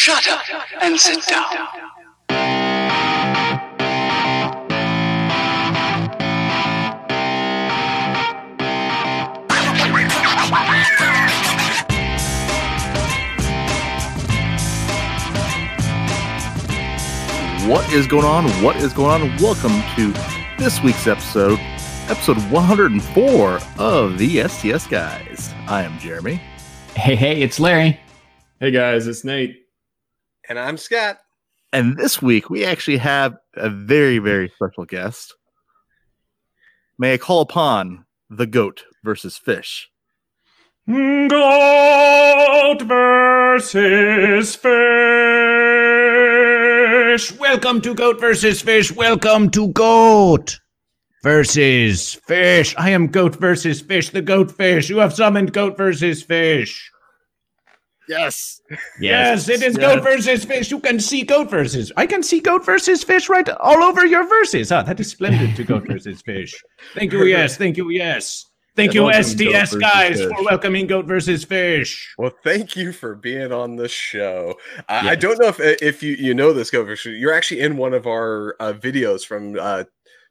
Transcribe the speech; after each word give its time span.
Shut 0.00 0.28
up 0.28 0.44
and 0.80 0.96
sit 0.96 1.26
down. 1.26 1.44
What 17.68 17.92
is 17.92 18.06
going 18.06 18.24
on? 18.24 18.48
What 18.62 18.76
is 18.76 18.92
going 18.92 19.20
on? 19.20 19.36
Welcome 19.38 19.82
to 19.96 20.12
this 20.58 20.80
week's 20.80 21.08
episode, 21.08 21.58
episode 22.08 22.38
104 22.52 23.58
of 23.78 24.16
the 24.16 24.46
STS 24.46 24.86
Guys. 24.86 25.52
I 25.66 25.82
am 25.82 25.98
Jeremy. 25.98 26.36
Hey, 26.94 27.16
hey, 27.16 27.42
it's 27.42 27.58
Larry. 27.58 27.98
Hey 28.60 28.70
guys, 28.70 29.08
it's 29.08 29.24
Nate. 29.24 29.67
And 30.48 30.58
I'm 30.58 30.78
Scott. 30.78 31.18
And 31.74 31.98
this 31.98 32.22
week 32.22 32.48
we 32.48 32.64
actually 32.64 32.96
have 32.96 33.36
a 33.54 33.68
very, 33.68 34.18
very 34.18 34.50
special 34.54 34.86
guest. 34.86 35.34
May 36.98 37.12
I 37.12 37.18
call 37.18 37.42
upon 37.42 38.06
the 38.30 38.46
goat 38.46 38.84
versus 39.04 39.36
fish? 39.36 39.90
Goat 40.86 42.80
versus 42.80 44.56
fish. 44.56 44.68
Welcome 47.38 47.82
to 47.82 47.94
Goat 47.94 48.18
versus 48.18 48.62
Fish. 48.62 48.90
Welcome 48.90 49.50
to 49.50 49.68
Goat 49.68 50.58
versus 51.22 52.14
Fish. 52.26 52.74
I 52.78 52.88
am 52.90 53.08
Goat 53.08 53.36
versus 53.36 53.82
Fish, 53.82 54.08
the 54.10 54.22
Goat 54.22 54.50
Fish. 54.50 54.88
You 54.88 54.96
have 54.98 55.12
summoned 55.12 55.52
Goat 55.52 55.76
versus 55.76 56.22
Fish. 56.22 56.90
Yes. 58.08 58.60
Yes, 59.00 59.48
it 59.48 59.62
is 59.62 59.76
yes. 59.76 59.76
Goat 59.76 60.02
versus 60.02 60.44
Fish. 60.44 60.70
You 60.70 60.80
can 60.80 60.98
see 60.98 61.22
Goat 61.22 61.50
versus. 61.50 61.92
I 61.96 62.06
can 62.06 62.22
see 62.22 62.40
Goat 62.40 62.64
versus 62.64 63.04
Fish 63.04 63.28
right 63.28 63.48
all 63.60 63.82
over 63.82 64.06
your 64.06 64.26
verses. 64.26 64.72
Ah, 64.72 64.82
that 64.82 64.98
is 65.00 65.10
splendid 65.10 65.54
to 65.56 65.64
Goat 65.64 65.86
versus 65.86 66.22
Fish. 66.22 66.54
Thank 66.94 67.12
you. 67.12 67.24
Yes. 67.24 67.56
Thank 67.56 67.76
you. 67.76 67.90
Yes. 67.90 68.46
Thank 68.76 68.94
you, 68.94 69.02
Welcome, 69.02 69.22
Goat 69.22 69.26
STS 69.26 69.72
versus 69.72 69.78
guys, 69.80 70.20
Fish. 70.20 70.28
for 70.28 70.44
welcoming 70.44 70.86
Goat 70.86 71.06
versus 71.06 71.42
Fish. 71.42 72.14
Well, 72.16 72.30
thank 72.44 72.76
you 72.76 72.92
for 72.92 73.16
being 73.16 73.50
on 73.52 73.74
the 73.74 73.88
show. 73.88 74.54
I 74.88 75.10
I 75.10 75.14
don't 75.16 75.36
know 75.40 75.48
if 75.48 75.58
if 75.82 76.00
you 76.00 76.14
you 76.14 76.32
know 76.32 76.52
this, 76.52 76.70
Goat 76.70 76.84
versus. 76.84 77.18
You're 77.18 77.34
actually 77.34 77.60
in 77.60 77.76
one 77.76 77.92
of 77.92 78.06
our 78.06 78.54
uh, 78.60 78.72
videos 78.72 79.26
from 79.26 79.58
uh, 79.58 79.82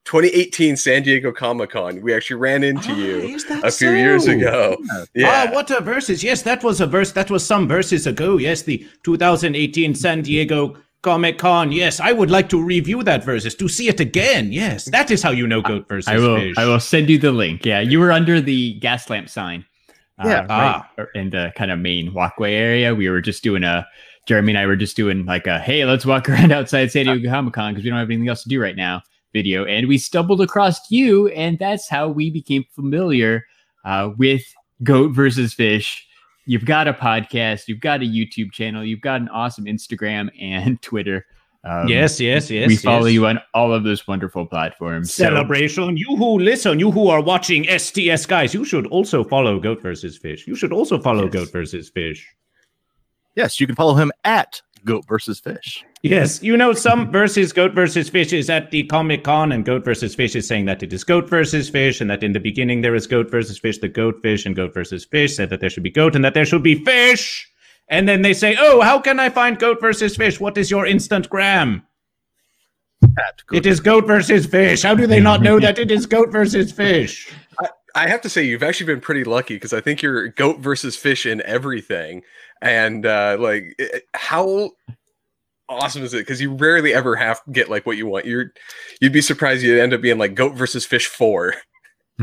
2018 0.08 0.78
San 0.78 1.04
Diego 1.04 1.34
Comic 1.34 1.72
Con. 1.72 2.02
We 2.02 2.14
actually 2.14 2.38
ran 2.40 2.64
into 2.64 2.92
Ah, 2.92 2.96
you 2.96 3.18
is 3.36 3.46
that 3.46 3.66
a 3.66 3.72
few 3.72 3.92
years 3.92 4.24
so? 4.26 4.32
ago. 4.32 4.78
Ah, 4.90 5.04
Yeah. 5.14 5.52
what 5.52 5.70
a 5.70 5.82
verses. 5.82 6.24
Yes, 6.24 6.44
that 6.44 6.64
was 6.64 6.80
a 6.80 6.88
verse. 6.88 7.12
That 7.12 7.30
was 7.30 7.46
some 7.46 7.68
verses 7.68 8.08
ago. 8.08 8.38
Yes, 8.38 8.62
the 8.62 8.86
2018 9.04 9.94
San 9.96 10.22
Diego 10.22 10.78
Comic 11.04 11.38
Con. 11.38 11.74
Yes, 11.74 12.00
I 12.00 12.14
would 12.14 12.32
like 12.32 12.48
to 12.50 12.64
review 12.64 13.04
that 13.04 13.26
verses 13.26 13.54
to 13.56 13.68
see 13.68 13.90
it 13.90 14.00
again. 14.00 14.54
Yes, 14.54 14.86
that 14.86 15.12
is 15.12 15.22
how 15.22 15.32
you 15.32 15.46
know 15.46 15.62
Goat 15.62 15.90
versus 15.90 16.08
I 16.08 16.18
will. 16.18 16.38
Fish. 16.38 16.56
I 16.58 16.66
will 16.66 16.80
send 16.80 17.10
you 17.10 17.18
the 17.18 17.34
link. 17.34 17.66
Yeah, 17.66 17.82
you 17.82 18.00
were 18.00 18.14
under 18.14 18.40
the 18.40 18.76
gas 18.80 19.10
lamp 19.10 19.28
sign. 19.30 19.66
uh, 20.24 20.28
Yeah. 20.30 20.40
right 20.48 20.84
Ah. 20.88 20.90
in 21.16 21.30
the 21.32 21.52
kind 21.58 21.70
of 21.70 21.80
main 21.80 22.14
walkway 22.14 22.56
area. 22.56 22.96
We 22.96 23.10
were 23.10 23.22
just 23.22 23.44
doing 23.44 23.64
a. 23.64 23.86
Jeremy 24.26 24.52
and 24.54 24.60
I 24.60 24.66
were 24.66 24.76
just 24.76 24.98
doing 24.98 25.26
like 25.26 25.48
a 25.48 25.58
hey, 25.60 25.86
let's 25.86 26.06
walk 26.06 26.28
around 26.30 26.52
outside 26.52 26.92
San 26.92 27.06
Diego 27.06 27.30
Comic 27.30 27.54
Con 27.54 27.74
because 27.74 27.84
we 27.84 27.90
don't 27.90 28.00
have 28.00 28.10
anything 28.10 28.28
else 28.30 28.44
to 28.44 28.50
do 28.50 28.62
right 28.62 28.76
now. 28.76 29.02
Video, 29.34 29.66
and 29.66 29.88
we 29.88 29.98
stumbled 29.98 30.42
across 30.42 30.90
you, 30.90 31.28
and 31.30 31.60
that's 31.60 31.90
how 31.90 32.08
we 32.08 32.32
became 32.32 32.66
familiar 32.74 33.46
uh, 33.86 34.12
with 34.18 34.44
Goat 34.84 35.10
versus 35.14 35.54
Fish. 35.54 36.06
You've 36.46 36.66
got 36.66 36.88
a 36.88 36.94
podcast, 36.94 37.68
you've 37.68 37.82
got 37.82 38.02
a 38.02 38.06
YouTube 38.06 38.52
channel, 38.52 38.84
you've 38.84 39.02
got 39.02 39.20
an 39.22 39.30
awesome 39.30 39.66
Instagram 39.66 40.30
and 40.42 40.82
Twitter. 40.82 41.26
Um, 41.64 41.88
Yes, 41.90 42.20
yes, 42.22 42.50
yes. 42.50 42.68
we 42.68 42.78
follow 42.78 43.08
yes. 43.08 43.14
you 43.16 43.26
on 43.28 43.42
all 43.54 43.74
of 43.74 43.84
those 43.84 44.08
wonderful 44.08 44.46
platforms. 44.46 45.14
So- 45.14 45.24
Celebration. 45.26 45.98
You 45.98 46.16
who 46.16 46.40
listen, 46.40 46.80
you 46.80 46.90
who 46.92 47.10
are 47.10 47.22
watching 47.22 47.66
STS 47.66 48.26
guys, 48.26 48.54
you 48.54 48.64
should 48.64 48.88
also 48.88 49.24
follow 49.26 49.60
Goat 49.60 49.82
versus 49.82 50.18
Fish. 50.18 50.48
You 50.48 50.56
should 50.56 50.72
also 50.72 50.98
follow 51.00 51.26
Yes. 51.26 51.34
Goat 51.34 51.52
versus 51.52 51.90
Fish. 51.90 52.26
Yes, 53.36 53.60
you 53.60 53.68
can 53.68 53.76
follow 53.76 53.96
him 53.96 54.12
at 54.24 54.62
goat 54.88 55.06
versus 55.08 55.40
fish. 55.40 55.86
Yes, 56.02 56.42
you 56.42 56.58
know, 56.58 56.74
some 56.74 57.12
versus 57.12 57.54
goat 57.54 57.74
versus 57.74 58.10
fish 58.10 58.34
is 58.34 58.50
at 58.50 58.72
the 58.72 58.84
Comic 58.86 59.24
Con, 59.24 59.52
and 59.52 59.64
goat 59.64 59.86
versus 59.86 60.16
fish 60.16 60.36
is 60.36 60.48
saying 60.48 60.66
that 60.66 60.82
it 60.82 60.92
is 60.92 61.04
goat 61.04 61.30
versus 61.30 61.70
fish, 61.70 62.02
and 62.02 62.10
that 62.10 62.24
in 62.24 62.32
the 62.32 62.40
beginning 62.40 62.82
there 62.82 62.96
is 62.96 63.06
goat 63.06 63.30
versus 63.30 63.60
fish, 63.60 63.78
the 63.78 63.88
goat 63.88 64.16
fish, 64.24 64.46
and 64.46 64.56
goat 64.56 64.74
versus 64.74 65.06
fish 65.06 65.36
said 65.36 65.50
that 65.52 65.60
there 65.60 65.70
should 65.70 65.84
be 65.84 65.92
goat 65.92 66.16
and 66.16 66.26
that 66.26 66.34
there 66.34 66.46
should 66.46 66.64
be 66.64 66.84
fish. 66.84 67.48
And 67.90 68.08
then 68.08 68.22
they 68.22 68.34
say, 68.34 68.56
Oh, 68.60 68.82
how 68.82 69.00
can 69.00 69.20
I 69.20 69.30
find 69.30 69.60
goat 69.60 69.80
versus 69.80 70.18
fish? 70.18 70.40
What 70.40 70.58
is 70.58 70.72
your 70.72 70.86
instant 70.86 71.30
gram? 71.30 71.86
It 73.52 73.66
is 73.66 73.80
goat 73.80 74.08
versus 74.08 74.46
fish. 74.46 74.84
How 74.84 74.96
do 74.96 75.08
they 75.08 75.20
not 75.20 75.42
know 75.42 75.60
that 75.60 75.80
it 75.80 75.92
is 75.92 76.06
goat 76.06 76.32
versus 76.32 76.72
fish? 76.72 77.32
I 77.96 78.08
have 78.08 78.22
to 78.22 78.30
say 78.30 78.44
you've 78.44 78.64
actually 78.64 78.94
been 78.94 79.02
pretty 79.02 79.24
lucky 79.24 79.56
because 79.56 79.74
I 79.74 79.82
think 79.82 80.04
you're 80.04 80.28
goat 80.28 80.60
versus 80.60 80.96
fish 80.96 81.26
in 81.26 81.42
everything, 81.42 82.22
and 82.62 83.06
uh, 83.06 83.38
like 83.40 83.76
it- 83.78 84.04
how 84.14 84.72
awesome 85.70 86.04
is 86.04 86.14
it? 86.14 86.20
Because 86.20 86.42
you 86.42 86.54
rarely 86.54 86.94
ever 86.94 87.16
have 87.16 87.42
get 87.52 87.70
like 87.70 87.86
what 87.86 87.98
you 87.98 88.08
want. 88.08 88.26
You're 88.26 88.54
you'd 89.02 89.14
be 89.14 89.22
surprised 89.22 89.64
you 89.64 89.80
end 89.80 89.94
up 89.94 90.02
being 90.02 90.18
like 90.18 90.36
goat 90.36 90.56
versus 90.56 90.86
fish 90.86 91.08
four. 91.08 91.56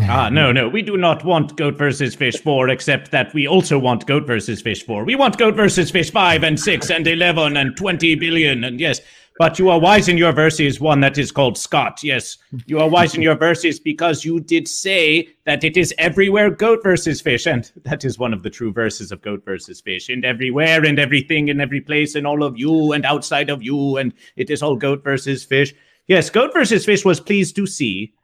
Ah, 0.03 0.29
no, 0.29 0.51
no, 0.51 0.69
we 0.69 0.83
do 0.83 0.97
not 0.97 1.25
want 1.25 1.57
goat 1.57 1.79
versus 1.79 2.17
fish 2.17 2.37
4, 2.41 2.69
except 2.69 3.13
that 3.13 3.33
we 3.33 3.47
also 3.47 3.79
want 3.79 4.05
goat 4.09 4.27
versus 4.27 4.61
fish 4.61 4.83
4. 4.83 5.05
We 5.05 5.15
want 5.15 5.39
goat 5.39 5.55
versus 5.55 5.89
fish 5.89 6.11
5 6.11 6.43
and 6.43 6.59
6 6.59 6.91
and 6.91 7.07
11 7.07 7.57
and 7.57 7.77
20 7.77 8.17
billion, 8.17 8.65
and 8.65 8.81
yes. 8.81 9.01
But 9.37 9.59
you 9.59 9.69
are 9.69 9.81
wise 9.81 10.09
in 10.09 10.17
your 10.17 10.33
verses, 10.33 10.81
one 10.81 11.01
that 11.01 11.19
is 11.19 11.33
called 11.33 11.59
Scott. 11.59 12.05
Yes, 12.05 12.39
you 12.67 12.79
are 12.79 12.89
wise 12.89 13.17
in 13.17 13.23
your 13.23 13.35
verses 13.35 13.81
because 13.81 14.25
you 14.25 14.39
did 14.39 14.69
say 14.69 15.29
that 15.45 15.65
it 15.65 15.77
is 15.77 15.93
everywhere 15.99 16.51
goat 16.51 16.85
versus 16.85 17.21
fish, 17.21 17.45
and 17.45 17.71
that 17.85 18.05
is 18.05 18.17
one 18.17 18.33
of 18.33 18.45
the 18.45 18.51
true 18.51 18.73
verses 18.73 19.11
of 19.11 19.23
goat 19.23 19.45
versus 19.45 19.81
fish. 19.81 20.09
And 20.09 20.25
everywhere 20.25 20.85
and 20.85 21.01
everything 21.01 21.51
and 21.51 21.61
every 21.61 21.81
place 21.81 22.15
and 22.15 22.29
all 22.29 22.45
of 22.45 22.57
you 22.57 22.93
and 22.93 23.05
outside 23.05 23.51
of 23.51 23.61
you, 23.61 23.97
and 23.97 24.15
it 24.37 24.51
is 24.51 24.63
all 24.63 24.77
goat 24.77 25.03
versus 25.03 25.43
fish. 25.43 25.75
Yes, 26.07 26.31
goat 26.31 26.53
versus 26.53 26.85
fish 26.85 27.05
was 27.05 27.19
pleased 27.19 27.57
to 27.57 27.67
see 27.67 28.15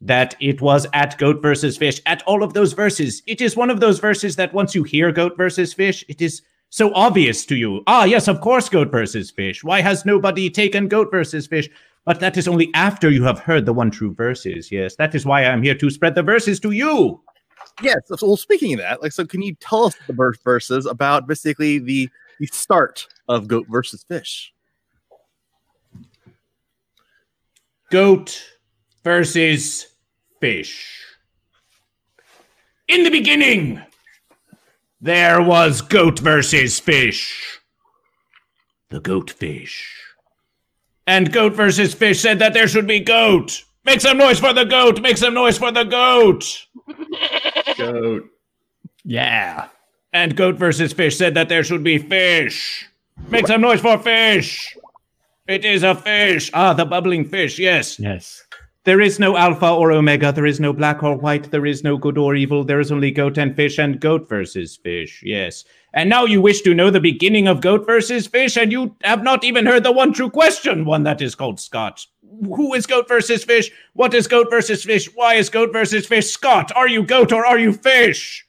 that 0.00 0.34
it 0.40 0.60
was 0.60 0.86
at 0.92 1.16
goat 1.16 1.40
versus 1.42 1.76
fish 1.76 2.00
at 2.06 2.22
all 2.24 2.42
of 2.42 2.54
those 2.54 2.72
verses. 2.72 3.22
It 3.28 3.40
is 3.40 3.56
one 3.56 3.70
of 3.70 3.78
those 3.78 4.00
verses 4.00 4.34
that 4.34 4.52
once 4.52 4.74
you 4.74 4.82
hear 4.82 5.12
goat 5.12 5.36
versus 5.36 5.72
fish, 5.72 6.04
it 6.08 6.20
is 6.20 6.42
so 6.70 6.92
obvious 6.94 7.46
to 7.46 7.56
you. 7.56 7.82
Ah, 7.86 8.04
yes, 8.04 8.28
of 8.28 8.40
course, 8.40 8.68
goat 8.68 8.90
versus 8.90 9.30
fish. 9.30 9.64
Why 9.64 9.80
has 9.80 10.04
nobody 10.04 10.50
taken 10.50 10.88
goat 10.88 11.10
versus 11.10 11.46
fish? 11.46 11.68
But 12.04 12.20
that 12.20 12.36
is 12.36 12.46
only 12.46 12.70
after 12.74 13.10
you 13.10 13.24
have 13.24 13.40
heard 13.40 13.66
the 13.66 13.72
one 13.72 13.90
true 13.90 14.14
verses. 14.14 14.70
Yes, 14.70 14.96
that 14.96 15.14
is 15.14 15.26
why 15.26 15.44
I'm 15.44 15.62
here 15.62 15.74
to 15.74 15.90
spread 15.90 16.14
the 16.14 16.22
verses 16.22 16.60
to 16.60 16.70
you. 16.70 17.20
Yes. 17.82 17.96
So, 18.06 18.16
well, 18.22 18.36
speaking 18.36 18.74
of 18.74 18.80
that, 18.80 19.02
like, 19.02 19.12
so 19.12 19.26
can 19.26 19.42
you 19.42 19.54
tell 19.56 19.86
us 19.86 19.96
the 20.06 20.12
verse 20.12 20.38
verses 20.42 20.86
about 20.86 21.26
basically 21.26 21.78
the 21.78 22.08
the 22.38 22.46
start 22.46 23.06
of 23.28 23.48
goat 23.48 23.66
versus 23.68 24.04
fish? 24.04 24.52
Goat 27.90 28.42
versus 29.02 29.86
fish. 30.40 31.04
In 32.88 33.02
the 33.02 33.10
beginning, 33.10 33.82
there 35.00 35.42
was 35.42 35.82
goat 35.82 36.18
versus 36.18 36.80
fish. 36.80 37.60
The 38.90 39.00
goat 39.00 39.30
fish. 39.30 39.92
And 41.06 41.32
goat 41.32 41.54
versus 41.54 41.94
fish 41.94 42.20
said 42.20 42.38
that 42.40 42.54
there 42.54 42.68
should 42.68 42.86
be 42.86 43.00
goat. 43.00 43.62
Make 43.84 44.00
some 44.00 44.18
noise 44.18 44.40
for 44.40 44.52
the 44.52 44.64
goat. 44.64 45.00
Make 45.00 45.16
some 45.16 45.34
noise 45.34 45.58
for 45.58 45.70
the 45.70 45.84
goat. 45.84 46.66
Goat. 47.76 48.24
Yeah. 49.04 49.68
And 50.12 50.36
goat 50.36 50.56
versus 50.56 50.92
fish 50.92 51.16
said 51.16 51.34
that 51.34 51.48
there 51.48 51.62
should 51.62 51.84
be 51.84 51.98
fish. 51.98 52.86
Make 53.28 53.46
some 53.46 53.60
noise 53.60 53.80
for 53.80 53.98
fish. 53.98 54.76
It 55.46 55.64
is 55.64 55.84
a 55.84 55.94
fish. 55.94 56.50
Ah, 56.52 56.72
the 56.72 56.84
bubbling 56.84 57.24
fish. 57.24 57.58
Yes. 57.58 58.00
Yes. 58.00 58.45
There 58.86 59.00
is 59.00 59.18
no 59.18 59.36
alpha 59.36 59.68
or 59.68 59.90
omega. 59.90 60.30
There 60.30 60.46
is 60.46 60.60
no 60.60 60.72
black 60.72 61.02
or 61.02 61.16
white. 61.16 61.50
There 61.50 61.66
is 61.66 61.82
no 61.82 61.96
good 61.96 62.16
or 62.16 62.36
evil. 62.36 62.62
There 62.62 62.78
is 62.78 62.92
only 62.92 63.10
goat 63.10 63.36
and 63.36 63.56
fish 63.56 63.80
and 63.80 64.00
goat 64.00 64.28
versus 64.28 64.76
fish. 64.76 65.24
Yes. 65.24 65.64
And 65.92 66.08
now 66.08 66.24
you 66.24 66.40
wish 66.40 66.60
to 66.60 66.72
know 66.72 66.90
the 66.90 67.00
beginning 67.00 67.48
of 67.48 67.60
goat 67.60 67.84
versus 67.84 68.28
fish, 68.28 68.56
and 68.56 68.70
you 68.70 68.94
have 69.02 69.24
not 69.24 69.42
even 69.42 69.66
heard 69.66 69.82
the 69.82 69.90
one 69.90 70.12
true 70.12 70.30
question, 70.30 70.84
one 70.84 71.02
that 71.02 71.20
is 71.20 71.34
called 71.34 71.58
Scott. 71.58 72.06
Who 72.44 72.74
is 72.74 72.86
goat 72.86 73.08
versus 73.08 73.42
fish? 73.42 73.72
What 73.94 74.14
is 74.14 74.28
goat 74.28 74.50
versus 74.50 74.84
fish? 74.84 75.12
Why 75.16 75.34
is 75.34 75.50
goat 75.50 75.72
versus 75.72 76.06
fish? 76.06 76.30
Scott, 76.30 76.70
are 76.76 76.86
you 76.86 77.02
goat 77.02 77.32
or 77.32 77.44
are 77.44 77.58
you 77.58 77.72
fish? 77.72 78.45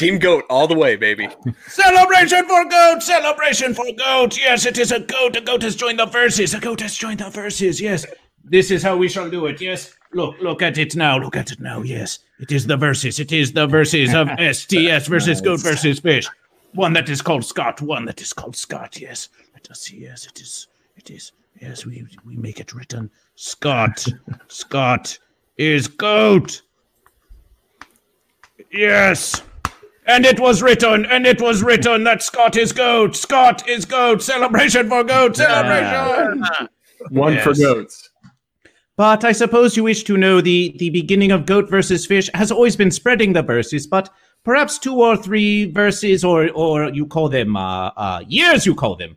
Team 0.00 0.18
goat 0.18 0.46
all 0.48 0.66
the 0.66 0.74
way, 0.74 0.96
baby. 0.96 1.28
Celebration 1.68 2.48
for 2.48 2.64
goat! 2.64 3.02
Celebration 3.02 3.74
for 3.74 3.84
goat! 3.92 4.38
Yes, 4.38 4.64
it 4.64 4.78
is 4.78 4.92
a 4.92 5.00
goat. 5.00 5.36
A 5.36 5.42
goat 5.42 5.60
has 5.60 5.76
joined 5.76 5.98
the 5.98 6.06
verses. 6.06 6.54
A 6.54 6.58
goat 6.58 6.80
has 6.80 6.96
joined 6.96 7.20
the 7.20 7.28
verses. 7.28 7.82
Yes. 7.82 8.06
This 8.42 8.70
is 8.70 8.82
how 8.82 8.96
we 8.96 9.10
shall 9.10 9.28
do 9.28 9.44
it. 9.44 9.60
Yes. 9.60 9.94
Look, 10.14 10.40
look 10.40 10.62
at 10.62 10.78
it 10.78 10.96
now. 10.96 11.18
Look 11.18 11.36
at 11.36 11.52
it 11.52 11.60
now. 11.60 11.82
Yes. 11.82 12.20
It 12.38 12.50
is 12.50 12.66
the 12.66 12.78
verses. 12.78 13.20
It 13.20 13.30
is 13.30 13.52
the 13.52 13.66
verses 13.66 14.14
of 14.14 14.30
STS 14.38 15.06
versus 15.06 15.42
goat 15.42 15.60
versus 15.60 16.00
fish. 16.00 16.26
One 16.72 16.94
that 16.94 17.10
is 17.10 17.20
called 17.20 17.44
Scott. 17.44 17.82
One 17.82 18.06
that 18.06 18.22
is 18.22 18.32
called 18.32 18.56
Scott. 18.56 18.98
Yes. 18.98 19.28
Let 19.52 19.70
us 19.70 19.82
see. 19.82 19.98
Yes, 19.98 20.26
it 20.26 20.40
is. 20.40 20.68
It 20.96 21.10
is. 21.10 21.32
Yes, 21.60 21.84
we 21.84 22.06
we 22.24 22.38
make 22.38 22.58
it 22.58 22.72
written. 22.72 23.10
Scott. 23.34 24.06
Scott 24.48 25.18
is 25.58 25.88
goat. 25.88 26.62
Yes. 28.72 29.42
And 30.10 30.26
it 30.26 30.40
was 30.40 30.60
written, 30.60 31.06
and 31.06 31.24
it 31.24 31.40
was 31.40 31.62
written 31.62 32.02
that 32.02 32.20
Scott 32.20 32.56
is 32.56 32.72
goat. 32.72 33.14
Scott 33.14 33.68
is 33.68 33.84
goat. 33.84 34.20
Celebration 34.20 34.88
for 34.88 35.04
goat. 35.04 35.36
Celebration. 35.36 36.68
One 37.10 37.38
for 37.38 37.54
goats. 37.54 38.10
But 38.96 39.24
I 39.24 39.30
suppose 39.30 39.76
you 39.76 39.84
wish 39.84 40.02
to 40.04 40.16
know 40.16 40.40
the, 40.40 40.74
the 40.78 40.90
beginning 40.90 41.30
of 41.30 41.46
Goat 41.46 41.70
versus 41.70 42.06
Fish 42.06 42.28
has 42.34 42.50
always 42.50 42.74
been 42.74 42.90
spreading 42.90 43.34
the 43.34 43.42
verses, 43.42 43.86
but 43.86 44.10
perhaps 44.42 44.80
two 44.80 45.00
or 45.00 45.16
three 45.16 45.70
verses, 45.70 46.24
or 46.24 46.50
or 46.50 46.90
you 46.90 47.06
call 47.06 47.28
them 47.28 47.56
uh, 47.56 47.90
uh, 47.96 48.24
years, 48.26 48.66
you 48.66 48.74
call 48.74 48.96
them. 48.96 49.16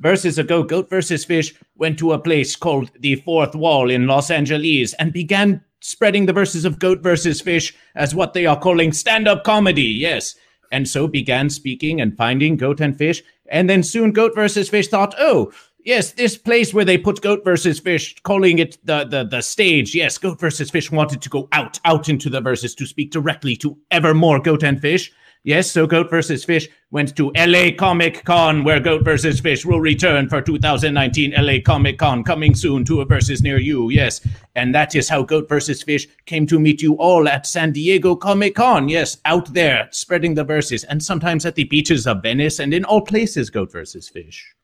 Verses 0.00 0.38
ago, 0.38 0.62
Goat 0.62 0.88
versus 0.88 1.26
Fish 1.26 1.54
went 1.76 1.98
to 1.98 2.12
a 2.12 2.18
place 2.18 2.56
called 2.56 2.90
the 2.98 3.16
Fourth 3.16 3.54
Wall 3.54 3.90
in 3.90 4.06
Los 4.06 4.30
Angeles 4.30 4.94
and 4.94 5.12
began 5.12 5.62
spreading 5.82 6.26
the 6.26 6.32
verses 6.32 6.64
of 6.64 6.78
Goat 6.78 7.00
versus 7.00 7.40
Fish 7.40 7.74
as 7.94 8.14
what 8.14 8.32
they 8.32 8.46
are 8.46 8.58
calling 8.58 8.92
stand 8.92 9.28
up 9.28 9.44
comedy, 9.44 9.82
yes. 9.82 10.34
And 10.70 10.88
so 10.88 11.06
began 11.06 11.50
speaking 11.50 12.00
and 12.00 12.16
finding 12.16 12.56
Goat 12.56 12.80
and 12.80 12.96
Fish. 12.96 13.22
And 13.50 13.68
then 13.68 13.82
soon 13.82 14.12
Goat 14.12 14.34
versus 14.34 14.70
Fish 14.70 14.88
thought, 14.88 15.14
oh, 15.18 15.52
yes, 15.84 16.12
this 16.12 16.38
place 16.38 16.72
where 16.72 16.84
they 16.84 16.96
put 16.96 17.20
Goat 17.20 17.44
versus 17.44 17.78
Fish, 17.78 18.16
calling 18.22 18.58
it 18.58 18.78
the, 18.84 19.04
the, 19.04 19.24
the 19.24 19.42
stage. 19.42 19.94
Yes, 19.94 20.16
Goat 20.16 20.40
versus 20.40 20.70
Fish 20.70 20.90
wanted 20.90 21.20
to 21.20 21.28
go 21.28 21.48
out, 21.52 21.78
out 21.84 22.08
into 22.08 22.30
the 22.30 22.40
verses 22.40 22.74
to 22.76 22.86
speak 22.86 23.10
directly 23.10 23.56
to 23.56 23.76
ever 23.90 24.14
more 24.14 24.40
Goat 24.40 24.62
and 24.62 24.80
Fish. 24.80 25.12
Yes, 25.44 25.72
so 25.72 25.88
Goat 25.88 26.08
versus 26.08 26.44
Fish 26.44 26.68
went 26.92 27.16
to 27.16 27.32
LA 27.36 27.70
Comic 27.76 28.24
Con, 28.24 28.62
where 28.62 28.78
Goat 28.78 29.04
versus 29.04 29.40
Fish 29.40 29.66
will 29.66 29.80
return 29.80 30.28
for 30.28 30.40
2019 30.40 31.34
LA 31.36 31.54
Comic 31.64 31.98
Con, 31.98 32.22
coming 32.22 32.54
soon 32.54 32.84
to 32.84 33.00
a 33.00 33.04
versus 33.04 33.42
near 33.42 33.58
you. 33.58 33.90
Yes, 33.90 34.20
and 34.54 34.72
that 34.72 34.94
is 34.94 35.08
how 35.08 35.24
Goat 35.24 35.48
versus 35.48 35.82
Fish 35.82 36.06
came 36.26 36.46
to 36.46 36.60
meet 36.60 36.80
you 36.80 36.94
all 36.94 37.26
at 37.26 37.44
San 37.44 37.72
Diego 37.72 38.14
Comic 38.14 38.54
Con. 38.54 38.88
Yes, 38.88 39.16
out 39.24 39.52
there 39.52 39.88
spreading 39.90 40.34
the 40.34 40.44
verses, 40.44 40.84
and 40.84 41.02
sometimes 41.02 41.44
at 41.44 41.56
the 41.56 41.64
beaches 41.64 42.06
of 42.06 42.22
Venice 42.22 42.60
and 42.60 42.72
in 42.72 42.84
all 42.84 43.00
places. 43.00 43.50
Goat 43.50 43.72
versus 43.72 44.08
Fish. 44.08 44.54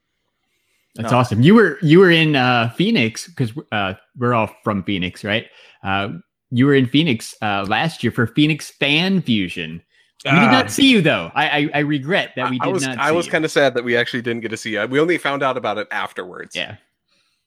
That's 0.94 1.12
awesome. 1.12 1.42
You 1.42 1.54
were 1.54 1.78
you 1.82 1.98
were 1.98 2.10
in 2.10 2.36
uh, 2.36 2.70
Phoenix 2.70 3.26
because 3.26 3.52
uh, 3.72 3.94
we're 4.16 4.34
all 4.34 4.50
from 4.62 4.84
Phoenix, 4.84 5.24
right? 5.24 5.46
Uh, 5.82 6.10
you 6.50 6.66
were 6.66 6.74
in 6.74 6.86
Phoenix 6.86 7.34
uh, 7.42 7.64
last 7.68 8.02
year 8.02 8.12
for 8.12 8.28
Phoenix 8.28 8.70
Fan 8.70 9.22
Fusion. 9.22 9.82
We 10.24 10.30
did 10.30 10.50
not 10.50 10.70
see 10.70 10.90
you 10.90 11.00
though. 11.00 11.30
I 11.34 11.48
I, 11.48 11.70
I 11.74 11.78
regret 11.80 12.32
that 12.36 12.50
we 12.50 12.58
I 12.60 12.64
did 12.64 12.72
was 12.72 12.86
not. 12.86 12.98
I 12.98 13.12
was 13.12 13.28
kind 13.28 13.44
of 13.44 13.50
sad 13.50 13.74
that 13.74 13.84
we 13.84 13.96
actually 13.96 14.22
didn't 14.22 14.40
get 14.42 14.50
to 14.50 14.56
see 14.56 14.74
it. 14.74 14.90
We 14.90 14.98
only 15.00 15.18
found 15.18 15.42
out 15.42 15.56
about 15.56 15.78
it 15.78 15.86
afterwards. 15.90 16.56
yeah. 16.56 16.76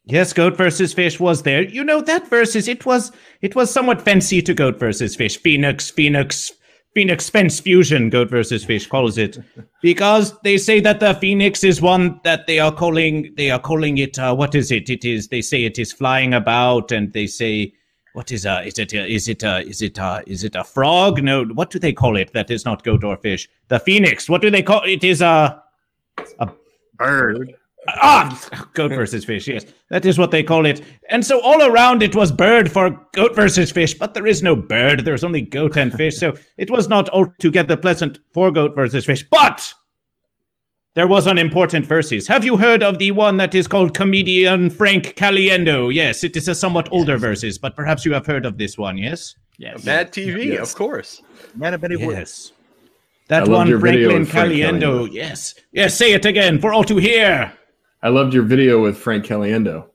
Yes, 0.05 0.33
goat 0.33 0.57
versus 0.57 0.93
fish 0.93 1.19
was 1.19 1.43
there. 1.43 1.61
You 1.61 1.83
know 1.83 2.01
that 2.01 2.27
versus 2.27 2.67
it 2.67 2.85
was 2.87 3.11
it 3.41 3.55
was 3.55 3.71
somewhat 3.71 4.01
fancy 4.01 4.41
to 4.41 4.53
goat 4.53 4.79
versus 4.79 5.15
fish. 5.15 5.37
Phoenix, 5.37 5.91
Phoenix, 5.91 6.51
Phoenix 6.95 7.29
fence 7.29 7.59
fusion. 7.59 8.09
Goat 8.09 8.29
versus 8.31 8.65
fish 8.65 8.87
calls 8.87 9.19
it 9.19 9.37
because 9.83 10.35
they 10.41 10.57
say 10.57 10.79
that 10.79 11.01
the 11.01 11.13
phoenix 11.15 11.63
is 11.63 11.81
one 11.83 12.19
that 12.23 12.47
they 12.47 12.57
are 12.57 12.71
calling 12.71 13.31
they 13.37 13.51
are 13.51 13.59
calling 13.59 13.99
it. 13.99 14.17
Uh, 14.17 14.33
what 14.33 14.55
is 14.55 14.71
it? 14.71 14.89
It 14.89 15.05
is 15.05 15.27
they 15.27 15.41
say 15.41 15.65
it 15.65 15.77
is 15.77 15.91
flying 15.91 16.33
about, 16.33 16.91
and 16.91 17.13
they 17.13 17.27
say 17.27 17.71
what 18.13 18.31
is 18.31 18.45
uh 18.45 18.61
is 18.65 18.77
it 18.79 18.93
uh, 18.93 18.97
is 18.97 19.27
it 19.27 19.43
uh, 19.43 19.61
is 19.65 19.81
it 19.81 19.99
uh, 19.99 20.21
is 20.27 20.43
it 20.43 20.55
a 20.55 20.63
frog? 20.63 21.23
No, 21.23 21.45
what 21.45 21.69
do 21.69 21.79
they 21.79 21.93
call 21.93 22.17
it? 22.17 22.33
That 22.33 22.51
is 22.51 22.65
not 22.65 22.83
goat 22.83 23.03
or 23.03 23.17
fish. 23.17 23.49
The 23.67 23.79
phoenix. 23.79 24.29
What 24.29 24.41
do 24.41 24.49
they 24.49 24.63
call 24.63 24.83
it? 24.83 25.03
Is 25.03 25.21
a 25.21 25.61
Bird. 27.01 27.55
Ah, 27.87 28.67
goat 28.75 28.89
versus 28.89 29.25
fish. 29.25 29.47
Yes, 29.47 29.65
that 29.89 30.05
is 30.05 30.19
what 30.19 30.29
they 30.29 30.43
call 30.43 30.67
it. 30.67 30.83
And 31.09 31.25
so 31.25 31.41
all 31.41 31.63
around 31.63 32.03
it 32.03 32.15
was 32.15 32.31
bird 32.31 32.71
for 32.71 32.91
goat 33.13 33.35
versus 33.35 33.71
fish, 33.71 33.95
but 33.95 34.13
there 34.13 34.27
is 34.27 34.43
no 34.43 34.55
bird. 34.55 35.03
There's 35.03 35.23
only 35.23 35.41
goat 35.41 35.77
and 35.77 35.91
fish. 35.91 36.17
So 36.17 36.35
it 36.57 36.69
was 36.69 36.87
not 36.87 37.09
altogether 37.09 37.75
pleasant 37.75 38.19
for 38.33 38.51
goat 38.51 38.75
versus 38.75 39.05
fish. 39.05 39.25
But 39.31 39.73
there 40.93 41.07
was 41.07 41.25
an 41.27 41.37
important 41.37 41.85
verses. 41.85 42.27
Have 42.27 42.43
you 42.43 42.57
heard 42.57 42.83
of 42.83 42.99
the 42.99 43.11
one 43.11 43.37
that 43.37 43.55
is 43.55 43.67
called 43.67 43.93
comedian 43.93 44.69
Frank 44.69 45.15
Caliendo? 45.15 45.93
Yes, 45.93 46.23
it 46.23 46.35
is 46.35 46.47
a 46.47 46.55
somewhat 46.55 46.89
older 46.91 47.17
verses, 47.17 47.57
but 47.57 47.75
perhaps 47.75 48.05
you 48.05 48.13
have 48.13 48.25
heard 48.25 48.45
of 48.45 48.57
this 48.57 48.77
one. 48.77 48.97
Yes. 48.97 49.35
Yes. 49.57 49.85
Mad 49.85 50.11
TV, 50.11 50.45
Yes. 50.47 50.71
of 50.71 50.75
course. 50.77 51.21
Man 51.55 51.73
of 51.73 51.81
many 51.81 51.95
words. 51.95 52.17
Yes. 52.17 52.51
That 53.27 53.47
I 53.47 53.51
one, 53.51 53.79
Franklin 53.79 54.25
Frank 54.25 54.51
Caliendo. 54.51 54.81
Caliendo. 55.07 55.13
Yes. 55.13 55.55
Yes. 55.71 55.95
Say 55.95 56.13
it 56.13 56.25
again 56.25 56.59
for 56.59 56.73
all 56.73 56.83
to 56.83 56.97
hear. 56.97 57.53
I 58.03 58.09
loved 58.09 58.33
your 58.33 58.43
video 58.43 58.81
with 58.81 58.97
Frank 58.97 59.25
Caliendo. 59.25 59.85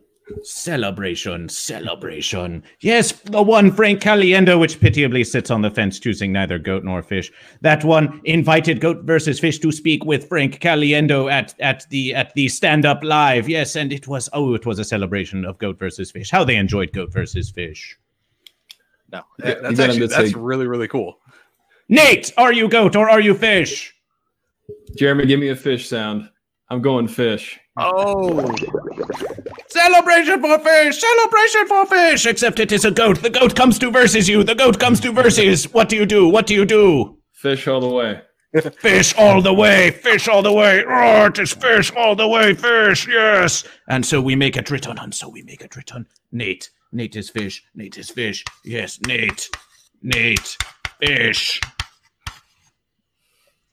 Celebration, 0.43 1.49
celebration. 1.49 2.65
Yes, 2.81 3.13
the 3.13 3.43
one 3.43 3.71
Frank 3.71 4.01
Caliendo, 4.01 4.59
which 4.59 4.81
pitiably 4.81 5.23
sits 5.23 5.51
on 5.51 5.63
the 5.63 5.71
fence, 5.71 6.01
choosing 6.01 6.33
neither 6.33 6.59
goat 6.59 6.83
nor 6.83 7.01
fish. 7.01 7.31
That 7.61 7.85
one 7.85 8.21
invited 8.25 8.81
Goat 8.81 9.05
versus 9.05 9.39
Fish 9.39 9.61
to 9.61 9.71
speak 9.71 10.05
with 10.05 10.29
Frank 10.29 10.61
Caliendo 10.61 11.31
at 11.31 11.55
at 11.61 11.89
the 11.91 12.15
at 12.15 12.35
the 12.35 12.49
stand 12.49 12.85
up 12.85 13.05
live. 13.05 13.49
Yes, 13.49 13.77
and 13.77 13.93
it 13.93 14.09
was 14.09 14.29
oh, 14.33 14.55
it 14.55 14.67
was 14.67 14.81
a 14.81 14.85
celebration 14.85 15.45
of 15.45 15.59
Goat 15.59 15.79
versus 15.79 16.11
Fish. 16.11 16.31
How 16.31 16.43
they 16.43 16.57
enjoyed 16.57 16.93
Goat 16.93 17.13
versus 17.13 17.51
Fish. 17.51 17.97
No. 19.13 19.23
Yeah, 19.39 19.55
That's 19.63 19.79
you 19.79 19.85
actually 19.85 20.07
that's 20.09 20.35
really 20.35 20.67
really 20.67 20.89
cool. 20.89 21.21
Nate, 21.89 22.33
are 22.37 22.53
you 22.53 22.69
goat 22.69 22.97
or 22.97 23.09
are 23.09 23.21
you 23.21 23.33
fish? 23.33 23.95
Jeremy, 24.97 25.27
give 25.27 25.39
me 25.39 25.51
a 25.51 25.57
fish 25.57 25.89
sound. 25.89 26.29
I'm 26.69 26.83
going 26.83 27.07
fish. 27.07 27.61
Oh, 27.77 28.53
Celebration 29.87 30.41
for 30.41 30.59
fish! 30.59 31.01
Celebration 31.01 31.67
for 31.69 31.87
fish! 31.87 32.27
Except 32.27 32.59
it 32.59 32.73
is 32.73 32.85
a 32.85 32.91
goat. 32.91 33.23
The 33.23 33.31
goat 33.31 33.55
comes 33.55 33.79
to 33.79 33.89
versus 33.89 34.29
you. 34.29 34.43
The 34.43 34.57
goat 34.57 34.81
comes 34.81 34.99
to 35.01 35.13
versus. 35.13 35.73
What 35.73 35.89
do 35.89 35.95
you 35.95 36.05
do? 36.05 36.29
What 36.29 36.49
do 36.49 36.55
you 36.55 36.65
do? 36.65 37.19
Fish 37.31 37.69
all 37.69 37.81
the 37.81 37.89
way. 37.89 38.21
Fish 38.81 39.15
all 39.17 39.41
the 39.41 39.53
way, 39.53 39.93
fish 39.93 40.27
all 40.27 40.43
the 40.43 40.53
way. 40.53 40.83
Oh, 40.89 41.27
it 41.27 41.39
is 41.39 41.53
fish 41.53 41.93
all 41.95 42.17
the 42.17 42.27
way, 42.27 42.55
fish, 42.55 43.07
yes. 43.07 43.63
And 43.87 44.05
so 44.05 44.21
we 44.21 44.35
make 44.35 44.57
it 44.57 44.71
written, 44.71 44.99
and 44.99 45.15
so 45.15 45.29
we 45.29 45.43
make 45.43 45.61
it 45.61 45.77
written. 45.77 46.07
Nate, 46.33 46.71
Nate 46.91 47.15
is 47.15 47.31
fish, 47.31 47.63
Nate 47.75 47.99
is 47.99 48.11
fish. 48.11 48.45
Yes, 48.65 48.99
Nate, 49.07 49.51
Nate, 50.03 50.57
fish. 51.01 51.61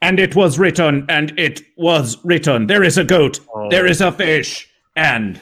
And 0.01 0.19
it 0.19 0.35
was 0.35 0.59
written, 0.59 1.05
and 1.07 1.39
it 1.39 1.61
was 1.77 2.17
written. 2.25 2.67
There 2.67 2.83
is 2.83 2.97
a 2.97 3.05
goat, 3.05 3.39
oh. 3.55 3.69
there 3.69 3.87
is 3.87 4.01
a 4.01 4.11
fish, 4.11 4.67
and 4.97 5.41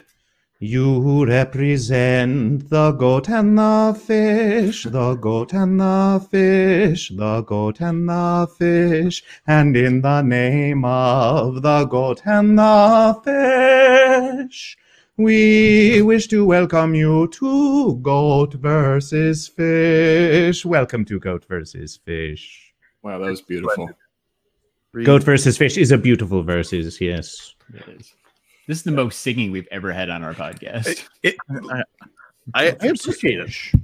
you 0.62 1.26
represent 1.26 2.70
the 2.70 2.92
goat 2.92 3.28
and 3.28 3.58
the 3.58 4.00
fish, 4.06 4.84
the 4.84 5.16
goat 5.16 5.52
and 5.54 5.80
the 5.80 6.24
fish, 6.30 7.08
the 7.08 7.42
goat 7.42 7.80
and 7.80 8.08
the 8.08 8.46
fish, 8.56 9.24
and 9.44 9.76
in 9.76 10.02
the 10.02 10.22
name 10.22 10.84
of 10.84 11.62
the 11.62 11.84
goat 11.86 12.22
and 12.24 12.56
the 12.56 13.20
fish, 13.24 14.78
we 15.16 16.00
wish 16.00 16.28
to 16.28 16.44
welcome 16.44 16.94
you 16.94 17.26
to 17.26 17.96
Goat 17.96 18.54
versus 18.54 19.48
Fish. 19.48 20.64
Welcome 20.64 21.04
to 21.06 21.18
Goat 21.18 21.44
versus 21.48 21.96
Fish. 21.96 22.72
Wow, 23.02 23.18
that 23.18 23.30
was 23.30 23.42
beautiful. 23.42 23.90
Goat 25.02 25.24
versus 25.24 25.58
Fish 25.58 25.76
is 25.76 25.90
a 25.90 25.98
beautiful 25.98 26.44
versus, 26.44 27.00
yes. 27.00 27.56
It 27.74 27.88
is. 27.98 28.14
This 28.66 28.78
is 28.78 28.84
the 28.84 28.92
most 28.92 29.20
singing 29.20 29.50
we've 29.50 29.68
ever 29.70 29.92
had 29.92 30.08
on 30.08 30.22
our 30.22 30.34
podcast. 30.34 31.08
It, 31.22 31.36
I, 31.50 31.82
I 32.54 32.64
appreciate 32.64 33.40
it. 33.40 33.80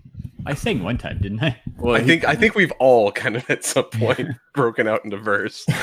I 0.47 0.55
sang 0.55 0.83
one 0.83 0.99
time, 0.99 1.19
didn't 1.21 1.43
I? 1.43 1.61
Well, 1.79 1.97
I 1.97 2.01
he- 2.01 2.07
think 2.07 2.25
I 2.25 2.35
think 2.35 2.55
we've 2.55 2.73
all 2.79 3.11
kind 3.13 3.37
of 3.37 3.49
at 3.51 3.65
some 3.65 3.85
point 3.85 4.29
broken 4.55 4.87
out 4.89 5.05
into 5.05 5.17
verse. 5.19 5.67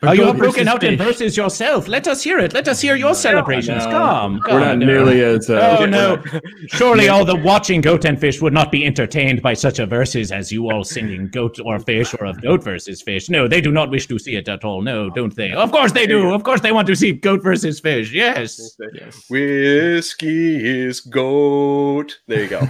Oh, 0.00 0.12
you 0.12 0.18
Goat 0.20 0.26
have 0.28 0.36
broken 0.38 0.68
out 0.68 0.84
in 0.84 0.96
verses 0.96 1.36
yourself. 1.36 1.88
Let 1.88 2.06
us 2.06 2.22
hear 2.22 2.38
it. 2.38 2.52
Let 2.52 2.68
us 2.68 2.80
hear 2.80 2.94
your 2.94 3.16
celebrations. 3.16 3.84
no. 3.84 3.90
Come, 3.90 4.40
come. 4.42 4.54
we're 4.54 4.60
not 4.60 4.78
no. 4.78 4.86
nearly 4.86 5.22
as. 5.22 5.50
Uh, 5.50 5.76
Oh 5.80 5.86
no! 5.86 6.22
Surely 6.68 7.08
all 7.08 7.24
the 7.24 7.34
watching 7.34 7.80
goat 7.80 8.04
and 8.04 8.18
fish 8.18 8.40
would 8.40 8.52
not 8.52 8.70
be 8.70 8.86
entertained 8.86 9.42
by 9.42 9.54
such 9.54 9.80
a 9.80 9.86
verses 9.86 10.30
as 10.30 10.52
you 10.52 10.70
all 10.70 10.84
singing 10.84 11.28
goat 11.28 11.58
or 11.64 11.80
fish 11.80 12.14
or 12.14 12.26
of 12.26 12.40
goat 12.40 12.62
versus 12.62 13.02
fish. 13.02 13.28
No, 13.28 13.48
they 13.48 13.60
do 13.60 13.72
not 13.72 13.90
wish 13.90 14.06
to 14.06 14.20
see 14.20 14.36
it 14.36 14.48
at 14.48 14.64
all. 14.64 14.82
No, 14.82 15.10
don't 15.10 15.34
they? 15.34 15.50
Of 15.52 15.72
course 15.72 15.90
they 15.90 16.06
do. 16.06 16.32
Of 16.32 16.44
course 16.44 16.60
they 16.60 16.70
want 16.72 16.86
to 16.86 16.94
see 16.94 17.10
goat 17.12 17.42
versus 17.42 17.80
fish. 17.80 18.12
Yes. 18.12 18.76
Yes. 18.94 19.24
Whiskey 19.28 20.64
is 20.86 21.00
goat. 21.00 22.20
There 22.28 22.42
you 22.44 22.48
go. 22.48 22.60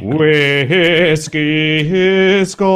Whiskey 0.00 0.69
is 0.72 2.54
goat. 2.54 2.68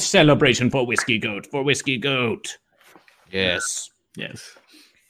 Celebration 0.00 0.70
for 0.70 0.86
whiskey 0.86 1.18
goat. 1.18 1.46
For 1.46 1.62
whiskey 1.62 1.96
goat. 1.98 2.58
Yes. 3.30 3.90
Yes. 4.16 4.56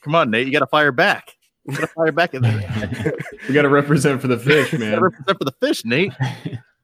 Come 0.03 0.15
on, 0.15 0.31
Nate. 0.31 0.47
You 0.47 0.53
got 0.53 0.59
to 0.59 0.67
fire 0.67 0.91
back. 0.91 1.35
You 1.65 1.75
got 1.75 1.81
to 1.81 1.87
fire 1.87 2.11
back. 2.11 2.33
You 2.33 2.39
got 2.41 2.53
we 3.47 3.53
got 3.53 3.63
to 3.63 3.69
represent 3.69 4.21
for 4.21 4.27
the 4.27 4.37
fish, 4.37 4.69
to 4.71 4.77
man. 4.77 5.01
represent 5.01 5.37
for 5.37 5.45
the 5.45 5.53
fish, 5.59 5.83
Nate. 5.85 6.13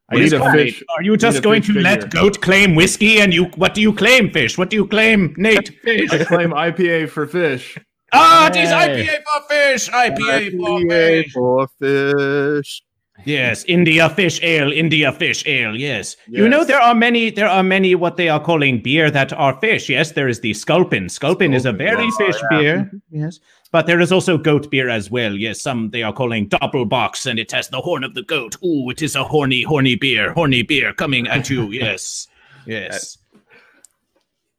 I 0.09 0.15
need 0.15 0.33
a 0.33 0.51
fish. 0.51 0.83
Are 0.95 1.03
you 1.03 1.17
just 1.17 1.41
going 1.41 1.63
fish 1.63 1.73
to 1.75 1.81
let 1.81 2.11
goat 2.11 2.41
claim 2.41 2.75
whiskey? 2.75 3.19
And 3.19 3.33
you, 3.33 3.45
what 3.55 3.73
do 3.73 3.81
you 3.81 3.93
claim, 3.93 4.29
fish? 4.29 4.57
What 4.57 4.69
do 4.69 4.75
you 4.75 4.87
claim, 4.87 5.33
Nate? 5.37 5.69
Fish. 5.81 6.11
I 6.11 6.23
claim 6.25 6.51
IPA 6.51 7.09
for 7.09 7.25
fish. 7.25 7.77
Ah, 8.11 8.47
it 8.47 8.55
is 8.55 8.69
IPA 8.69 9.23
for 9.23 9.41
fish. 9.49 9.89
IPA 9.89 10.57
for 10.59 10.79
fish. 10.89 11.33
for 11.33 11.67
fish. 11.79 12.81
Yes, 13.25 13.65
India 13.67 14.09
fish 14.09 14.41
ale, 14.43 14.71
India 14.71 15.11
fish 15.11 15.45
ale. 15.47 15.75
Yes. 15.75 16.15
you 16.27 16.47
know 16.47 16.63
there 16.63 16.79
are 16.79 16.93
many. 16.93 17.31
There 17.31 17.47
are 17.47 17.63
many 17.63 17.95
what 17.95 18.17
they 18.17 18.29
are 18.29 18.39
calling 18.39 18.81
beer 18.81 19.09
that 19.11 19.33
are 19.33 19.59
fish. 19.59 19.89
Yes, 19.89 20.11
there 20.11 20.27
is 20.27 20.39
the 20.39 20.53
Sculpin. 20.53 21.09
Sculpin 21.09 21.53
is 21.53 21.65
a 21.65 21.73
very 21.73 22.05
yes. 22.05 22.17
fish 22.17 22.41
beer. 22.49 22.91
Yes, 23.09 23.39
but 23.71 23.87
there 23.87 23.99
is 23.99 24.11
also 24.11 24.37
goat 24.37 24.69
beer 24.69 24.89
as 24.89 25.09
well. 25.09 25.33
Yes, 25.33 25.59
some 25.59 25.89
they 25.89 26.03
are 26.03 26.13
calling 26.13 26.47
double 26.47 26.85
box, 26.85 27.25
and 27.25 27.39
it 27.39 27.51
has 27.51 27.67
the 27.69 27.81
horn 27.81 28.03
of 28.03 28.13
the 28.13 28.23
goat. 28.23 28.55
Ooh, 28.63 28.89
it 28.89 29.01
is 29.01 29.15
a 29.15 29.23
horny, 29.23 29.63
horny 29.63 29.95
beer. 29.95 30.31
Horny 30.33 30.61
beer 30.61 30.93
coming 30.93 31.27
at 31.27 31.49
you. 31.49 31.71
Yes, 31.71 32.27
yes. 32.65 33.17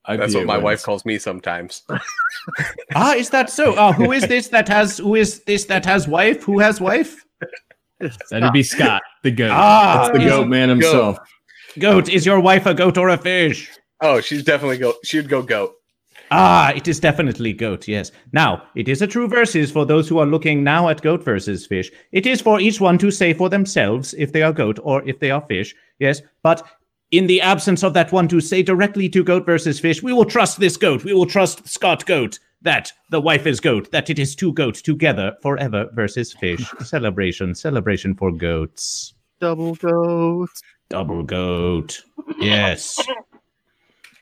IPA 0.08 0.18
That's 0.18 0.34
what 0.34 0.46
my 0.46 0.56
wins. 0.56 0.64
wife 0.64 0.82
calls 0.84 1.04
me 1.04 1.18
sometimes. 1.18 1.82
ah, 2.94 3.14
is 3.14 3.30
that 3.30 3.50
so? 3.50 3.74
Ah, 3.76 3.92
who 3.92 4.12
is 4.12 4.26
this 4.28 4.48
that 4.48 4.68
has? 4.68 4.98
Who 4.98 5.14
is 5.16 5.40
this 5.44 5.64
that 5.64 5.84
has 5.84 6.06
wife? 6.06 6.44
Who 6.44 6.58
has 6.60 6.80
wife? 6.80 7.25
That'd 8.30 8.52
be 8.52 8.62
Scott, 8.62 9.02
the 9.22 9.30
goat. 9.30 9.50
Ah, 9.52 10.08
That's 10.12 10.18
the 10.18 10.24
goat 10.28 10.48
man 10.48 10.68
himself. 10.68 11.18
goat. 11.78 12.08
Is 12.08 12.26
your 12.26 12.40
wife 12.40 12.66
a 12.66 12.74
goat 12.74 12.98
or 12.98 13.08
a 13.08 13.18
fish? 13.18 13.70
Oh, 14.00 14.20
she's 14.20 14.44
definitely 14.44 14.78
go. 14.78 14.94
She'd 15.04 15.28
go 15.28 15.42
goat. 15.42 15.72
Ah, 16.32 16.72
it 16.72 16.88
is 16.88 16.98
definitely 16.98 17.52
goat, 17.52 17.86
yes. 17.86 18.10
Now, 18.32 18.64
it 18.74 18.88
is 18.88 19.00
a 19.00 19.06
true 19.06 19.28
versus 19.28 19.70
for 19.70 19.86
those 19.86 20.08
who 20.08 20.18
are 20.18 20.26
looking 20.26 20.64
now 20.64 20.88
at 20.88 21.00
goat 21.00 21.22
versus 21.24 21.64
fish. 21.66 21.90
It 22.10 22.26
is 22.26 22.40
for 22.40 22.60
each 22.60 22.80
one 22.80 22.98
to 22.98 23.12
say 23.12 23.32
for 23.32 23.48
themselves 23.48 24.12
if 24.14 24.32
they 24.32 24.42
are 24.42 24.52
goat 24.52 24.80
or 24.82 25.08
if 25.08 25.20
they 25.20 25.30
are 25.30 25.40
fish, 25.42 25.72
yes. 26.00 26.20
But 26.42 26.66
in 27.10 27.26
the 27.26 27.40
absence 27.40 27.82
of 27.82 27.94
that 27.94 28.12
one 28.12 28.28
to 28.28 28.40
say 28.40 28.62
directly 28.62 29.08
to 29.10 29.22
goat 29.22 29.46
versus 29.46 29.78
fish, 29.78 30.02
we 30.02 30.12
will 30.12 30.24
trust 30.24 30.58
this 30.58 30.76
goat. 30.76 31.04
We 31.04 31.14
will 31.14 31.26
trust 31.26 31.68
Scott 31.68 32.04
Goat 32.06 32.38
that 32.62 32.92
the 33.10 33.20
wife 33.20 33.46
is 33.46 33.60
goat, 33.60 33.90
that 33.92 34.10
it 34.10 34.18
is 34.18 34.34
two 34.34 34.52
goats 34.52 34.82
together 34.82 35.36
forever 35.42 35.88
versus 35.92 36.32
fish. 36.32 36.68
celebration, 36.80 37.54
celebration 37.54 38.14
for 38.14 38.32
goats. 38.32 39.14
Double 39.40 39.74
goat. 39.76 40.50
Double 40.88 41.22
goat. 41.22 42.02
Yes. 42.38 42.98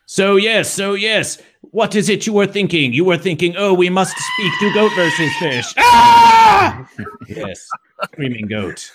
So 0.06 0.36
yes, 0.36 0.72
so 0.72 0.94
yes. 0.94 1.40
What 1.70 1.94
is 1.94 2.08
it 2.08 2.26
you 2.26 2.32
were 2.32 2.46
thinking? 2.46 2.92
You 2.92 3.04
were 3.04 3.16
thinking, 3.16 3.54
oh, 3.56 3.72
we 3.72 3.88
must 3.88 4.16
speak 4.16 4.52
to 4.60 4.74
goat 4.74 4.92
versus 4.94 5.30
fish. 5.38 5.74
Ah! 5.78 6.88
yes. 7.28 7.66
Screaming 8.04 8.46
goat. 8.46 8.90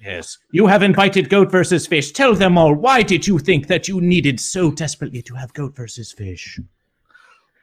Yes. 0.00 0.38
You 0.50 0.66
have 0.66 0.82
invited 0.82 1.28
goat 1.28 1.50
versus 1.50 1.86
fish. 1.86 2.12
Tell 2.12 2.34
them 2.34 2.58
all, 2.58 2.74
why 2.74 3.02
did 3.02 3.26
you 3.26 3.38
think 3.38 3.68
that 3.68 3.88
you 3.88 4.00
needed 4.00 4.40
so 4.40 4.70
desperately 4.70 5.22
to 5.22 5.34
have 5.34 5.52
goat 5.54 5.76
versus 5.76 6.12
fish? 6.12 6.58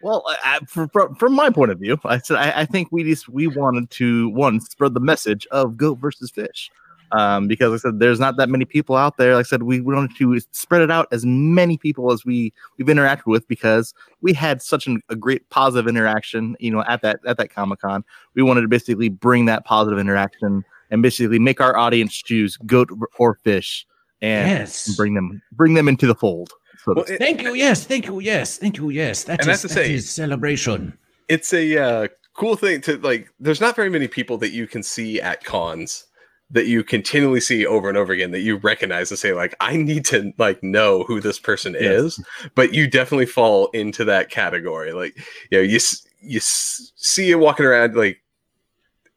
Well, 0.01 0.23
I, 0.27 0.59
from, 0.65 0.89
my 1.33 1.49
point 1.49 1.71
of 1.71 1.79
view, 1.79 1.99
I 2.05 2.19
said 2.19 2.37
I, 2.37 2.61
I 2.61 2.65
think 2.65 2.89
we 2.91 3.03
just 3.03 3.27
we 3.27 3.47
wanted 3.47 3.89
to 3.91 4.29
one 4.29 4.61
spread 4.61 4.93
the 4.93 5.01
message 5.01 5.45
of 5.51 5.75
goat 5.75 5.99
versus 5.99 6.31
fish, 6.31 6.71
um, 7.11 7.49
because 7.49 7.73
I 7.73 7.77
said 7.77 7.99
there's 7.99 8.19
not 8.19 8.37
that 8.37 8.47
many 8.47 8.63
people 8.63 8.95
out 8.95 9.17
there. 9.17 9.35
Like 9.35 9.45
I 9.45 9.49
said, 9.49 9.63
we 9.63 9.81
wanted 9.81 10.15
to 10.15 10.39
spread 10.51 10.81
it 10.81 10.89
out 10.89 11.09
as 11.11 11.25
many 11.25 11.77
people 11.77 12.13
as 12.13 12.23
we 12.23 12.53
we've 12.77 12.87
interacted 12.87 13.25
with 13.25 13.45
because 13.49 13.93
we 14.21 14.31
had 14.31 14.61
such 14.61 14.87
an, 14.87 15.01
a 15.09 15.17
great 15.17 15.49
positive 15.49 15.89
interaction, 15.89 16.55
you 16.61 16.71
know, 16.71 16.83
at 16.87 17.01
that 17.01 17.19
at 17.27 17.35
that 17.35 17.53
Comic 17.53 17.81
Con. 17.81 18.05
We 18.35 18.41
wanted 18.41 18.61
to 18.61 18.69
basically 18.69 19.09
bring 19.09 19.45
that 19.45 19.65
positive 19.65 19.99
interaction 19.99 20.63
and 20.89 21.01
basically 21.01 21.39
make 21.39 21.61
our 21.61 21.77
audience 21.77 22.13
choose 22.15 22.57
goat 22.65 22.89
or 23.17 23.35
fish 23.43 23.85
and 24.21 24.49
Yes. 24.49 24.95
bring 24.95 25.13
them 25.13 25.41
bring 25.51 25.73
them 25.75 25.87
into 25.87 26.07
the 26.07 26.15
fold. 26.15 26.51
So 26.83 26.93
Well, 26.95 27.05
it- 27.05 27.17
Thank 27.19 27.41
you, 27.41 27.53
yes, 27.53 27.85
thank 27.85 28.05
you, 28.07 28.19
yes, 28.19 28.57
thank 28.57 28.77
you, 28.77 28.89
yes. 28.89 29.23
That 29.25 29.41
And 29.41 29.49
is 29.49 29.61
have 29.61 29.69
to 29.71 29.75
that 29.75 29.85
say- 29.85 29.93
is 29.93 30.09
celebration. 30.09 30.97
it's 31.27 31.53
a 31.53 31.77
uh, 31.77 32.07
cool 32.35 32.55
thing 32.55 32.81
to 32.81 32.97
like. 32.99 33.27
There's 33.39 33.61
not 33.61 33.75
very 33.75 33.89
many 33.89 34.07
people 34.07 34.37
that 34.39 34.51
you 34.51 34.65
can 34.67 34.81
see 34.83 35.19
at 35.21 35.43
cons 35.43 36.05
that 36.51 36.65
you 36.65 36.83
continually 36.83 37.39
see 37.41 37.63
over 37.65 37.89
and 37.89 37.97
over 37.97 38.11
again 38.11 38.31
that 38.31 38.39
you 38.39 38.57
recognize 38.57 39.11
and 39.11 39.19
say 39.19 39.33
like, 39.33 39.53
I 39.59 39.75
need 39.77 40.03
to 40.05 40.33
like 40.39 40.63
know 40.63 41.03
who 41.03 41.21
this 41.21 41.37
person 41.37 41.75
Yes. 41.79 42.01
is. 42.17 42.25
But 42.55 42.73
you 42.73 42.87
definitely 42.87 43.27
fall 43.27 43.67
into 43.73 44.03
that 44.05 44.31
category. 44.31 44.91
Like, 44.93 45.15
you 45.51 45.59
know, 45.59 45.63
you 45.63 45.75
s- 45.75 46.07
you 46.21 46.39
see 46.41 47.27
you 47.27 47.37
walking 47.37 47.65
around 47.67 47.95
like 47.95 48.17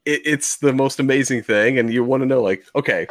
it, 0.05 0.21
it's 0.25 0.57
the 0.57 0.73
most 0.73 0.99
amazing 0.99 1.43
thing, 1.43 1.79
and 1.79 1.91
you 1.93 2.03
want 2.03 2.21
to 2.21 2.27
know 2.27 2.41
like, 2.41 2.65
okay, 2.75 3.07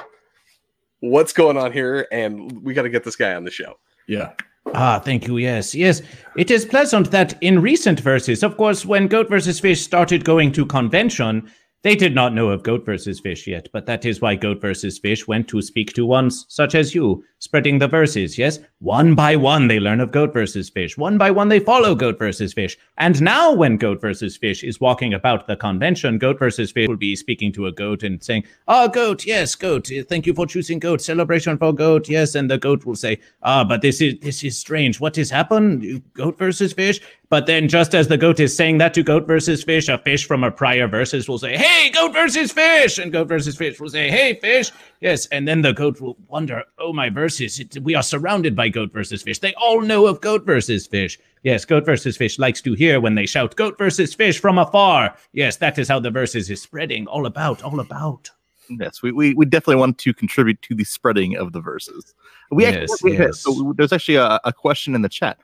what's 1.00 1.32
going 1.32 1.56
on 1.56 1.72
here, 1.72 2.06
and 2.12 2.62
we 2.62 2.74
got 2.74 2.82
to 2.82 2.90
get 2.90 3.04
this 3.04 3.16
guy 3.16 3.34
on 3.34 3.44
the 3.44 3.50
show. 3.50 3.78
Yeah. 4.06 4.32
Ah, 4.74 5.00
thank 5.00 5.26
you. 5.26 5.36
Yes, 5.38 5.74
yes. 5.74 6.02
It 6.36 6.50
is 6.50 6.64
pleasant 6.64 7.10
that 7.10 7.36
in 7.42 7.60
recent 7.60 8.00
verses, 8.00 8.42
of 8.42 8.56
course, 8.56 8.86
when 8.86 9.08
Goat 9.08 9.28
versus 9.28 9.58
Fish 9.58 9.82
started 9.82 10.24
going 10.24 10.52
to 10.52 10.64
convention, 10.64 11.50
they 11.82 11.96
did 11.96 12.14
not 12.14 12.32
know 12.32 12.50
of 12.50 12.62
Goat 12.62 12.84
versus 12.84 13.18
Fish 13.18 13.46
yet, 13.46 13.68
but 13.72 13.86
that 13.86 14.04
is 14.04 14.20
why 14.20 14.36
Goat 14.36 14.60
versus 14.60 14.98
Fish 14.98 15.26
went 15.26 15.48
to 15.48 15.60
speak 15.60 15.92
to 15.94 16.06
ones 16.06 16.46
such 16.48 16.74
as 16.74 16.94
you, 16.94 17.24
spreading 17.38 17.78
the 17.78 17.88
verses, 17.88 18.38
yes? 18.38 18.60
One 18.78 19.14
by 19.16 19.34
one, 19.34 19.66
they 19.66 19.80
learn 19.80 19.98
of 20.00 20.12
Goat 20.12 20.32
versus 20.32 20.70
Fish. 20.70 20.96
One 20.96 21.18
by 21.18 21.30
one, 21.30 21.48
they 21.48 21.58
follow 21.58 21.94
Goat 21.94 22.18
versus 22.18 22.52
Fish. 22.52 22.78
And 22.98 23.20
now, 23.20 23.52
when 23.52 23.76
Goat 23.76 24.00
versus 24.00 24.36
Fish 24.36 24.62
is 24.62 24.80
walking 24.80 25.12
about 25.12 25.46
the 25.46 25.56
convention, 25.56 26.18
Goat 26.18 26.38
versus 26.38 26.70
Fish 26.70 26.86
will 26.86 26.96
be 26.96 27.16
speaking 27.16 27.52
to 27.54 27.66
a 27.66 27.72
goat 27.72 28.04
and 28.04 28.22
saying, 28.22 28.44
Ah, 28.68 28.86
Goat, 28.86 29.26
yes, 29.26 29.54
Goat, 29.56 29.90
thank 30.08 30.26
you 30.26 30.34
for 30.34 30.46
choosing 30.46 30.78
Goat, 30.78 31.00
celebration 31.00 31.58
for 31.58 31.72
Goat, 31.72 32.08
yes. 32.08 32.36
And 32.36 32.48
the 32.48 32.58
goat 32.58 32.84
will 32.84 32.96
say, 32.96 33.18
Ah, 33.42 33.64
but 33.64 33.82
this 33.82 34.00
is 34.00 34.18
this 34.20 34.44
is 34.44 34.56
strange. 34.56 35.00
What 35.00 35.16
has 35.16 35.30
happened? 35.30 36.02
Goat 36.14 36.38
versus 36.38 36.72
Fish? 36.72 37.00
But 37.32 37.46
then, 37.46 37.66
just 37.66 37.94
as 37.94 38.08
the 38.08 38.18
goat 38.18 38.40
is 38.40 38.54
saying 38.54 38.76
that 38.76 38.92
to 38.92 39.02
Goat 39.02 39.26
versus 39.26 39.64
Fish, 39.64 39.88
a 39.88 39.96
fish 39.96 40.26
from 40.26 40.44
a 40.44 40.50
prior 40.50 40.86
verses 40.86 41.30
will 41.30 41.38
say, 41.38 41.56
Hey, 41.56 41.88
Goat 41.88 42.12
versus 42.12 42.52
Fish! 42.52 42.98
And 42.98 43.10
Goat 43.10 43.26
versus 43.26 43.56
Fish 43.56 43.80
will 43.80 43.88
say, 43.88 44.10
Hey, 44.10 44.34
Fish! 44.34 44.70
Yes, 45.00 45.24
and 45.28 45.48
then 45.48 45.62
the 45.62 45.72
goat 45.72 45.98
will 45.98 46.18
wonder, 46.28 46.62
Oh, 46.76 46.92
my 46.92 47.08
verses, 47.08 47.58
it, 47.58 47.78
we 47.82 47.94
are 47.94 48.02
surrounded 48.02 48.54
by 48.54 48.68
Goat 48.68 48.92
versus 48.92 49.22
Fish. 49.22 49.38
They 49.38 49.54
all 49.54 49.80
know 49.80 50.06
of 50.06 50.20
Goat 50.20 50.44
versus 50.44 50.86
Fish. 50.86 51.18
Yes, 51.42 51.64
Goat 51.64 51.86
versus 51.86 52.18
Fish 52.18 52.38
likes 52.38 52.60
to 52.60 52.74
hear 52.74 53.00
when 53.00 53.14
they 53.14 53.24
shout, 53.24 53.56
Goat 53.56 53.78
versus 53.78 54.12
Fish 54.12 54.38
from 54.38 54.58
afar. 54.58 55.16
Yes, 55.32 55.56
that 55.56 55.78
is 55.78 55.88
how 55.88 56.00
the 56.00 56.10
verses 56.10 56.50
is 56.50 56.60
spreading, 56.60 57.06
all 57.06 57.24
about, 57.24 57.62
all 57.62 57.80
about. 57.80 58.28
Yes, 58.68 59.02
we, 59.02 59.10
we, 59.10 59.32
we 59.32 59.46
definitely 59.46 59.76
want 59.76 59.96
to 59.96 60.12
contribute 60.12 60.60
to 60.60 60.74
the 60.74 60.84
spreading 60.84 61.38
of 61.38 61.54
the 61.54 61.62
verses. 61.62 62.14
We 62.50 62.64
Yes, 62.64 62.92
actually, 62.92 63.16
yes. 63.16 63.40
So 63.40 63.72
there's 63.74 63.94
actually 63.94 64.16
a, 64.16 64.38
a 64.44 64.52
question 64.52 64.94
in 64.94 65.00
the 65.00 65.08
chat. 65.08 65.38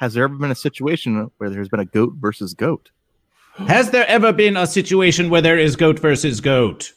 Has 0.00 0.14
there 0.14 0.24
ever 0.24 0.34
been 0.34 0.50
a 0.50 0.54
situation 0.54 1.30
where 1.36 1.50
there's 1.50 1.68
been 1.68 1.80
a 1.80 1.84
goat 1.84 2.14
versus 2.18 2.54
goat? 2.54 2.90
Has 3.68 3.90
there 3.90 4.06
ever 4.06 4.32
been 4.32 4.56
a 4.56 4.66
situation 4.66 5.28
where 5.28 5.42
there 5.42 5.58
is 5.58 5.76
goat 5.76 5.98
versus 5.98 6.40
goat? 6.40 6.94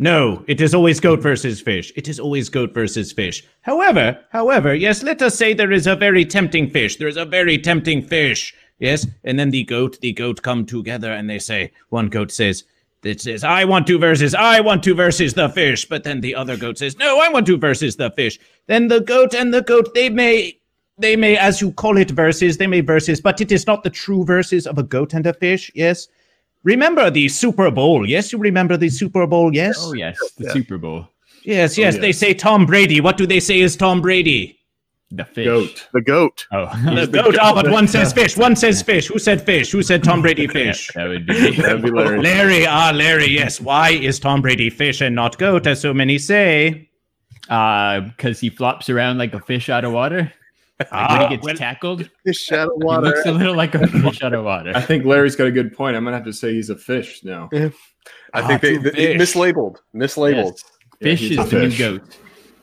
No, 0.00 0.44
it 0.48 0.60
is 0.60 0.74
always 0.74 0.98
goat 0.98 1.20
versus 1.20 1.60
fish. 1.60 1.92
It 1.94 2.08
is 2.08 2.18
always 2.18 2.48
goat 2.48 2.74
versus 2.74 3.12
fish. 3.12 3.44
However, 3.60 4.18
however, 4.30 4.74
yes, 4.74 5.04
let 5.04 5.22
us 5.22 5.36
say 5.36 5.54
there 5.54 5.70
is 5.70 5.86
a 5.86 5.94
very 5.94 6.24
tempting 6.24 6.70
fish. 6.70 6.96
There 6.96 7.06
is 7.06 7.16
a 7.16 7.24
very 7.24 7.56
tempting 7.56 8.02
fish. 8.02 8.52
Yes, 8.80 9.06
and 9.22 9.38
then 9.38 9.50
the 9.50 9.62
goat, 9.62 10.00
the 10.00 10.12
goat 10.12 10.42
come 10.42 10.66
together 10.66 11.12
and 11.12 11.30
they 11.30 11.38
say, 11.38 11.70
one 11.90 12.08
goat 12.08 12.32
says, 12.32 12.64
it 13.04 13.20
says, 13.20 13.44
I 13.44 13.64
want 13.64 13.86
to 13.86 13.98
versus, 13.98 14.34
I 14.34 14.58
want 14.58 14.82
to 14.82 14.94
versus 14.96 15.34
the 15.34 15.48
fish. 15.50 15.84
But 15.84 16.02
then 16.02 16.20
the 16.20 16.34
other 16.34 16.56
goat 16.56 16.78
says, 16.78 16.96
no, 16.98 17.20
I 17.20 17.28
want 17.28 17.46
to 17.46 17.56
versus 17.56 17.94
the 17.94 18.10
fish. 18.10 18.40
Then 18.66 18.88
the 18.88 19.00
goat 19.00 19.36
and 19.36 19.54
the 19.54 19.62
goat, 19.62 19.94
they 19.94 20.08
may 20.08 20.58
they 21.02 21.16
may, 21.16 21.36
as 21.36 21.60
you 21.60 21.72
call 21.72 21.98
it, 21.98 22.10
verses, 22.10 22.56
they 22.56 22.66
may 22.66 22.80
verses, 22.80 23.20
but 23.20 23.40
it 23.40 23.52
is 23.52 23.66
not 23.66 23.82
the 23.82 23.90
true 23.90 24.24
verses 24.24 24.66
of 24.66 24.78
a 24.78 24.82
goat 24.82 25.12
and 25.14 25.26
a 25.26 25.34
fish, 25.34 25.70
yes? 25.74 26.08
Remember 26.64 27.10
the 27.10 27.28
Super 27.28 27.70
Bowl, 27.70 28.08
yes? 28.08 28.32
You 28.32 28.38
remember 28.38 28.76
the 28.76 28.88
Super 28.88 29.26
Bowl, 29.26 29.52
yes? 29.54 29.76
Oh 29.80 29.92
yes, 29.94 30.16
the 30.38 30.44
Yeah. 30.44 30.52
Super 30.52 30.78
Bowl, 30.78 31.08
Yes, 31.44 31.76
yes, 31.76 31.94
yes. 31.94 31.98
they 32.00 32.12
say 32.12 32.34
Tom 32.34 32.66
Brady. 32.66 33.00
What 33.00 33.16
do 33.16 33.26
they 33.26 33.40
say 33.40 33.60
is 33.60 33.76
Tom 33.76 34.00
Brady? 34.00 34.58
the 35.14 35.26
fish. 35.26 35.44
Goat. 35.44 35.88
The 35.92 36.00
goat. 36.00 36.46
Oh, 36.52 36.70
The 36.94 37.06
goat, 37.06 37.36
ah, 37.38 37.52
but 37.52 37.70
one 37.70 37.86
says 37.86 38.14
fish, 38.14 38.34
one 38.36 38.56
says 38.56 38.80
fish. 38.80 39.08
Who 39.08 39.18
said 39.18 39.44
fish? 39.44 39.70
Who 39.70 39.82
said 39.82 40.02
Tom 40.02 40.22
Brady 40.22 40.46
fish? 40.58 40.88
that 40.94 41.06
would 41.06 41.26
be. 41.26 41.50
That'd 41.60 41.82
be 41.82 41.90
Larry. 41.90 42.20
Larry, 42.22 42.64
ah, 42.66 42.92
Larry, 42.94 43.26
yes. 43.28 43.60
Why 43.60 43.90
is 43.90 44.18
Tom 44.18 44.40
Brady 44.40 44.70
fish 44.70 45.02
and 45.02 45.14
not 45.14 45.36
goat, 45.38 45.66
as 45.66 45.80
so 45.82 45.92
many 45.92 46.16
say? 46.16 46.88
Uh, 47.50 48.00
because 48.00 48.40
he 48.40 48.48
flops 48.48 48.88
around 48.88 49.18
like 49.18 49.34
a 49.34 49.40
fish 49.40 49.68
out 49.68 49.84
of 49.84 49.92
water. 49.92 50.32
Like 50.80 50.90
when 50.90 51.00
Ah, 51.00 51.28
he 51.28 51.36
gets 51.36 51.44
well, 51.46 51.54
tackled, 51.54 52.10
Fish 52.24 52.50
out 52.52 52.68
of 52.68 52.74
he 52.78 52.84
water. 52.84 53.06
looks 53.06 53.26
a 53.26 53.32
little 53.32 53.54
like 53.54 53.74
a 53.74 53.86
fish 54.02 54.22
out 54.22 54.32
of 54.34 54.44
water. 54.44 54.72
I 54.74 54.80
think 54.80 55.04
Larry's 55.04 55.36
got 55.36 55.46
a 55.46 55.52
good 55.52 55.72
point. 55.76 55.96
I'm 55.96 56.04
gonna 56.04 56.16
have 56.16 56.24
to 56.26 56.32
say 56.32 56.54
he's 56.54 56.70
a 56.70 56.76
fish 56.76 57.22
now. 57.24 57.48
I 57.52 57.70
Ah, 58.34 58.46
think 58.48 58.60
they, 58.62 58.78
true 58.78 58.90
they 58.90 59.14
mislabeled, 59.14 59.76
mislabeled. 59.94 60.52
Yes. 60.52 60.64
Fish 61.00 61.20
he's 61.20 61.38
is 61.38 61.38
a 61.38 61.44
the 61.56 61.68
new 61.68 61.78
goat. 61.78 62.18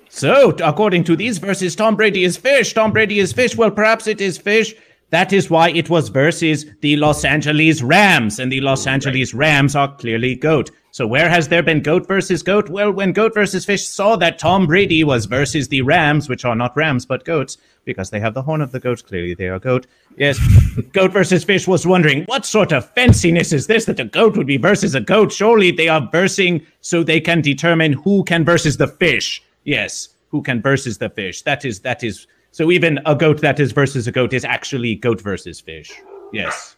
So, 0.10 0.50
according 0.64 1.04
to 1.06 1.16
these 1.16 1.38
verses, 1.38 1.76
Tom 1.76 1.96
Brady 1.96 2.24
is 2.24 2.36
fish. 2.36 2.74
Tom 2.74 2.92
Brady 2.92 3.20
is 3.20 3.32
fish. 3.32 3.56
Well, 3.56 3.70
perhaps 3.72 4.08
it 4.08 4.20
is 4.20 4.38
fish. 4.40 4.74
That 5.12 5.34
is 5.34 5.50
why 5.50 5.70
it 5.72 5.90
was 5.90 6.10
versus 6.10 6.66
the 6.82 6.96
Los 6.96 7.26
Angeles 7.26 7.82
Rams, 7.82 8.40
and 8.40 8.52
the 8.52 8.62
Los 8.62 8.86
Angeles 8.86 9.34
Rams 9.34 9.76
are 9.76 9.96
clearly 9.96 10.36
GOAT. 10.36 10.70
So 10.92 11.08
where 11.08 11.30
has 11.30 11.48
there 11.48 11.64
been 11.64 11.82
GOAT 11.82 12.08
versus 12.08 12.44
GOAT? 12.44 12.70
Well, 12.70 12.92
when 12.92 13.14
GOAT 13.14 13.34
versus 13.34 13.66
Fish 13.66 13.88
saw 13.88 14.16
that 14.18 14.40
Tom 14.40 14.68
Brady 14.68 15.04
was 15.04 15.26
versus 15.26 15.68
the 15.68 15.82
Rams, 15.82 16.30
which 16.30 16.46
are 16.46 16.56
not 16.56 16.76
Rams 16.76 17.06
but 17.06 17.26
goats, 17.26 17.58
because 17.86 18.10
they 18.10 18.20
have 18.20 18.34
the 18.34 18.42
horn 18.42 18.62
of 18.62 18.72
the 18.72 18.80
goat, 18.80 19.04
clearly 19.06 19.34
they 19.34 19.48
are 19.48 19.60
GOAT. 19.60 19.88
Yes, 20.18 20.40
GOAT 20.94 21.12
versus 21.12 21.44
Fish 21.44 21.68
was 21.68 21.88
wondering, 21.88 22.24
what 22.26 22.46
sort 22.46 22.72
of 22.72 22.94
fanciness 22.94 23.54
is 23.54 23.68
this 23.68 23.86
that 23.86 23.98
the 23.98 24.06
GOAT 24.06 24.38
would 24.38 24.48
be 24.48 24.58
versus 24.58 24.94
a 24.94 25.02
goat? 25.02 25.32
Surely 25.32 25.72
they 25.72 25.88
are 25.88 26.08
versing 26.12 26.66
so 26.82 27.04
they 27.04 27.22
can 27.22 27.42
determine 27.42 27.94
who 27.94 28.24
can 28.24 28.46
versus 28.46 28.78
the 28.78 28.88
fish. 28.88 29.44
Yes, 29.64 30.10
who 30.30 30.42
can 30.42 30.62
versus 30.62 30.98
the 30.98 31.10
fish. 31.10 31.42
That 31.44 31.66
is, 31.66 31.80
that 31.82 32.04
is, 32.04 32.28
so 32.52 32.72
even 32.72 33.00
a 33.06 33.16
goat 33.16 33.42
that 33.42 33.60
is 33.60 33.72
versus 33.72 34.08
a 34.08 34.12
goat 34.12 34.34
is 34.34 34.44
actually 34.46 34.96
goat 34.96 35.22
versus 35.22 35.60
fish. 35.60 35.92
Yes. 36.34 36.76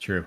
True. 0.00 0.24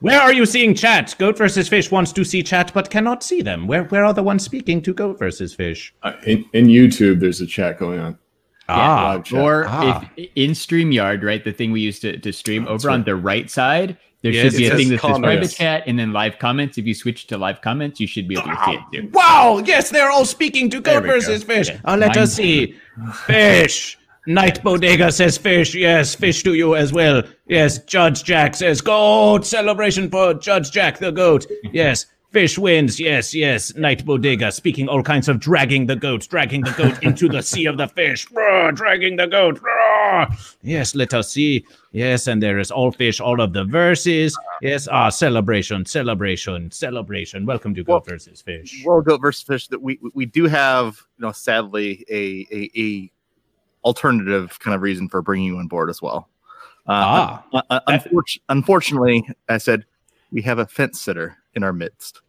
Where 0.00 0.20
are 0.20 0.32
you 0.32 0.46
seeing 0.46 0.74
chat? 0.74 1.14
Goat 1.18 1.36
versus 1.36 1.68
fish 1.68 1.90
wants 1.90 2.12
to 2.14 2.24
see 2.24 2.42
chat 2.42 2.72
but 2.72 2.88
cannot 2.90 3.22
see 3.22 3.42
them. 3.42 3.66
Where 3.66 3.84
where 3.84 4.04
are 4.04 4.14
the 4.14 4.22
ones 4.22 4.42
speaking 4.44 4.80
to 4.82 4.94
goat 4.94 5.18
versus 5.18 5.54
fish? 5.54 5.94
Uh, 6.02 6.12
in, 6.26 6.44
in 6.54 6.66
YouTube, 6.68 7.20
there's 7.20 7.42
a 7.42 7.46
chat 7.46 7.78
going 7.78 7.98
on. 8.00 8.18
Ah, 8.68 9.20
Or 9.34 9.66
Ah. 9.68 10.08
if 10.16 10.30
in 10.36 10.52
StreamYard, 10.52 11.22
right, 11.22 11.44
the 11.44 11.52
thing 11.52 11.70
we 11.72 11.80
used 11.80 12.00
to, 12.02 12.16
to 12.18 12.32
stream 12.32 12.66
over 12.68 12.88
on 12.88 13.04
the 13.04 13.16
right 13.16 13.50
side, 13.50 13.98
there 14.22 14.32
Yes, 14.32 14.52
should 14.52 14.58
be 14.58 14.66
a 14.66 14.76
thing 14.76 14.88
that 14.90 15.00
says 15.00 15.18
private 15.18 15.48
chat 15.50 15.84
and 15.86 15.98
then 15.98 16.12
live 16.12 16.38
comments. 16.38 16.76
If 16.78 16.86
you 16.86 16.94
switch 16.94 17.26
to 17.28 17.38
live 17.38 17.60
comments, 17.62 18.00
you 18.00 18.06
should 18.06 18.28
be 18.28 18.34
able 18.38 18.48
to 18.48 18.58
see 18.66 18.72
it 18.72 18.80
too. 19.02 19.10
Wow! 19.12 19.62
Yes, 19.64 19.90
they're 19.90 20.10
all 20.10 20.24
speaking 20.26 20.68
to 20.70 20.80
goat 20.80 21.04
go. 21.04 21.06
versus 21.08 21.42
fish. 21.42 21.70
Okay. 21.70 21.80
Uh, 21.84 21.96
let 21.96 22.14
Mine- 22.14 22.18
us 22.24 22.34
see. 22.34 22.76
Fish. 23.26 23.96
Night 24.26 24.62
Bodega 24.62 25.10
says 25.10 25.38
fish. 25.38 25.74
Yes, 25.74 26.14
fish 26.14 26.42
to 26.42 26.52
you 26.54 26.76
as 26.76 26.92
well. 26.92 27.22
Yes, 27.48 27.78
Judge 27.84 28.22
Jack 28.22 28.54
says 28.54 28.80
goat. 28.82 29.46
Celebration 29.46 30.10
for 30.10 30.34
Judge 30.34 30.70
Jack 30.70 30.98
the 30.98 31.10
goat. 31.10 31.46
Yes. 31.72 32.06
Fish 32.30 32.56
wins. 32.58 33.00
Yes, 33.00 33.34
yes. 33.34 33.74
Night 33.74 34.04
Bodega 34.04 34.52
speaking 34.52 34.88
all 34.88 35.02
kinds 35.02 35.28
of 35.28 35.40
dragging 35.40 35.86
the 35.86 35.96
goat, 35.96 36.28
dragging 36.28 36.60
the 36.60 36.70
goat 36.72 37.02
into 37.02 37.28
the 37.28 37.42
sea 37.42 37.66
of 37.66 37.76
the 37.76 37.88
fish. 37.88 38.26
Brr, 38.26 38.70
dragging 38.72 39.16
the 39.16 39.26
goat. 39.26 39.58
Brr. 40.10 40.26
Yes, 40.62 40.94
let 40.94 41.14
us 41.14 41.30
see. 41.32 41.64
Yes, 41.92 42.26
and 42.26 42.42
there 42.42 42.58
is 42.58 42.70
all 42.70 42.92
fish, 42.92 43.20
all 43.20 43.40
of 43.40 43.52
the 43.52 43.64
verses. 43.64 44.36
Yes, 44.62 44.88
ah, 44.90 45.08
celebration, 45.08 45.84
celebration, 45.86 46.70
celebration. 46.70 47.46
Welcome 47.46 47.74
to 47.74 47.82
Goat 47.84 47.92
Well- 47.92 48.00
versus 48.14 48.40
Fish. 48.42 48.82
Well, 48.84 49.00
goat 49.00 49.20
versus 49.20 49.42
fish. 49.42 49.68
That 49.68 49.80
we 49.82 49.98
we 50.14 50.26
do 50.26 50.46
have, 50.46 50.96
you 51.18 51.22
know, 51.26 51.32
sadly 51.32 52.04
a 52.10 52.46
a, 52.52 52.70
a 52.80 53.12
alternative 53.84 54.58
kind 54.60 54.74
of 54.74 54.82
reason 54.82 55.08
for 55.08 55.22
bringing 55.22 55.46
you 55.46 55.58
on 55.58 55.66
board 55.68 55.90
as 55.90 56.02
well. 56.02 56.28
Uh, 56.86 56.92
Ah. 56.92 57.44
un- 57.52 57.62
un- 57.70 57.80
unfortu- 58.00 58.40
unfortunately, 58.48 59.28
I 59.48 59.58
said 59.58 59.84
we 60.32 60.42
have 60.42 60.58
a 60.58 60.66
fence 60.66 61.00
sitter 61.00 61.36
in 61.54 61.62
our 61.62 61.72
midst. 61.72 62.20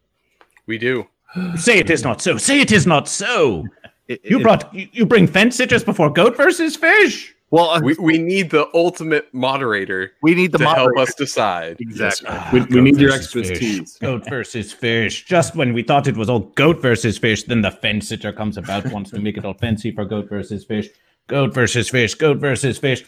We 0.68 0.78
do. 0.78 1.08
Say 1.56 1.80
it 1.80 1.90
is 1.90 2.04
not 2.04 2.22
so. 2.22 2.38
Say 2.38 2.60
it 2.62 2.72
is 2.72 2.86
not 2.88 3.08
so. 3.08 3.66
It- 4.08 4.22
You 4.26 4.40
brought 4.42 4.74
you, 4.74 4.90
you 4.92 5.06
bring 5.06 5.26
fence 5.28 5.56
sitters 5.56 5.84
before 5.86 6.10
goat 6.10 6.36
versus 6.36 6.76
fish. 6.76 7.34
Well. 7.52 7.70
uh, 7.70 7.82
We, 7.82 7.94
we 8.00 8.18
need 8.18 8.50
the 8.50 8.68
ultimate 8.74 9.32
moderator 9.34 10.12
we 10.24 10.34
need 10.34 10.52
the 10.52 10.58
to 10.60 10.68
help 10.70 10.98
us 10.98 11.14
decide. 11.14 11.78
Exactly. 11.80 12.30
We, 12.52 12.66
we 12.66 12.82
need 12.82 12.98
your 13.00 13.12
versus 13.12 13.32
fish. 13.32 13.50
expertise. 13.50 13.98
Goat 13.98 14.28
versus 14.28 14.74
fish. 14.74 15.26
Just 15.26 15.56
when 15.56 15.74
we 15.74 15.84
thought 15.84 16.08
it 16.08 16.18
was 16.18 16.30
all 16.30 16.40
goat 16.56 16.82
versus 16.82 17.18
fish, 17.18 17.44
then 17.44 17.62
the 17.62 17.72
fence 17.72 18.08
sitter 18.10 18.34
comes 18.34 18.58
about, 18.58 18.92
wants 18.92 19.12
to 19.12 19.20
make 19.20 19.38
it 19.38 19.46
all 19.46 19.54
fancy 19.54 19.92
for 19.92 20.06
goat 20.06 20.28
versus 20.28 20.66
fish. 20.66 20.88
Goat 21.28 21.54
versus 21.54 21.90
fish. 21.90 22.16
Goat 22.16 22.38
versus 22.38 22.78
fish. 22.80 23.04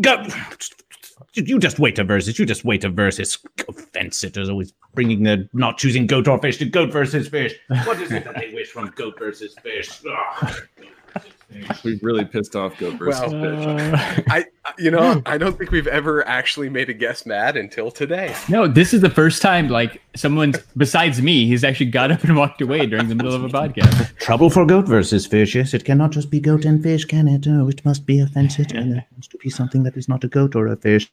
Goat. 0.00 0.32
You 1.34 1.58
just 1.58 1.78
wait 1.78 1.98
a 1.98 2.04
versus. 2.04 2.38
You 2.38 2.46
just 2.46 2.64
wait 2.64 2.84
a 2.84 2.88
versus. 2.88 3.38
Fence 3.92 4.16
sitters 4.16 4.48
always 4.48 4.72
bringing 4.94 5.22
the 5.22 5.48
not 5.52 5.76
choosing 5.78 6.06
goat 6.06 6.26
or 6.26 6.38
fish 6.38 6.56
to 6.58 6.64
goat 6.64 6.90
versus 6.90 7.28
fish. 7.28 7.54
What 7.84 8.00
is 8.00 8.10
it 8.10 8.24
that 8.24 8.36
they 8.36 8.52
wish 8.54 8.68
from 8.68 8.90
goat 8.96 9.18
versus 9.18 9.54
fish? 9.62 10.00
Ugh. 10.10 10.54
We 11.84 11.98
really 12.02 12.24
pissed 12.26 12.54
off 12.56 12.78
Goat 12.78 12.94
versus 12.98 13.32
Well, 13.32 13.78
Fish. 13.78 14.24
I, 14.28 14.44
I- 14.64 14.72
you 14.78 14.90
know, 14.90 15.22
I 15.24 15.38
don't 15.38 15.56
think 15.56 15.70
we've 15.70 15.86
ever 15.86 16.26
actually 16.28 16.68
made 16.68 16.90
a 16.90 16.92
guest 16.92 17.26
mad 17.26 17.56
until 17.56 17.90
today. 17.90 18.34
No, 18.50 18.68
this 18.68 18.92
is 18.92 19.00
the 19.00 19.08
first 19.10 19.40
time 19.40 19.68
like 19.68 20.00
someone 20.14 20.52
besides 20.76 21.22
me, 21.22 21.46
he's 21.46 21.64
actually 21.64 21.86
got 21.90 22.12
up 22.12 22.22
and 22.24 22.36
walked 22.36 22.60
away 22.60 22.84
during 22.86 23.08
the 23.08 23.14
middle 23.14 23.32
of 23.34 23.42
a 23.42 23.48
podcast. 23.48 24.14
Trouble 24.18 24.50
for 24.50 24.66
goat 24.66 24.86
versus 24.86 25.26
fish. 25.26 25.54
Yes, 25.54 25.72
it 25.72 25.84
cannot 25.86 26.10
just 26.10 26.30
be 26.30 26.38
goat 26.38 26.64
and 26.66 26.82
fish, 26.82 27.06
can 27.06 27.26
it? 27.28 27.46
Oh, 27.48 27.66
it 27.68 27.82
must 27.84 28.04
be 28.04 28.20
a 28.20 28.26
fence 28.26 28.56
sitter. 28.56 28.76
and 28.76 28.92
There 28.92 29.06
has 29.16 29.26
to 29.28 29.38
be 29.38 29.48
something 29.48 29.82
that 29.84 29.96
is 29.96 30.06
not 30.08 30.22
a 30.24 30.28
goat 30.28 30.54
or 30.54 30.66
a 30.66 30.76
fish. 30.76 31.10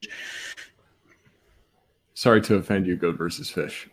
Sorry 2.13 2.41
to 2.41 2.56
offend 2.56 2.88
you, 2.88 2.95
Goat 2.95 3.17
versus 3.17 3.50
Fish. 3.50 3.89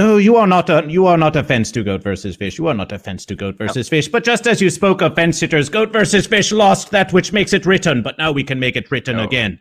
Oh, 0.00 0.16
you 0.16 0.36
are 0.36 0.46
not 0.46 0.70
a 0.70 0.86
you 0.88 1.06
are 1.06 1.18
not 1.18 1.34
a 1.34 1.42
fence 1.42 1.72
to 1.72 1.82
goat 1.82 2.04
versus 2.04 2.36
fish. 2.36 2.56
You 2.56 2.68
are 2.68 2.74
not 2.74 2.92
a 2.92 3.00
fence 3.00 3.26
to 3.26 3.34
goat 3.34 3.58
versus 3.58 3.88
fish. 3.88 4.06
But 4.06 4.22
just 4.22 4.46
as 4.46 4.60
you 4.60 4.70
spoke 4.70 5.02
of 5.02 5.16
fence 5.16 5.38
sitters, 5.38 5.68
goat 5.68 5.92
versus 5.92 6.24
fish 6.24 6.52
lost 6.52 6.92
that 6.92 7.12
which 7.12 7.32
makes 7.32 7.52
it 7.52 7.66
written. 7.66 8.02
But 8.02 8.16
now 8.16 8.30
we 8.30 8.44
can 8.44 8.60
make 8.60 8.76
it 8.76 8.92
written 8.92 9.18
again. 9.18 9.58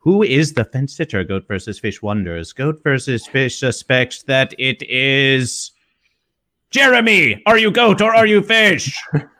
Who 0.00 0.22
is 0.22 0.52
the 0.52 0.66
fence 0.66 0.94
sitter? 0.94 1.24
Goat 1.24 1.48
versus 1.48 1.78
fish 1.78 2.02
wonders. 2.02 2.52
Goat 2.52 2.82
versus 2.84 3.26
fish 3.26 3.58
suspects 3.58 4.24
that 4.24 4.52
it 4.58 4.82
is 4.82 5.70
Jeremy. 6.70 7.42
Are 7.46 7.56
you 7.56 7.70
goat 7.70 8.02
or 8.02 8.14
are 8.14 8.26
you 8.26 8.42
fish? 8.42 8.94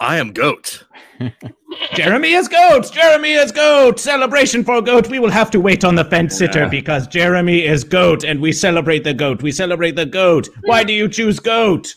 I 0.00 0.18
am 0.18 0.32
goat. 0.32 0.84
Jeremy 1.94 2.32
is 2.32 2.46
goat. 2.46 2.92
Jeremy 2.92 3.32
is 3.32 3.50
goat. 3.50 3.98
Celebration 3.98 4.64
for 4.64 4.80
goat. 4.80 5.08
We 5.08 5.18
will 5.18 5.30
have 5.30 5.50
to 5.50 5.60
wait 5.60 5.84
on 5.84 5.96
the 5.96 6.04
fence 6.04 6.38
sitter 6.38 6.68
because 6.68 7.08
Jeremy 7.08 7.64
is 7.64 7.82
goat, 7.82 8.24
and 8.24 8.40
we 8.40 8.52
celebrate 8.52 9.02
the 9.02 9.14
goat. 9.14 9.42
We 9.42 9.50
celebrate 9.50 9.96
the 9.96 10.06
goat. 10.06 10.48
Why 10.62 10.84
do 10.84 10.92
you 10.92 11.08
choose 11.08 11.40
goat? 11.40 11.94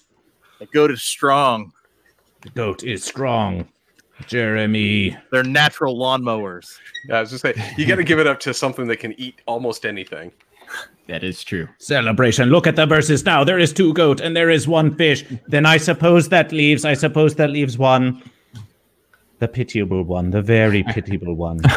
The 0.59 0.65
goat 0.67 0.91
is 0.91 1.03
strong. 1.03 1.71
The 2.41 2.49
goat 2.49 2.83
is 2.83 3.03
strong. 3.03 3.67
Jeremy. 4.25 5.15
They're 5.31 5.43
natural 5.43 5.95
lawnmowers. 5.97 6.77
Yeah, 7.07 7.17
I 7.17 7.21
was 7.21 7.29
just 7.29 7.41
saying, 7.43 7.55
you 7.77 7.85
got 7.85 7.95
to 7.95 8.03
give 8.03 8.19
it 8.19 8.27
up 8.27 8.39
to 8.41 8.53
something 8.53 8.87
that 8.87 8.97
can 8.97 9.19
eat 9.19 9.41
almost 9.45 9.85
anything. 9.85 10.31
That 11.07 11.23
is 11.23 11.43
true. 11.43 11.67
Celebration. 11.77 12.49
Look 12.49 12.67
at 12.67 12.75
the 12.75 12.85
verses 12.85 13.25
now. 13.25 13.43
There 13.43 13.59
is 13.59 13.73
two 13.73 13.93
goat 13.93 14.21
and 14.21 14.35
there 14.35 14.49
is 14.49 14.67
one 14.67 14.95
fish. 14.95 15.25
Then 15.47 15.65
I 15.65 15.77
suppose 15.77 16.29
that 16.29 16.51
leaves. 16.51 16.85
I 16.85 16.93
suppose 16.93 17.35
that 17.35 17.49
leaves 17.49 17.77
one. 17.77 18.21
The 19.39 19.47
pitiable 19.47 20.03
one. 20.03 20.31
The 20.31 20.41
very 20.41 20.83
pitiable 20.93 21.35
one. 21.35 21.59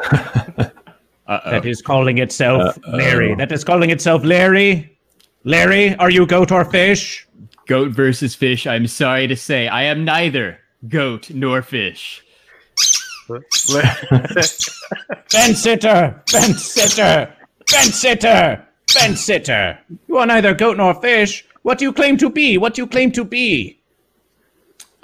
That 1.27 1.65
is 1.65 1.81
calling 1.81 2.19
itself 2.19 2.79
Larry. 2.87 3.35
That 3.35 3.51
is 3.51 3.65
calling 3.65 3.91
itself 3.91 4.25
Larry. 4.25 4.95
Larry, 5.45 5.95
are 5.97 6.11
you 6.11 6.27
goat 6.27 6.53
or 6.53 6.65
fish? 6.65 7.27
Goat 7.67 7.93
versus 7.93 8.35
fish. 8.35 8.67
I'm 8.67 8.87
sorry 8.87 9.27
to 9.29 9.37
say, 9.37 9.69
I 9.69 9.85
am 9.85 10.05
neither 10.05 10.59
goat 10.89 11.31
nor 11.31 11.63
fish. 11.63 12.23
Fence 15.31 15.59
sitter, 15.63 16.23
fence 16.29 16.63
sitter, 16.63 17.35
fence 17.67 17.95
sitter, 17.95 18.64
fence 18.95 19.21
sitter. 19.21 19.79
You 20.09 20.17
are 20.19 20.27
neither 20.27 20.55
goat 20.55 20.77
nor 20.77 20.95
fish. 21.01 21.45
What 21.63 21.79
do 21.79 21.85
you 21.85 21.93
claim 21.93 22.17
to 22.19 22.31
be? 22.31 22.59
What 22.59 22.75
do 22.75 22.83
you 22.83 22.87
claim 22.87 23.11
to 23.13 23.25
be? 23.25 23.79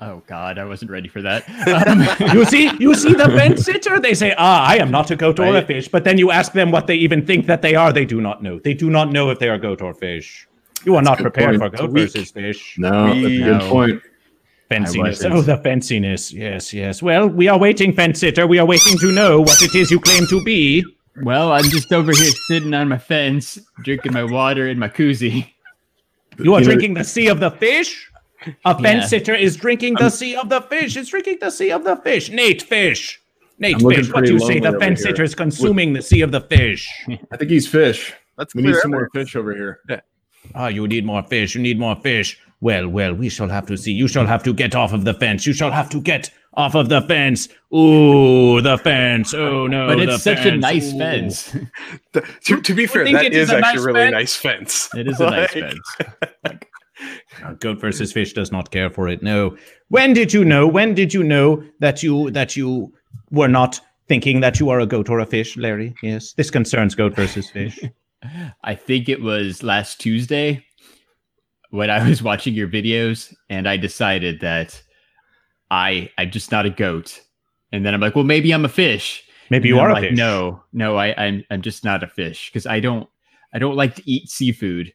Oh 0.03 0.23
God, 0.27 0.59
I 0.59 0.65
wasn't 0.65 0.91
ready 0.91 1.09
for 1.09 1.21
that. 1.23 1.45
You 2.35 2.45
see, 2.47 2.71
you 2.79 2.95
see 2.95 3.13
the 3.13 3.27
fence 3.37 3.65
sitter. 3.65 4.01
They 4.01 4.15
say, 4.15 4.35
"Ah, 4.39 4.67
I 4.67 4.77
am 4.77 4.91
not 4.91 5.11
a 5.11 5.17
goat 5.17 5.39
or 5.39 5.55
a 5.57 5.63
fish." 5.63 5.89
But 5.89 6.05
then 6.05 6.17
you 6.17 6.31
ask 6.31 6.53
them 6.53 6.71
what 6.71 6.87
they 6.87 6.95
even 6.97 7.27
think 7.27 7.47
that 7.47 7.61
they 7.61 7.75
are. 7.75 7.93
They 7.93 8.07
do 8.07 8.21
not 8.21 8.43
know. 8.43 8.59
They 8.59 8.73
do 8.75 8.89
not 8.89 9.13
know 9.13 9.29
if 9.31 9.39
they 9.39 9.49
are 9.51 9.59
goat 9.59 9.83
or 9.83 9.93
fish. 9.93 10.47
You 10.87 10.97
are 10.97 11.03
not 11.03 11.19
prepared 11.19 11.59
point. 11.59 11.73
for 11.73 11.77
goat 11.79 11.91
Weak. 11.91 12.05
versus 12.13 12.31
fish. 12.31 12.77
No, 12.79 13.07
that's 13.09 13.19
a 13.19 13.23
We- 13.25 13.39
good 13.39 13.59
No. 13.59 13.69
point. 13.69 14.03
Fenciness. 14.71 14.97
wasn't. 15.19 15.35
Oh, 15.35 15.43
the 15.43 15.57
fenciness. 15.59 16.33
Yes, 16.33 16.73
yes. 16.73 17.03
Well, 17.03 17.29
we 17.29 17.49
are 17.49 17.59
waiting, 17.59 17.93
fence 17.93 18.21
sitter. 18.21 18.47
We 18.47 18.59
are 18.61 18.65
waiting 18.67 18.97
to 18.99 19.13
know 19.13 19.41
what 19.41 19.61
it 19.61 19.75
is 19.75 19.91
you 19.91 19.99
claim 20.01 20.27
to 20.29 20.43
be. 20.45 20.85
Well, 21.23 21.53
I'm 21.53 21.65
just 21.65 21.93
over 21.93 22.13
here 22.13 22.31
sitting 22.49 22.73
on 22.75 22.89
my 22.89 22.99
fence, 22.99 23.59
drinking 23.83 24.13
my 24.13 24.25
water 24.25 24.69
in 24.69 24.79
my 24.79 24.89
koozie. 24.89 25.53
You 26.39 26.55
are 26.55 26.63
drinking 26.63 26.95
the 26.95 27.05
sea 27.05 27.29
of 27.29 27.41
the 27.41 27.51
fish? 27.51 28.11
A 28.65 28.75
fence 28.75 29.03
Yeah. 29.03 29.07
sitter 29.07 29.35
is 29.35 29.57
drinking 29.57 29.95
the 29.95 30.09
sea 30.09 30.35
of 30.37 30.49
the 30.49 30.63
fish. 30.63 30.97
Is 30.97 31.09
drinking 31.11 31.39
the 31.41 31.51
sea 31.51 31.71
of 31.71 31.85
the 31.85 31.97
fish. 31.97 32.31
Nate 32.31 32.63
Fish. 32.63 33.21
Nate 33.59 33.75
I'm 33.75 33.91
Fish, 33.91 34.11
what 34.11 34.25
do 34.25 34.33
you 34.33 34.39
say? 34.41 34.59
The 34.59 34.79
fence 34.79 35.03
sitter 35.03 35.23
is 35.23 35.35
consuming 35.35 35.93
the 35.93 36.01
sea 36.01 36.23
of 36.23 36.33
the 36.33 36.41
fish. 36.41 36.89
I 37.31 37.37
think 37.37 37.51
he's 37.51 37.69
fish. 37.69 38.15
Let's 38.39 38.55
We 38.55 38.63
need 38.63 38.77
some 38.77 38.93
more 38.93 39.11
fish 39.13 39.37
over 39.37 39.55
here. 39.55 39.81
Ah, 40.55 40.69
you 40.69 40.89
need 40.89 41.05
more 41.05 41.23
fish. 41.23 41.55
You 41.55 41.61
need 41.61 41.79
more 41.79 41.97
fish. 41.97 42.39
Well, 42.63 42.89
well, 42.89 43.13
we 43.13 43.29
shall 43.29 43.49
have 43.49 43.67
to 43.67 43.77
see. 43.77 43.93
You 43.93 44.09
shall 44.09 44.27
have 44.27 44.43
to 44.45 44.55
get 44.55 44.75
off 44.75 44.95
of 44.95 45.05
the 45.05 45.13
fence. 45.13 45.47
You 45.47 45.53
shall 45.53 45.71
have 45.71 45.91
to 45.91 46.01
get 46.01 46.31
off 46.55 46.75
of 46.75 46.89
the 46.89 47.01
fence. 47.03 47.49
Ooh, 47.75 48.61
the 48.61 48.77
fence. 48.79 49.33
Oh 49.35 49.67
no, 49.67 49.87
But 49.89 49.97
the 49.99 50.15
it's 50.15 50.23
such 50.23 50.45
a 50.47 50.57
nice 50.57 50.93
Ooh. 50.93 50.99
fence. 50.99 51.57
The- 52.13 52.23
to, 52.47 52.61
to 52.61 52.75
be 52.75 52.87
fair, 52.87 53.05
think 53.05 53.17
that 53.19 53.27
it 53.27 53.35
is 53.35 53.49
is 53.49 53.55
a 53.55 53.59
actually 53.59 53.73
nice 53.73 53.81
a 53.81 53.87
really 53.87 54.01
fence? 54.01 54.13
nice 54.13 54.37
fence. 54.37 54.89
It 54.97 55.09
is 55.09 55.21
a 55.21 55.31
nice 55.31 55.53
fence. 55.53 55.97
Uh, 57.43 57.53
Goat 57.61 57.81
versus 57.81 58.13
fish 58.13 58.33
does 58.35 58.53
not 58.53 58.71
care 58.71 58.91
for 58.91 59.09
it. 59.09 59.23
No. 59.23 59.57
When 59.89 60.13
did 60.13 60.33
you 60.33 60.45
know? 60.45 60.67
When 60.67 60.95
did 60.95 61.15
you 61.15 61.23
know 61.23 61.63
that 61.79 62.03
you 62.03 62.31
that 62.33 62.57
you 62.57 62.93
were 63.31 63.49
not 63.49 63.81
thinking 64.09 64.41
that 64.41 64.59
you 64.59 64.69
are 64.71 64.81
a 64.81 64.87
goat 64.87 65.09
or 65.09 65.21
a 65.21 65.25
fish, 65.27 65.57
Larry. 65.57 65.95
Yes, 66.03 66.33
this 66.33 66.51
concerns 66.51 66.97
goat 66.97 67.15
versus 67.15 67.49
fish. 67.49 67.79
I 68.65 68.75
think 68.75 69.09
it 69.09 69.23
was 69.23 69.63
last 69.63 70.01
Tuesday 70.01 70.65
when 71.71 71.91
I 71.91 72.07
was 72.07 72.21
watching 72.23 72.53
your 72.55 72.67
videos 72.69 73.33
and 73.49 73.69
I 73.69 73.77
decided 73.77 74.41
that 74.41 74.83
I 75.71 76.11
I'm 76.19 76.31
just 76.31 76.51
not 76.53 76.67
a 76.67 76.71
goat. 76.71 77.21
And 77.73 77.87
then 77.87 77.95
I'm 77.95 78.01
like, 78.01 78.15
well, 78.15 78.25
maybe 78.25 78.53
I'm 78.53 78.65
a 78.65 78.69
fish. 78.69 79.25
Maybe 79.49 79.69
And 79.69 79.77
you 79.77 79.81
are 79.81 79.91
a 79.91 79.93
like, 79.93 80.11
fish. 80.11 80.19
No, 80.19 80.63
no, 80.73 80.97
I, 80.97 81.15
I'm 81.17 81.45
I'm 81.51 81.63
just 81.63 81.85
not 81.85 82.03
a 82.03 82.09
fish 82.09 82.51
because 82.51 82.67
I 82.67 82.81
don't 82.81 83.09
I 83.53 83.59
don't 83.59 83.77
like 83.77 83.95
to 83.97 84.11
eat 84.11 84.29
seafood. 84.29 84.93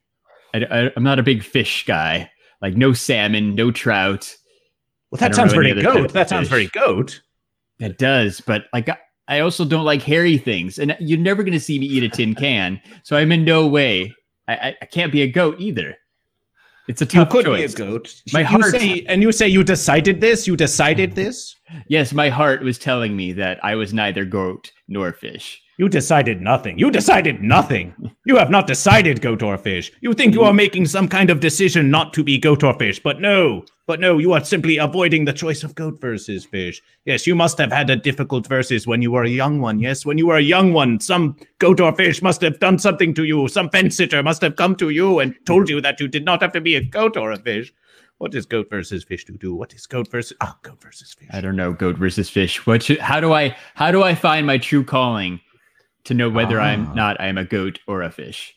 I, 0.53 0.65
I, 0.69 0.91
am 0.95 1.03
not 1.03 1.19
a 1.19 1.23
big 1.23 1.43
fish 1.43 1.85
guy. 1.85 2.29
Like 2.61 2.75
no 2.75 2.93
salmon, 2.93 3.55
no 3.55 3.71
trout. 3.71 4.35
Well, 5.11 5.19
that 5.19 5.35
sounds 5.35 5.53
very 5.53 5.73
goat. 5.73 6.13
That 6.13 6.29
sounds 6.29 6.47
very 6.47 6.67
goat. 6.67 7.21
It 7.79 7.97
does, 7.97 8.41
but 8.41 8.65
like 8.73 8.89
I- 8.89 8.97
I 9.27 9.39
also 9.39 9.65
don't 9.65 9.85
like 9.85 10.01
hairy 10.01 10.37
things, 10.37 10.77
and 10.77 10.95
you're 10.99 11.19
never 11.19 11.43
going 11.43 11.53
to 11.53 11.59
see 11.59 11.79
me 11.79 11.87
eat 11.87 12.03
a 12.03 12.09
tin 12.09 12.35
can. 12.35 12.79
So 13.03 13.17
I'm 13.17 13.31
in 13.31 13.43
no 13.43 13.65
way. 13.65 14.13
I, 14.47 14.53
I, 14.53 14.75
I 14.83 14.85
can't 14.85 15.11
be 15.11 15.23
a 15.23 15.27
goat 15.27 15.59
either. 15.59 15.97
It's 16.87 17.01
a 17.01 17.05
You 17.05 17.09
tough 17.09 17.29
could 17.29 17.45
choice. 17.45 17.73
be 17.75 17.83
a 17.83 17.85
goat. 17.87 18.21
My 18.33 18.41
you 18.41 18.45
heart- 18.45 18.71
say, 18.71 19.05
and 19.07 19.21
you 19.21 19.31
say 19.31 19.47
you 19.47 19.63
decided 19.63 20.21
this. 20.21 20.47
You 20.47 20.55
decided 20.55 21.13
this. 21.15 21.55
Yes, 21.87 22.13
my 22.13 22.29
heart 22.29 22.61
was 22.61 22.77
telling 22.77 23.15
me 23.17 23.33
that 23.33 23.57
I 23.65 23.73
was 23.73 23.91
neither 23.91 24.23
goat 24.23 24.71
nor 24.87 25.11
fish. 25.11 25.61
You 25.77 25.89
decided 25.89 26.41
nothing. 26.41 26.79
You 26.79 26.89
decided 26.89 27.43
nothing. 27.43 27.93
You 28.25 28.37
have 28.37 28.49
not 28.49 28.65
decided 28.65 29.21
goat 29.21 29.43
or 29.43 29.57
fish. 29.57 29.91
You 29.99 30.13
think 30.13 30.33
you 30.33 30.43
are 30.43 30.53
making 30.53 30.85
some 30.85 31.09
kind 31.09 31.29
of 31.29 31.41
decision 31.41 31.91
not 31.91 32.13
to 32.13 32.23
be 32.23 32.37
goat 32.37 32.63
or 32.63 32.73
fish, 32.79 32.99
but 32.99 33.19
no. 33.19 33.65
But 33.85 33.99
no, 33.99 34.17
you 34.17 34.31
are 34.31 34.43
simply 34.43 34.77
avoiding 34.77 35.25
the 35.25 35.33
choice 35.33 35.63
of 35.63 35.75
goat 35.75 35.99
versus 35.99 36.45
fish. 36.45 36.81
Yes, 37.03 37.27
you 37.27 37.35
must 37.35 37.57
have 37.57 37.73
had 37.73 37.89
a 37.89 37.97
difficult 37.97 38.47
versus 38.47 38.87
when 38.87 39.01
you 39.01 39.11
were 39.11 39.25
a 39.25 39.29
young 39.29 39.59
one. 39.59 39.79
Yes, 39.79 40.05
when 40.05 40.17
you 40.17 40.27
were 40.27 40.37
a 40.37 40.41
young 40.41 40.71
one, 40.71 41.01
some 41.01 41.35
goat 41.59 41.81
or 41.81 41.93
fish 41.93 42.21
must 42.21 42.39
have 42.39 42.59
done 42.59 42.79
something 42.79 43.13
to 43.13 43.25
you. 43.25 43.49
Some 43.49 43.69
fence 43.69 43.97
sitter 43.97 44.23
must 44.23 44.41
have 44.43 44.55
come 44.55 44.77
to 44.77 44.91
you 44.91 45.19
and 45.19 45.35
told 45.45 45.69
you 45.69 45.81
that 45.81 45.99
you 45.99 46.07
did 46.07 46.23
not 46.23 46.41
have 46.41 46.53
to 46.53 46.61
be 46.61 46.75
a 46.75 46.83
goat 46.83 47.17
or 47.17 47.31
a 47.33 47.37
fish. 47.37 47.73
What 48.17 48.33
is 48.33 48.45
goat 48.45 48.69
versus 48.69 49.03
fish 49.03 49.25
to 49.25 49.33
do? 49.33 49.53
What 49.53 49.73
is 49.73 49.85
goat 49.85 50.09
versus 50.09 50.37
ah 50.39 50.57
goat 50.61 50.81
versus 50.81 51.13
fish? 51.13 51.27
I 51.33 51.41
don't 51.41 51.57
know, 51.57 51.73
goat 51.73 51.97
versus 51.97 52.29
fish. 52.29 52.65
What 52.65 52.83
should, 52.83 52.99
how 52.99 53.19
do 53.19 53.33
I 53.33 53.57
how 53.73 53.91
do 53.91 54.03
I 54.03 54.15
find 54.15 54.47
my 54.47 54.57
true 54.57 54.85
calling 54.85 55.41
to 56.05 56.13
know 56.13 56.29
whether 56.29 56.59
Ah. 56.59 56.65
I'm 56.65 56.93
not 56.95 57.19
I'm 57.19 57.37
a 57.37 57.45
goat 57.45 57.79
or 57.87 58.01
a 58.01 58.09
fish? 58.11 58.55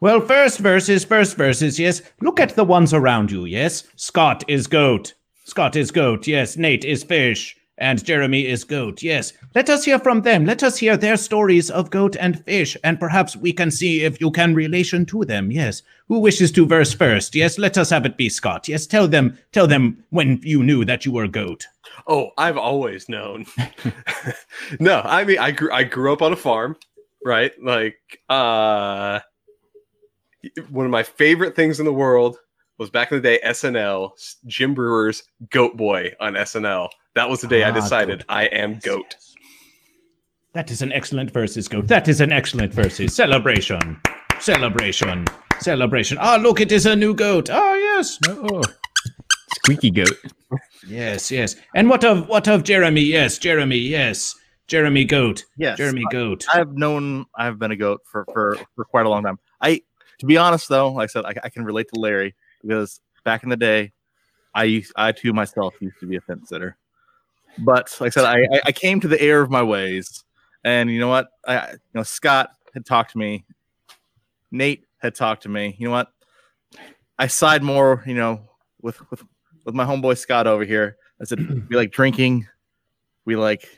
Well, 0.00 0.20
first 0.20 0.58
verses, 0.58 1.04
first 1.04 1.36
verses, 1.36 1.78
yes. 1.78 2.02
Look 2.20 2.40
at 2.40 2.56
the 2.56 2.64
ones 2.64 2.92
around 2.92 3.30
you, 3.30 3.44
yes. 3.44 3.84
Scott 3.96 4.42
is 4.48 4.66
goat. 4.66 5.14
Scott 5.44 5.76
is 5.76 5.90
goat, 5.90 6.26
yes. 6.26 6.56
Nate 6.56 6.84
is 6.84 7.04
fish. 7.04 7.56
And 7.82 8.04
Jeremy 8.04 8.46
is 8.46 8.62
goat, 8.62 9.02
yes. 9.02 9.32
Let 9.56 9.68
us 9.68 9.84
hear 9.84 9.98
from 9.98 10.22
them. 10.22 10.44
Let 10.44 10.62
us 10.62 10.78
hear 10.78 10.96
their 10.96 11.16
stories 11.16 11.68
of 11.68 11.90
goat 11.90 12.16
and 12.20 12.40
fish, 12.44 12.76
and 12.84 13.00
perhaps 13.00 13.34
we 13.34 13.52
can 13.52 13.72
see 13.72 14.04
if 14.04 14.20
you 14.20 14.30
can 14.30 14.54
relation 14.54 15.04
to 15.06 15.24
them, 15.24 15.50
yes. 15.50 15.82
Who 16.06 16.20
wishes 16.20 16.52
to 16.52 16.64
verse 16.64 16.94
first? 16.94 17.34
Yes, 17.34 17.58
let 17.58 17.76
us 17.76 17.90
have 17.90 18.06
it 18.06 18.16
be 18.16 18.28
Scott. 18.28 18.68
Yes, 18.68 18.86
tell 18.86 19.08
them, 19.08 19.36
tell 19.50 19.66
them 19.66 20.04
when 20.10 20.38
you 20.44 20.62
knew 20.62 20.84
that 20.84 21.04
you 21.04 21.10
were 21.10 21.26
goat. 21.26 21.66
Oh, 22.06 22.30
I've 22.38 22.56
always 22.56 23.08
known. 23.08 23.46
no, 24.78 25.02
I 25.04 25.24
mean, 25.24 25.40
I 25.40 25.50
grew 25.50 25.72
I 25.72 25.82
grew 25.82 26.12
up 26.12 26.22
on 26.22 26.32
a 26.32 26.36
farm, 26.36 26.76
right? 27.24 27.50
Like, 27.60 27.98
uh, 28.28 29.18
one 30.70 30.86
of 30.86 30.92
my 30.92 31.02
favorite 31.02 31.56
things 31.56 31.80
in 31.80 31.84
the 31.84 31.92
world 31.92 32.38
was 32.78 32.90
back 32.90 33.10
in 33.10 33.18
the 33.18 33.22
day 33.22 33.40
SNL, 33.44 34.12
Jim 34.46 34.72
Breuer's 34.72 35.24
Goat 35.50 35.76
Boy 35.76 36.12
on 36.20 36.34
SNL. 36.34 36.88
That 37.14 37.28
was 37.28 37.40
the 37.40 37.48
day 37.48 37.62
I 37.62 37.70
Ah, 37.70 37.72
decided 37.74 38.20
goat. 38.20 38.26
I 38.28 38.44
am 38.46 38.78
goat. 38.78 39.16
That 40.54 40.70
is 40.70 40.82
an 40.82 40.92
excellent 40.92 41.30
versus, 41.30 41.68
goat. 41.68 41.86
That 41.88 42.08
is 42.08 42.20
an 42.20 42.32
excellent 42.32 42.72
versus. 42.74 43.14
Celebration. 43.14 44.00
Celebration. 44.40 45.26
Celebration. 45.60 46.18
Ah, 46.20 46.36
look, 46.36 46.60
it 46.60 46.72
is 46.72 46.86
a 46.86 46.96
new 46.96 47.14
goat. 47.14 47.48
Ah, 47.50 47.74
yes. 47.74 48.18
Oh, 48.28 48.62
squeaky 49.56 49.90
goat. 49.90 50.12
Yes, 50.86 51.30
yes. 51.30 51.56
And 51.74 51.88
what 51.88 52.04
of 52.04 52.28
what 52.28 52.48
of 52.48 52.64
Jeremy? 52.64 53.02
Yes, 53.02 53.38
Jeremy, 53.38 53.78
yes. 53.78 54.34
Jeremy 54.68 55.04
Goat. 55.04 55.44
Yes, 55.58 55.76
Jeremy 55.76 56.04
Goat. 56.10 56.46
I've 56.52 56.72
known 56.74 57.26
I've 57.36 57.58
been 57.58 57.72
a 57.72 57.76
goat 57.76 58.00
for 58.04 58.24
for 58.32 58.56
for 58.74 58.84
quite 58.84 59.06
a 59.06 59.08
long 59.08 59.22
time. 59.22 59.38
I 59.60 59.82
to 60.18 60.26
be 60.26 60.36
honest 60.38 60.68
though, 60.68 60.92
like 60.92 61.04
I 61.04 61.06
said, 61.08 61.24
I, 61.24 61.34
I 61.44 61.48
can 61.50 61.64
relate 61.64 61.88
to 61.92 62.00
Larry 62.00 62.34
because 62.62 63.00
back 63.24 63.42
in 63.42 63.48
the 63.50 63.56
day, 63.56 63.92
I 64.54 64.64
used 64.64 64.92
I 64.96 65.12
too 65.12 65.32
myself 65.32 65.74
used 65.80 65.98
to 66.00 66.06
be 66.06 66.16
a 66.16 66.20
fence 66.20 66.48
sitter. 66.48 66.76
But 67.58 67.94
like 68.00 68.08
I 68.08 68.10
said, 68.10 68.24
I 68.24 68.40
I- 68.56 68.60
I 68.66 68.72
came 68.72 69.00
to 69.00 69.08
the 69.08 69.20
air 69.20 69.40
of 69.42 69.50
my 69.50 69.62
ways, 69.62 70.24
and 70.64 70.90
you 70.90 70.98
know 71.00 71.08
what? 71.08 71.28
I 71.46 71.56
I- 71.58 71.70
you 71.72 71.78
know 71.94 72.02
Scott 72.02 72.50
had 72.74 72.86
talked 72.86 73.12
to 73.12 73.18
me, 73.18 73.44
Nate 74.50 74.84
had 74.98 75.14
talked 75.14 75.42
to 75.44 75.48
me. 75.48 75.76
You 75.78 75.86
know 75.86 75.92
what? 75.92 76.08
I 77.18 77.26
side 77.26 77.62
more, 77.62 78.02
you 78.06 78.14
know, 78.14 78.40
with 78.80 78.98
with 79.10 79.22
with 79.64 79.74
my 79.74 79.84
homeboy 79.84 80.16
Scott 80.18 80.46
over 80.46 80.64
here. 80.64 80.96
I 81.20 81.24
said 81.24 81.38
we 81.68 81.76
like 81.76 81.92
drinking, 81.92 82.46
we 83.24 83.36
like 83.36 83.68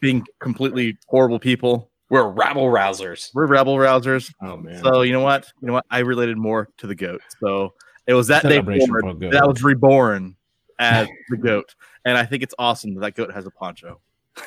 being 0.00 0.26
completely 0.40 0.98
horrible 1.08 1.38
people. 1.38 1.90
We're 2.10 2.28
rabble 2.28 2.66
rousers. 2.66 3.30
We're 3.32 3.46
rebel 3.46 3.76
rousers. 3.76 4.30
Oh 4.42 4.56
man. 4.58 4.82
So 4.82 5.00
you 5.02 5.12
know 5.12 5.20
what? 5.20 5.50
You 5.60 5.68
know 5.68 5.72
what? 5.72 5.86
I 5.90 6.00
related 6.00 6.36
more 6.36 6.68
to 6.78 6.86
the 6.86 6.94
goat. 6.94 7.22
So 7.40 7.72
it 8.06 8.12
was 8.14 8.26
that 8.28 8.42
day 8.50 8.56
forward 8.86 9.04
that 9.32 9.46
was 9.48 9.62
reborn 9.62 10.36
as 10.78 11.08
the 11.30 11.36
goat, 11.38 11.74
and 12.04 12.18
I 12.18 12.24
think 12.24 12.42
it's 12.42 12.54
awesome 12.58 12.94
that 12.94 13.00
that 13.00 13.14
goat 13.14 13.32
has 13.32 13.46
a 13.46 13.50
poncho. 13.50 14.00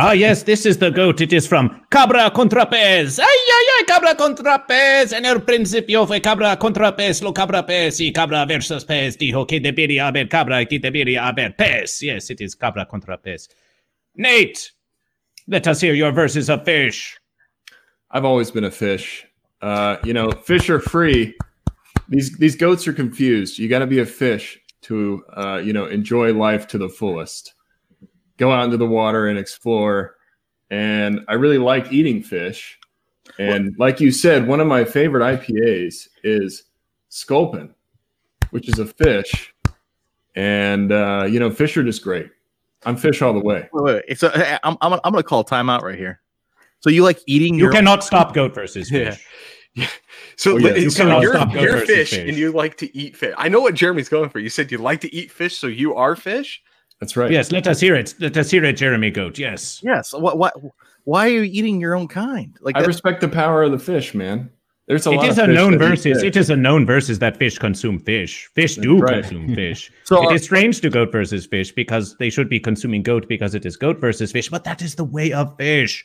Ah, 0.00 0.12
yes, 0.12 0.44
this 0.44 0.64
is 0.64 0.78
the 0.78 0.92
goat. 0.92 1.20
It 1.20 1.32
is 1.32 1.44
from 1.44 1.84
Cabra 1.90 2.30
contra 2.30 2.64
Pez. 2.66 3.18
Ay, 3.18 3.24
ay, 3.24 3.66
ay, 3.80 3.84
Cabra 3.84 4.14
contra 4.14 4.64
Pez. 4.64 5.12
En 5.12 5.26
el 5.26 5.40
principio 5.40 6.06
fue 6.06 6.20
Cabra 6.20 6.56
contra 6.56 6.94
Pez, 6.94 7.20
lo 7.20 7.32
Cabra 7.32 7.66
Pez, 7.66 7.98
y 8.00 8.12
Cabra 8.12 8.46
versus 8.46 8.84
Pez 8.84 9.18
dijo 9.18 9.44
que 9.44 9.58
debería 9.58 10.06
haber 10.06 10.28
Cabra, 10.28 10.64
que 10.66 10.78
debería 10.78 11.26
haber 11.26 11.56
Pez. 11.56 12.00
Yes, 12.00 12.30
it 12.30 12.40
is 12.40 12.54
Cabra 12.54 12.86
contra 12.86 13.18
Pez. 13.18 13.48
Nate, 14.14 14.70
let 15.48 15.66
us 15.66 15.80
hear 15.80 15.94
your 15.94 16.12
verses 16.12 16.48
of 16.48 16.64
fish. 16.64 17.18
I've 18.12 18.24
always 18.24 18.52
been 18.52 18.64
a 18.64 18.70
fish. 18.70 19.26
Uh, 19.60 19.96
you 20.04 20.12
know, 20.12 20.30
fish 20.30 20.70
are 20.70 20.78
free. 20.78 21.34
These 22.08 22.38
these 22.38 22.54
goats 22.54 22.86
are 22.86 22.92
confused. 22.92 23.58
You 23.58 23.68
got 23.68 23.80
to 23.80 23.86
be 23.88 23.98
a 23.98 24.06
fish 24.06 24.60
to 24.82 25.24
uh, 25.34 25.60
you 25.64 25.72
know 25.72 25.86
enjoy 25.86 26.32
life 26.32 26.66
to 26.68 26.78
the 26.78 26.88
fullest. 26.88 27.54
Go 28.36 28.52
out 28.52 28.64
into 28.64 28.76
the 28.76 28.86
water 28.86 29.26
and 29.26 29.38
explore. 29.38 30.16
And 30.70 31.20
I 31.28 31.34
really 31.34 31.58
like 31.58 31.92
eating 31.92 32.22
fish. 32.22 32.78
And 33.38 33.74
like 33.78 34.00
you 34.00 34.10
said, 34.10 34.46
one 34.46 34.60
of 34.60 34.66
my 34.66 34.84
favorite 34.84 35.22
IPAs 35.22 36.08
is 36.24 36.64
Sculpin, 37.08 37.74
which 38.50 38.68
is 38.68 38.78
a 38.78 38.86
fish. 38.86 39.54
And 40.34 40.92
uh, 40.92 41.26
you 41.28 41.40
know, 41.40 41.50
fish 41.50 41.76
are 41.76 41.82
just 41.82 42.02
great. 42.02 42.30
I'm 42.84 42.96
fish 42.96 43.22
all 43.22 43.32
the 43.32 43.40
way. 43.40 43.68
Wait, 43.72 43.84
wait, 43.84 44.02
wait. 44.08 44.18
So 44.18 44.30
hey, 44.30 44.58
I'm, 44.62 44.76
I'm, 44.80 44.92
I'm 44.92 45.12
gonna 45.12 45.22
call 45.22 45.44
timeout 45.44 45.82
right 45.82 45.98
here. 45.98 46.20
So 46.80 46.90
you 46.90 47.02
like 47.02 47.20
eating 47.26 47.54
You 47.54 47.64
your 47.64 47.72
cannot 47.72 48.04
stop 48.04 48.34
goat 48.34 48.54
versus 48.54 48.90
Yeah. 48.90 49.16
Fish. 49.78 50.00
So, 50.36 50.52
Oh, 50.54 50.58
yeah. 50.58 50.74
you 50.76 50.90
so 50.90 51.20
you're, 51.20 51.34
stop 51.34 51.52
you're 51.52 51.78
fish, 51.78 52.10
fish. 52.10 52.18
and 52.28 52.36
you 52.36 52.52
like 52.52 52.76
to 52.76 52.96
eat 52.96 53.16
fish. 53.16 53.34
I 53.36 53.48
know 53.48 53.60
what 53.60 53.74
Jeremy's 53.74 54.08
going 54.08 54.30
for. 54.30 54.38
You 54.38 54.48
said 54.48 54.70
you 54.70 54.78
like 54.78 55.00
to 55.00 55.12
eat 55.12 55.32
fish, 55.32 55.56
so 55.56 55.66
you 55.66 55.96
are 55.96 56.14
fish. 56.14 56.62
That's 57.00 57.16
right. 57.16 57.30
Yes, 57.30 57.50
let 57.50 57.66
us 57.66 57.80
hear 57.80 57.96
it. 57.96 58.14
Let 58.20 58.36
us 58.36 58.48
hear 58.50 58.64
it, 58.64 58.74
Jeremy 58.76 59.10
Goat. 59.10 59.36
Yes. 59.38 59.80
yes. 59.82 60.12
What 60.12 60.38
what? 60.38 60.54
Why 61.04 61.26
are 61.26 61.30
you 61.30 61.42
eating 61.42 61.80
your 61.80 61.96
own 61.96 62.06
kind? 62.06 62.56
Like 62.60 62.76
I 62.76 62.82
that- 62.82 62.86
respect 62.86 63.20
the 63.20 63.28
power 63.28 63.64
of 63.64 63.72
the 63.72 63.78
fish, 63.80 64.14
man. 64.14 64.50
There's 64.86 65.06
a 65.06 65.10
It 65.10 65.16
lot 65.16 65.28
is 65.28 65.38
of 65.38 65.44
a 65.44 65.46
fish 65.48 65.54
known 65.56 65.78
versus. 65.78 66.22
It 66.22 66.36
is 66.36 66.50
a 66.50 66.56
known 66.56 66.86
versus 66.86 67.18
that 67.18 67.36
fish 67.36 67.58
consume 67.58 67.98
fish. 67.98 68.48
Fish 68.54 68.76
That's 68.76 68.86
do 68.86 68.98
right. 68.98 69.22
consume 69.24 69.54
fish. 69.56 69.90
So 70.04 70.22
it 70.22 70.26
are- 70.26 70.34
is 70.36 70.44
strange 70.44 70.80
to 70.82 70.88
goat 70.90 71.10
versus 71.12 71.46
fish 71.46 71.72
because 71.72 72.16
they 72.18 72.30
should 72.30 72.48
be 72.48 72.60
consuming 72.60 73.02
goat 73.02 73.28
because 73.28 73.54
it 73.54 73.66
is 73.66 73.76
goat 73.76 73.98
versus 74.00 74.30
fish, 74.32 74.48
but 74.48 74.64
that 74.64 74.82
is 74.82 74.94
the 74.94 75.04
way 75.04 75.32
of 75.32 75.56
fish. 75.56 76.04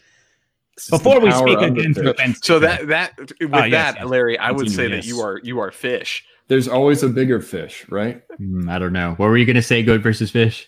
It's 0.75 0.89
Before 0.89 1.19
we 1.19 1.31
speak 1.31 1.59
again 1.59 1.93
through 1.93 2.13
fish. 2.13 2.17
fence, 2.17 2.39
So 2.43 2.59
that 2.59 2.87
that 2.87 3.17
with 3.19 3.53
Ah, 3.53 3.61
that, 3.69 3.95
yes. 3.97 4.05
Larry, 4.05 4.37
I 4.39 4.51
would 4.51 4.69
say 4.71 4.87
yes. 4.87 5.03
that 5.03 5.05
you 5.07 5.19
are 5.21 5.39
you 5.43 5.59
are 5.59 5.71
fish. 5.71 6.25
There's 6.47 6.67
always 6.67 7.03
a 7.03 7.09
bigger 7.09 7.39
fish, 7.39 7.85
right? 7.89 8.21
Hmm, 8.37 8.67
I 8.69 8.79
don't 8.79 8.91
know. 8.93 9.13
What 9.17 9.27
were 9.29 9.37
you 9.37 9.45
going 9.45 9.55
to 9.55 9.61
say, 9.61 9.81
goat 9.83 10.01
versus 10.01 10.31
fish? 10.31 10.67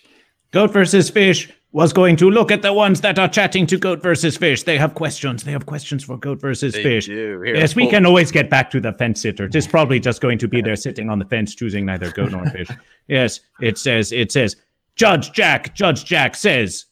goat 0.52 0.72
versus 0.72 1.10
fish 1.10 1.50
was 1.72 1.92
going 1.92 2.16
to 2.16 2.30
look 2.30 2.50
at 2.50 2.62
the 2.62 2.72
ones 2.72 3.02
that 3.02 3.18
are 3.18 3.28
chatting 3.28 3.66
to 3.66 3.76
goat 3.76 4.00
versus 4.00 4.36
fish. 4.38 4.62
They 4.62 4.78
have 4.78 4.94
questions. 4.94 5.44
They 5.44 5.52
have 5.52 5.66
questions 5.66 6.02
for 6.04 6.16
goat 6.16 6.40
versus 6.40 6.72
They 6.72 6.82
fish. 6.82 7.06
do. 7.06 7.12
Here, 7.12 7.44
Yes, 7.56 7.76
we 7.76 7.86
can 7.90 8.06
always 8.06 8.30
get 8.32 8.48
back 8.48 8.70
to 8.70 8.80
the 8.80 8.94
fence 8.94 9.20
sitter. 9.20 9.44
It 9.44 9.54
is 9.54 9.66
probably 9.66 10.00
just 10.00 10.22
going 10.22 10.38
to 10.38 10.48
be 10.48 10.62
there 10.62 10.76
sitting 10.76 11.10
on 11.10 11.18
the 11.18 11.26
fence, 11.26 11.54
choosing 11.54 11.84
neither 11.84 12.10
goat 12.12 12.30
nor 12.30 12.46
fish. 12.46 12.68
Yes, 13.08 13.40
it 13.60 13.76
says, 13.76 14.12
it 14.12 14.32
says, 14.32 14.56
Judge 14.94 15.30
Jack, 15.32 15.74
Judge 15.74 16.04
Jack 16.06 16.34
says, 16.36 16.85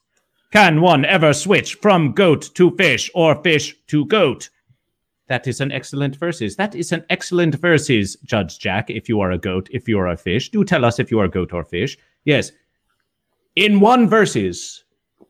can 0.54 0.80
one 0.80 1.04
ever 1.06 1.32
switch 1.32 1.74
from 1.74 2.12
goat 2.12 2.54
to 2.54 2.70
fish 2.76 3.10
or 3.12 3.34
fish 3.42 3.74
to 3.88 4.06
goat? 4.06 4.50
That 5.26 5.48
is 5.48 5.60
an 5.60 5.72
excellent 5.72 6.14
verses. 6.14 6.54
That 6.54 6.76
is 6.76 6.92
an 6.92 7.04
excellent 7.10 7.56
verses, 7.56 8.16
Judge 8.22 8.60
Jack. 8.60 8.88
If 8.88 9.08
you 9.08 9.20
are 9.20 9.32
a 9.32 9.38
goat, 9.38 9.68
if 9.72 9.88
you 9.88 9.98
are 9.98 10.06
a 10.06 10.16
fish, 10.16 10.50
do 10.50 10.62
tell 10.62 10.84
us 10.84 11.00
if 11.00 11.10
you 11.10 11.18
are 11.18 11.26
goat 11.26 11.52
or 11.52 11.64
fish. 11.64 11.98
Yes. 12.24 12.52
In 13.56 13.80
one 13.80 14.08
verses, 14.08 14.84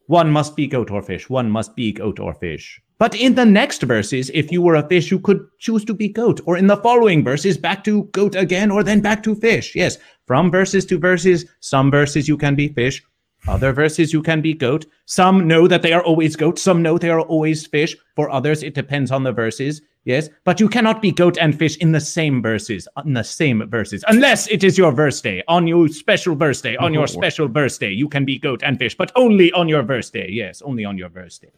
one 0.09 0.31
must 0.31 0.57
be 0.57 0.67
goat 0.67 0.91
or 0.91 1.01
fish. 1.01 1.31
One 1.31 1.51
must 1.51 1.75
be 1.75 1.91
goat 1.91 2.21
or 2.21 2.35
fish. 2.35 2.83
But 2.99 3.15
in 3.15 3.35
the 3.35 3.47
next 3.47 3.81
verses, 3.81 4.31
if 4.35 4.53
you 4.53 4.61
were 4.61 4.75
a 4.75 4.87
fish, 4.87 5.11
you 5.11 5.19
could 5.19 5.41
choose 5.59 5.87
to 5.87 5.95
be 5.95 6.11
goat. 6.11 6.43
Or 6.45 6.59
in 6.59 6.67
the 6.67 6.77
following 6.77 7.25
verses, 7.25 7.57
back 7.57 7.83
to 7.85 8.05
goat 8.13 8.35
again, 8.35 8.71
or 8.71 8.83
then 8.83 9.01
back 9.01 9.23
to 9.23 9.35
fish. 9.35 9.75
Yes, 9.75 9.97
from 10.27 10.51
verses 10.51 10.85
to 10.85 10.99
verses, 10.99 11.47
some 11.61 11.91
verses 11.91 12.29
you 12.29 12.37
can 12.37 12.55
be 12.55 12.69
fish. 12.69 13.03
Other 13.47 13.73
verses 13.73 14.13
you 14.13 14.23
can 14.23 14.41
be 14.41 14.55
goat. 14.55 14.87
Some 15.07 15.47
know 15.47 15.69
that 15.69 15.83
they 15.83 15.93
are 15.93 16.03
always 16.03 16.35
goat. 16.35 16.59
Some 16.59 16.83
know 16.83 16.97
they 16.97 17.11
are 17.11 17.21
always 17.21 17.67
fish. 17.67 17.95
For 18.17 18.31
others, 18.31 18.63
it 18.63 18.75
depends 18.75 19.11
on 19.11 19.23
the 19.23 19.33
verses. 19.33 19.83
Yes, 20.05 20.29
but 20.45 20.61
you 20.61 20.69
cannot 20.69 21.01
be 21.01 21.11
goat 21.11 21.39
and 21.41 21.59
fish 21.59 21.79
in 21.79 21.93
the 21.93 22.01
same 22.01 22.43
verses, 22.43 22.87
in 23.07 23.15
the 23.15 23.25
same 23.25 23.67
verses, 23.71 24.05
unless 24.07 24.47
it 24.49 24.63
is 24.63 24.77
your 24.77 24.93
verse 24.93 25.19
day, 25.23 25.43
on 25.49 25.67
your 25.67 25.89
special 25.89 26.35
birthday, 26.35 26.77
on 26.77 26.93
your 26.93 27.07
special 27.19 27.49
birthday, 27.49 27.91
you 27.91 28.07
can 28.07 28.27
be 28.27 28.39
goat 28.39 28.63
and 28.63 28.79
fish, 28.79 28.95
but 28.95 29.11
only 29.17 29.51
on 29.53 29.67
your 29.67 29.83
verse 29.83 30.11
day. 30.11 30.29
Yes, 30.31 30.61
only 30.61 30.85
on 30.85 30.99
your 30.99 31.09
verse 31.09 31.39
day. 31.39 31.53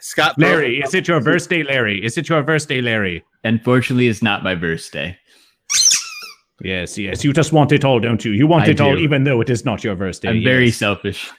Scott 0.00 0.38
Larry, 0.38 0.80
is 0.80 0.94
it 0.94 1.08
your 1.08 1.20
verse 1.20 1.46
day, 1.46 1.62
Larry? 1.62 2.02
Is 2.02 2.16
it 2.16 2.26
your 2.30 2.42
verse 2.42 2.64
day, 2.64 2.80
Larry? 2.80 3.22
Unfortunately, 3.44 4.08
it's 4.08 4.22
not 4.22 4.42
my 4.42 4.54
birthday. 4.54 5.18
Yes, 6.62 6.98
yes. 6.98 7.24
You 7.24 7.32
just 7.32 7.52
want 7.52 7.72
it 7.72 7.84
all, 7.84 8.00
don't 8.00 8.24
you? 8.24 8.32
You 8.32 8.46
want 8.46 8.64
I 8.64 8.70
it 8.72 8.80
all, 8.80 8.98
even 8.98 9.24
though 9.24 9.40
it 9.40 9.48
is 9.50 9.64
not 9.64 9.82
your 9.82 9.94
birthday. 9.96 10.28
I'm 10.28 10.44
very 10.44 10.70
selfish. 10.70 11.30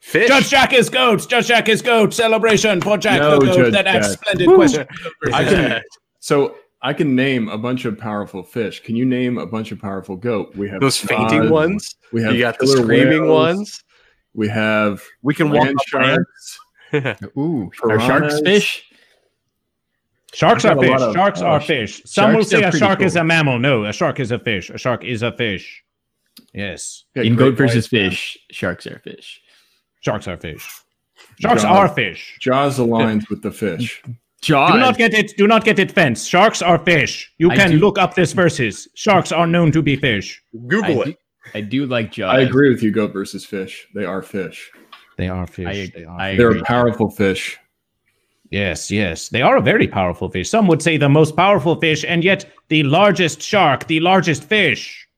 Fish. 0.00 0.28
Judge 0.28 0.48
Jack 0.48 0.72
is 0.72 0.88
goat. 0.88 1.28
Judge 1.28 1.48
Jack 1.48 1.68
is 1.68 1.82
goat. 1.82 2.14
Celebration 2.14 2.80
for 2.80 2.96
Jack 2.96 3.20
No, 3.20 3.38
the 3.38 3.46
goat. 3.46 3.56
Judge 3.56 3.72
that 3.72 3.86
asks 3.86 4.14
Jack. 4.14 4.20
splendid 4.22 4.48
Woo. 4.48 4.56
question. 4.56 4.86
I 5.32 5.44
can. 5.44 5.82
So 6.20 6.56
I 6.82 6.92
can 6.92 7.16
name 7.16 7.48
a 7.48 7.58
bunch 7.58 7.84
of 7.84 7.98
powerful 7.98 8.42
fish. 8.42 8.80
Can 8.80 8.94
you 8.96 9.04
name 9.04 9.38
a 9.38 9.46
bunch 9.46 9.72
of 9.72 9.80
powerful 9.80 10.16
goat? 10.16 10.54
We 10.54 10.68
have 10.68 10.80
Those 10.80 10.98
fainting 10.98 11.42
Jaws, 11.42 11.50
ones. 11.50 11.96
We 12.12 12.22
have 12.22 12.34
You 12.34 12.40
got 12.40 12.58
the 12.58 12.66
screaming 12.66 13.22
whales, 13.22 13.56
ones. 13.56 13.84
We 14.34 14.48
have 14.48 15.02
We 15.22 15.34
can 15.34 15.50
walk 15.50 15.64
land 15.64 15.78
up 15.78 15.86
sharks. 15.86 16.58
Ooh, 17.38 17.70
are 17.82 17.98
sharks 18.00 18.40
fish? 18.40 18.84
Sharks 20.34 20.64
are 20.64 20.78
fish. 20.78 21.00
of- 21.00 21.14
Sharks 21.14 21.40
oh, 21.42 21.46
are 21.46 21.60
fish. 21.60 22.02
Some 22.04 22.34
will 22.34 22.44
say 22.44 22.58
a 22.58 22.62
pretty 22.62 22.78
shark 22.78 23.00
is 23.02 23.16
a 23.16 23.24
mammal. 23.24 23.58
No, 23.58 23.84
a 23.84 23.92
shark 23.92 24.20
is 24.20 24.30
a 24.32 24.38
fish. 24.38 24.70
A 24.70 24.78
shark 24.78 25.04
is 25.04 25.22
a 25.22 25.32
fish. 25.32 25.82
Yes, 26.52 27.04
Yeah, 27.14 27.22
In 27.22 27.36
great 27.36 27.50
goat 27.50 27.56
versus 27.58 27.90
white 27.90 28.00
man. 28.02 28.10
fish, 28.10 28.38
sharks 28.50 28.86
are 28.86 28.98
fish. 28.98 29.40
sharks 30.02 30.26
are 30.28 30.36
fish. 30.36 30.66
Sharks 31.40 31.62
Jaws. 31.62 31.64
are 31.64 31.88
fish. 31.88 32.36
Jaws 32.40 32.78
aligns 32.78 33.28
with 33.30 33.42
the 33.42 33.50
fish. 33.50 34.02
Jaws. 34.42 34.72
Do 34.72 34.78
not 34.78 34.96
get 34.98 35.14
it. 35.14 35.36
Do 35.36 35.46
not 35.46 35.64
get 35.64 35.78
it 35.78 35.90
fenced. 35.90 36.28
Sharks 36.28 36.60
are 36.62 36.78
fish. 36.78 37.32
You 37.38 37.50
I 37.50 37.56
can 37.56 37.70
do- 37.72 37.78
look 37.78 37.98
up 37.98 38.14
this 38.14 38.32
verses. 38.32 38.86
Sharks 38.94 39.32
are 39.32 39.46
known 39.46 39.72
to 39.72 39.82
be 39.82 39.96
fish. 39.96 40.42
Google 40.66 41.00
I 41.00 41.02
it. 41.02 41.04
do, 41.06 41.14
I 41.54 41.60
do 41.60 41.86
like 41.86 42.12
Jaws. 42.12 42.34
I 42.34 42.40
agree 42.40 42.68
with 42.70 42.82
you, 42.82 42.90
goat 42.92 43.12
versus 43.12 43.44
fish. 43.44 43.86
They 43.94 44.04
are 44.04 44.22
fish. 44.22 44.70
They 45.16 45.28
are 45.28 45.46
fish. 45.46 45.66
I, 45.66 45.92
they 45.98 46.04
are. 46.04 46.20
I 46.20 46.36
They're 46.36 46.56
a 46.58 46.62
powerful 46.64 47.08
fish. 47.10 47.58
Yes, 48.54 48.88
yes. 48.88 49.30
They 49.30 49.42
are 49.42 49.56
a 49.56 49.60
very 49.60 49.88
powerful 49.88 50.28
fish. 50.30 50.48
Some 50.48 50.68
would 50.68 50.80
say 50.80 50.96
the 50.96 51.08
most 51.08 51.34
powerful 51.34 51.74
fish, 51.80 52.04
and 52.06 52.22
yet 52.22 52.46
the 52.68 52.84
largest 52.84 53.42
shark, 53.42 53.88
the 53.88 53.98
largest 53.98 54.44
fish. 54.44 55.08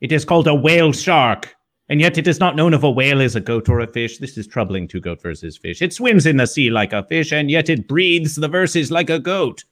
It 0.00 0.12
is 0.12 0.24
called 0.24 0.46
a 0.46 0.54
whale 0.54 0.92
shark. 0.92 1.52
And 1.88 2.00
yet 2.00 2.16
it 2.18 2.28
is 2.28 2.38
not 2.38 2.54
known 2.54 2.72
if 2.72 2.84
a 2.84 2.90
whale 2.90 3.20
is 3.20 3.34
a 3.34 3.40
goat 3.40 3.68
or 3.68 3.80
a 3.80 3.86
fish. 3.88 4.18
This 4.18 4.38
is 4.38 4.46
troubling 4.46 4.86
to 4.88 5.00
goat 5.00 5.20
versus 5.20 5.56
fish. 5.56 5.82
It 5.82 5.92
swims 5.92 6.24
in 6.24 6.36
the 6.36 6.46
sea 6.46 6.70
like 6.70 6.92
a 6.92 7.02
fish, 7.02 7.32
and 7.32 7.50
yet 7.50 7.68
it 7.68 7.88
breathes 7.88 8.36
the 8.36 8.46
verses 8.48 8.92
like 8.92 9.10
a 9.10 9.18
goat. 9.18 9.64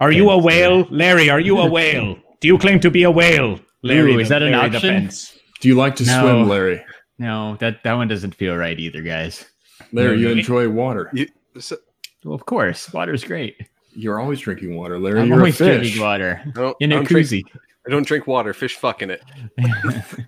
Are 0.00 0.10
you 0.12 0.30
a 0.30 0.38
whale? 0.38 0.84
Larry, 0.90 1.30
are 1.30 1.40
you 1.40 1.58
a 1.58 1.70
whale? 1.76 2.16
Do 2.40 2.48
you 2.48 2.58
claim 2.58 2.80
to 2.80 2.90
be 2.90 3.04
a 3.04 3.10
whale? 3.10 3.60
Larry, 3.82 4.14
Ooh, 4.14 4.18
is 4.18 4.28
that 4.30 4.42
an 4.42 4.50
Larry 4.50 4.70
the 4.70 4.76
option? 4.78 5.02
fence. 5.02 5.38
Do 5.60 5.68
you 5.68 5.76
like 5.76 5.94
to 5.96 6.04
No. 6.04 6.20
swim, 6.22 6.48
Larry? 6.48 6.84
No, 7.20 7.56
that, 7.60 7.84
that 7.84 7.94
one 7.94 8.08
doesn't 8.08 8.34
feel 8.34 8.56
right 8.56 8.78
either, 8.78 9.00
guys. 9.02 9.44
Larry, 9.92 10.20
you 10.20 10.28
enjoy 10.30 10.68
water. 10.68 11.10
You- 11.12 11.28
so- 11.58 11.76
Well, 12.24 12.34
of 12.34 12.44
course, 12.46 12.92
water's 12.92 13.24
great. 13.24 13.56
You're 13.94 14.20
always 14.20 14.40
drinking 14.40 14.76
water, 14.76 14.98
Larry. 14.98 15.20
I'm 15.20 15.28
You're 15.28 15.36
a 15.38 15.40
always 15.40 15.56
fish. 15.58 15.78
drinking 15.80 16.02
water 16.02 16.40
I 16.46 16.50
don't, 16.50 16.76
in 16.80 16.92
I 16.92 16.96
a 16.96 17.02
koozie. 17.04 17.42
I 17.86 17.90
don't 17.90 18.06
drink 18.06 18.26
water. 18.26 18.52
Fish 18.52 18.76
fucking 18.76 19.10
it. 19.10 19.22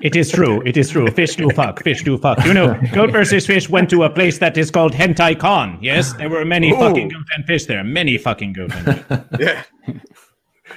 It 0.00 0.14
is 0.14 0.30
true. 0.30 0.62
It 0.64 0.76
is 0.76 0.90
true. 0.90 1.08
Fish 1.10 1.34
do 1.36 1.48
fuck. 1.50 1.82
Fish 1.82 2.02
do 2.04 2.18
fuck. 2.18 2.44
You 2.44 2.54
know, 2.54 2.80
goat 2.92 3.10
versus 3.10 3.46
fish 3.46 3.68
went 3.68 3.90
to 3.90 4.04
a 4.04 4.10
place 4.10 4.38
that 4.38 4.56
is 4.56 4.70
called 4.70 4.92
Hentai 4.92 5.38
Con. 5.38 5.76
Yes, 5.82 6.12
there 6.14 6.28
were 6.28 6.44
many 6.44 6.70
Ooh. 6.72 6.76
fucking 6.76 7.08
goat 7.08 7.24
and 7.36 7.44
fish 7.46 7.66
there. 7.66 7.82
Many 7.82 8.16
fucking 8.18 8.52
goat 8.52 8.72
and 8.74 9.04
fish. 9.04 9.18
Yeah, 9.40 9.62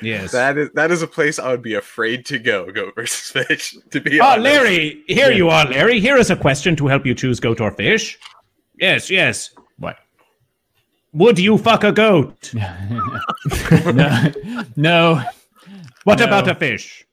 Yes. 0.01 0.31
that 0.31 0.57
is 0.57 0.69
that 0.73 0.89
is 0.91 1.01
a 1.01 1.07
place 1.07 1.37
I 1.39 1.49
would 1.51 1.61
be 1.61 1.75
afraid 1.75 2.25
to 2.27 2.39
go. 2.39 2.71
Goat 2.71 2.95
versus 2.95 3.29
fish. 3.45 3.75
To 3.91 4.01
be 4.01 4.19
Oh, 4.19 4.25
honest. 4.25 4.43
Larry, 4.43 5.03
here 5.07 5.31
you 5.31 5.49
are, 5.49 5.65
Larry. 5.65 5.99
Here 5.99 6.17
is 6.17 6.29
a 6.29 6.35
question 6.35 6.75
to 6.77 6.87
help 6.87 7.05
you 7.05 7.13
choose 7.15 7.39
goat 7.39 7.61
or 7.61 7.71
fish. 7.71 8.17
Yes, 8.79 9.09
yes. 9.09 9.51
What? 9.77 9.97
Would 11.13 11.37
you 11.39 11.57
fuck 11.57 11.83
a 11.83 11.91
goat? 11.91 12.53
no, 12.53 14.31
no, 14.75 15.23
What 16.03 16.19
No. 16.19 16.25
about 16.25 16.47
a 16.47 16.55
fish? 16.55 17.05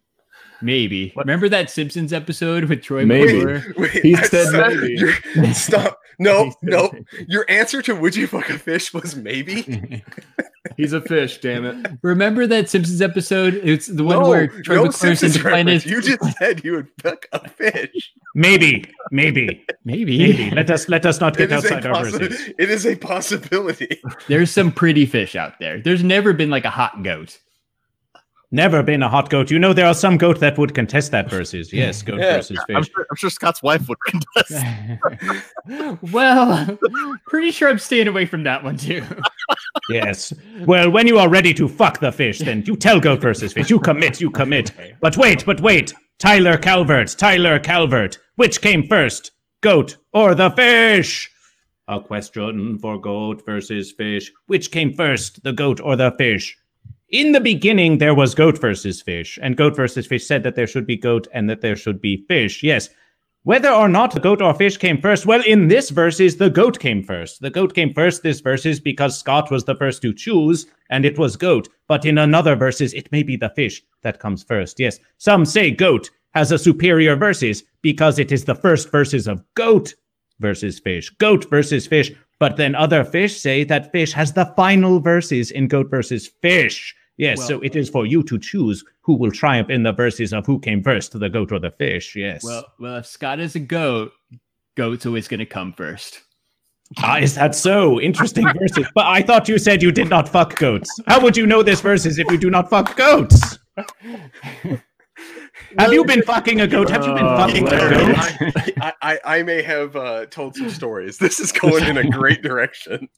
Maybe. 0.62 1.12
Remember 1.16 1.48
that 1.48 1.70
Simpsons 1.70 2.12
episode 2.12 2.64
with 2.64 2.82
Troy 2.82 3.04
Maybe. 3.06 3.34
McClure? 3.44 3.74
Wait, 3.76 3.90
He 4.02 4.14
I 4.14 4.22
said 4.22 4.46
saw- 4.48 4.68
maybe. 4.68 5.52
Stop. 5.54 5.98
No, 6.20 6.52
no. 6.62 6.90
Your 7.28 7.46
answer 7.48 7.80
to 7.82 7.94
would 7.94 8.16
you 8.16 8.26
fuck 8.26 8.50
a 8.50 8.58
fish 8.58 8.92
was 8.92 9.14
maybe. 9.14 10.02
He's 10.76 10.92
a 10.92 11.00
fish, 11.00 11.38
damn 11.38 11.64
it. 11.64 11.92
Remember 12.02 12.44
that 12.46 12.68
Simpsons 12.68 13.00
episode? 13.00 13.54
It's 13.62 13.86
the 13.86 14.02
one 14.02 14.18
no, 14.20 14.28
where 14.28 14.48
Troy 14.48 14.74
no 14.76 14.84
McClure's 14.86 14.96
Simpsons 15.20 15.36
into 15.36 15.48
planet. 15.48 15.86
You 15.86 16.02
just 16.02 16.20
said 16.38 16.64
you 16.64 16.72
would 16.72 16.88
fuck 17.00 17.26
a 17.32 17.48
fish. 17.48 18.12
Maybe, 18.34 18.84
maybe, 19.12 19.64
Maybe. 19.84 20.18
maybe. 20.18 20.50
Let 20.50 20.70
us 20.70 20.88
let 20.88 21.06
us 21.06 21.20
not 21.20 21.36
get 21.36 21.52
It 21.52 21.56
is, 21.58 21.64
a 21.64 21.74
outside 21.76 21.86
our 21.86 22.04
verses. 22.04 22.20
possi- 22.40 22.54
it 22.58 22.70
is 22.70 22.84
a 22.86 22.96
possibility. 22.96 24.00
There's 24.26 24.50
some 24.50 24.72
pretty 24.72 25.06
fish 25.06 25.36
out 25.36 25.58
there. 25.60 25.80
There's 25.80 26.02
never 26.04 26.32
been 26.32 26.50
like 26.50 26.64
a 26.64 26.70
hot 26.70 27.02
goat. 27.04 27.38
Never 28.50 28.82
been 28.82 29.02
a 29.02 29.08
hot 29.10 29.28
goat. 29.28 29.50
You 29.50 29.58
know 29.58 29.74
there 29.74 29.86
are 29.86 29.92
some 29.94 30.16
goat 30.16 30.40
that 30.40 30.56
would 30.56 30.74
contest 30.74 31.10
that 31.12 31.28
versus. 31.28 31.70
Yes, 31.72 32.00
goat 32.08 32.18
Yeah. 32.20 32.36
versus 32.36 32.58
I'm 32.70 32.82
fish. 32.82 32.92
sure, 32.94 33.06
I'm 33.10 33.16
sure 33.16 33.30
Scott's 33.30 33.62
wife 33.62 33.86
would 33.88 33.98
contest. 34.06 34.64
well, 36.12 36.78
pretty 37.26 37.50
sure 37.50 37.68
I'm 37.68 37.78
staying 37.78 38.08
away 38.08 38.24
from 38.24 38.44
that 38.44 38.64
one 38.64 38.78
too. 38.78 39.04
Yes. 39.90 40.32
Well, 40.64 40.90
when 40.90 41.06
you 41.06 41.18
are 41.18 41.28
ready 41.28 41.52
to 41.54 41.68
fuck 41.68 42.00
the 42.00 42.10
fish, 42.12 42.38
then 42.38 42.62
you 42.66 42.74
tell 42.76 43.00
goat 43.00 43.20
versus 43.20 43.52
fish. 43.52 43.68
You 43.68 43.78
commit, 43.80 44.20
you 44.20 44.30
commit. 44.30 44.72
But 45.00 45.16
wait, 45.18 45.44
but 45.44 45.60
wait. 45.60 45.92
Tyler 46.18 46.56
Calvert, 46.56 47.14
Tyler 47.18 47.58
Calvert. 47.58 48.18
Which 48.36 48.60
came 48.60 48.86
first, 48.86 49.32
goat 49.60 49.96
or 50.12 50.34
the 50.34 50.50
fish? 50.50 51.30
A 51.86 52.00
question 52.00 52.78
for 52.78 53.00
goat 53.00 53.44
versus 53.46 53.92
fish. 53.92 54.32
Which 54.46 54.70
came 54.70 54.94
first, 54.94 55.42
the 55.42 55.52
goat 55.52 55.80
or 55.80 55.96
the 55.96 56.10
fish? 56.18 56.56
In 57.10 57.32
the 57.32 57.40
beginning, 57.40 57.96
there 57.96 58.14
was 58.14 58.34
goat 58.34 58.60
versus 58.60 59.00
fish, 59.00 59.38
and 59.40 59.56
goat 59.56 59.74
versus 59.74 60.06
fish 60.06 60.26
said 60.26 60.42
that 60.42 60.56
there 60.56 60.66
should 60.66 60.86
be 60.86 60.96
goat 60.96 61.26
and 61.32 61.48
that 61.48 61.62
there 61.62 61.74
should 61.74 62.02
be 62.02 62.26
fish. 62.28 62.62
Yes. 62.62 62.90
Whether 63.44 63.70
or 63.70 63.88
not 63.88 64.12
the 64.12 64.20
goat 64.20 64.42
or 64.42 64.52
fish 64.52 64.76
came 64.76 65.00
first, 65.00 65.24
well, 65.24 65.42
in 65.46 65.68
this 65.68 65.88
verses, 65.88 66.36
the 66.36 66.50
goat 66.50 66.78
came 66.78 67.02
first. 67.02 67.40
The 67.40 67.48
goat 67.48 67.74
came 67.74 67.94
first 67.94 68.22
this 68.22 68.40
verses 68.40 68.78
because 68.78 69.18
Scott 69.18 69.50
was 69.50 69.64
the 69.64 69.74
first 69.74 70.02
to 70.02 70.12
choose, 70.12 70.66
and 70.90 71.06
it 71.06 71.18
was 71.18 71.34
goat. 71.34 71.70
But 71.86 72.04
in 72.04 72.18
another 72.18 72.54
verses, 72.54 72.92
it 72.92 73.10
may 73.10 73.22
be 73.22 73.36
the 73.36 73.48
fish 73.56 73.82
that 74.02 74.20
comes 74.20 74.42
first. 74.42 74.78
Yes, 74.78 74.98
some 75.16 75.46
say 75.46 75.70
goat 75.70 76.10
has 76.34 76.52
a 76.52 76.58
superior 76.58 77.16
verses 77.16 77.64
because 77.80 78.18
it 78.18 78.32
is 78.32 78.44
the 78.44 78.54
first 78.54 78.90
verses 78.90 79.26
of 79.26 79.42
goat 79.54 79.94
versus 80.40 80.78
fish, 80.78 81.08
goat 81.16 81.48
versus 81.48 81.86
fish. 81.86 82.12
But 82.38 82.58
then 82.58 82.74
other 82.74 83.02
fish 83.02 83.40
say 83.40 83.64
that 83.64 83.92
fish 83.92 84.12
has 84.12 84.34
the 84.34 84.52
final 84.56 85.00
verses 85.00 85.50
in 85.50 85.68
goat 85.68 85.88
versus 85.90 86.28
fish. 86.42 86.94
Yes, 87.18 87.46
so 87.46 87.60
it 87.60 87.74
is 87.74 87.90
for 87.90 88.06
you 88.06 88.22
to 88.22 88.38
choose 88.38 88.84
who 89.02 89.14
will 89.14 89.32
triumph 89.32 89.70
in 89.70 89.82
the 89.82 89.92
verses 89.92 90.32
of 90.32 90.46
who 90.46 90.60
came 90.60 90.82
first, 90.82 91.18
the 91.18 91.28
goat 91.28 91.50
or 91.50 91.58
the 91.58 91.72
fish. 91.72 92.14
Yes. 92.14 92.44
well, 92.44 92.64
well, 92.78 92.96
if 92.98 93.06
Scott 93.06 93.40
is 93.40 93.56
a 93.56 93.60
goat, 93.60 94.12
goat's 94.76 95.04
always 95.04 95.26
going 95.26 95.40
to 95.40 95.46
come 95.46 95.72
first. 95.72 96.22
Ah, 96.98 97.18
is 97.18 97.34
that 97.34 97.54
so? 97.54 98.00
Interesting 98.00 98.46
verses. 98.58 98.86
But 98.94 99.06
I 99.06 99.20
thought 99.20 99.48
you 99.48 99.58
said 99.58 99.82
you 99.82 99.92
did 99.92 100.08
not 100.08 100.28
fuck 100.28 100.56
goats. 100.56 100.88
How 101.06 101.20
would 101.20 101.36
you 101.36 101.46
know 101.46 101.62
this 101.62 101.80
verses 101.80 102.18
if 102.18 102.30
you 102.30 102.38
do 102.38 102.50
not 102.50 102.70
fuck 102.70 102.96
goats? 102.96 103.58
Have 105.78 105.92
you 105.92 106.04
been 106.04 106.22
fucking 106.22 106.60
a 106.60 106.66
goat? 106.66 106.88
Have 106.90 107.04
you 107.04 107.14
been 107.14 107.24
Oh, 107.24 107.36
fucking 107.36 107.66
a 107.66 107.70
goat? 107.70 108.16
I, 108.80 108.92
I, 109.02 109.18
I 109.24 109.42
may 109.42 109.62
have 109.62 109.94
uh, 109.96 110.26
told 110.26 110.56
some 110.56 110.70
stories. 110.70 111.18
This 111.18 111.40
is 111.40 111.52
going 111.52 111.84
in 111.84 111.96
a 111.98 112.08
great 112.18 112.42
direction. 112.42 113.08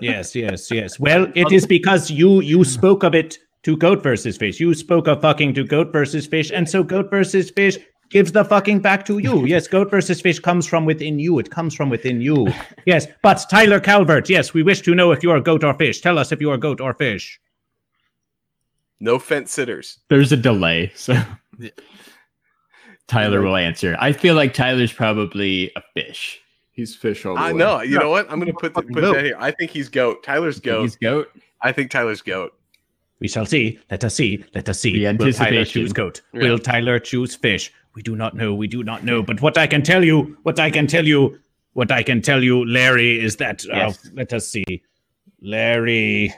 Yes, 0.00 0.34
yes, 0.34 0.70
yes. 0.70 0.98
Well, 0.98 1.30
it 1.34 1.52
is 1.52 1.66
because 1.66 2.10
you 2.10 2.40
you 2.40 2.64
spoke 2.64 3.02
of 3.02 3.14
it 3.14 3.38
to 3.64 3.76
goat 3.76 4.02
versus 4.02 4.36
fish. 4.38 4.58
You 4.60 4.72
spoke 4.74 5.06
of 5.08 5.20
fucking 5.20 5.54
to 5.54 5.64
goat 5.64 5.92
versus 5.92 6.26
fish, 6.26 6.50
and 6.50 6.68
so 6.68 6.82
goat 6.82 7.10
versus 7.10 7.50
fish 7.50 7.76
gives 8.08 8.32
the 8.32 8.44
fucking 8.44 8.80
back 8.80 9.04
to 9.06 9.18
you. 9.18 9.44
Yes, 9.44 9.68
goat 9.68 9.90
versus 9.90 10.20
fish 10.20 10.38
comes 10.40 10.66
from 10.66 10.84
within 10.84 11.18
you. 11.18 11.38
It 11.38 11.50
comes 11.50 11.74
from 11.74 11.90
within 11.90 12.20
you. 12.20 12.48
Yes, 12.86 13.06
but 13.22 13.44
Tyler 13.50 13.78
Calvert, 13.78 14.28
yes, 14.28 14.52
we 14.54 14.62
wish 14.62 14.80
to 14.82 14.94
know 14.94 15.12
if 15.12 15.22
you 15.22 15.30
are 15.30 15.40
goat 15.40 15.62
or 15.62 15.74
fish. 15.74 16.00
Tell 16.00 16.18
us 16.18 16.32
if 16.32 16.40
you 16.40 16.50
are 16.50 16.56
goat 16.56 16.80
or 16.80 16.94
fish. 16.94 17.38
No 18.98 19.18
fence 19.18 19.52
sitters. 19.52 19.98
There's 20.08 20.32
a 20.32 20.36
delay, 20.36 20.92
so 20.94 21.14
Tyler 23.06 23.42
will 23.42 23.56
answer. 23.56 23.96
I 23.98 24.12
feel 24.12 24.34
like 24.34 24.54
Tyler's 24.54 24.92
probably 24.92 25.72
a 25.76 25.82
fish. 25.94 26.40
He's 26.72 26.94
fish 26.94 27.26
all 27.26 27.34
the 27.34 27.40
I 27.40 27.52
way. 27.52 27.58
know. 27.58 27.80
You 27.82 27.96
No, 27.96 28.00
know 28.02 28.10
what? 28.10 28.30
I'm 28.30 28.38
gonna 28.38 28.52
put 28.52 28.72
the, 28.74 28.82
put 28.82 28.94
goat. 28.94 29.14
that 29.14 29.24
here. 29.24 29.36
I 29.38 29.50
think 29.50 29.70
he's 29.72 29.88
goat. 29.88 30.22
Tyler's 30.22 30.60
goat. 30.60 30.82
He's 30.82 30.96
goat. 30.96 31.28
I 31.62 31.72
think 31.72 31.90
Tyler's 31.90 32.22
goat. 32.22 32.52
We 33.18 33.28
shall 33.28 33.44
see. 33.44 33.78
Let 33.90 34.02
us 34.04 34.14
see. 34.14 34.42
Let 34.54 34.68
us 34.68 34.80
see. 34.80 35.04
The 35.04 35.12
Will 35.12 35.32
Tyler 35.32 35.64
choose 35.64 35.92
goat? 35.92 36.22
Yeah. 36.32 36.40
Will 36.42 36.58
Tyler 36.58 36.98
choose 36.98 37.34
fish? 37.34 37.72
We 37.94 38.02
do 38.02 38.16
not 38.16 38.34
know. 38.34 38.54
We 38.54 38.66
do 38.68 38.82
not 38.82 39.04
know. 39.04 39.22
But 39.22 39.42
what 39.42 39.58
I 39.58 39.66
can 39.66 39.82
tell 39.82 40.02
you, 40.04 40.38
what 40.44 40.58
I 40.58 40.70
can 40.70 40.86
tell 40.86 41.06
you, 41.06 41.38
what 41.74 41.90
I 41.92 42.02
can 42.02 42.22
tell 42.22 42.42
you, 42.42 42.64
Larry, 42.64 43.20
is 43.22 43.36
that. 43.36 43.66
Uh, 43.68 43.92
let 44.14 44.32
us 44.32 44.46
see. 44.48 44.82
Larry. 45.42 46.32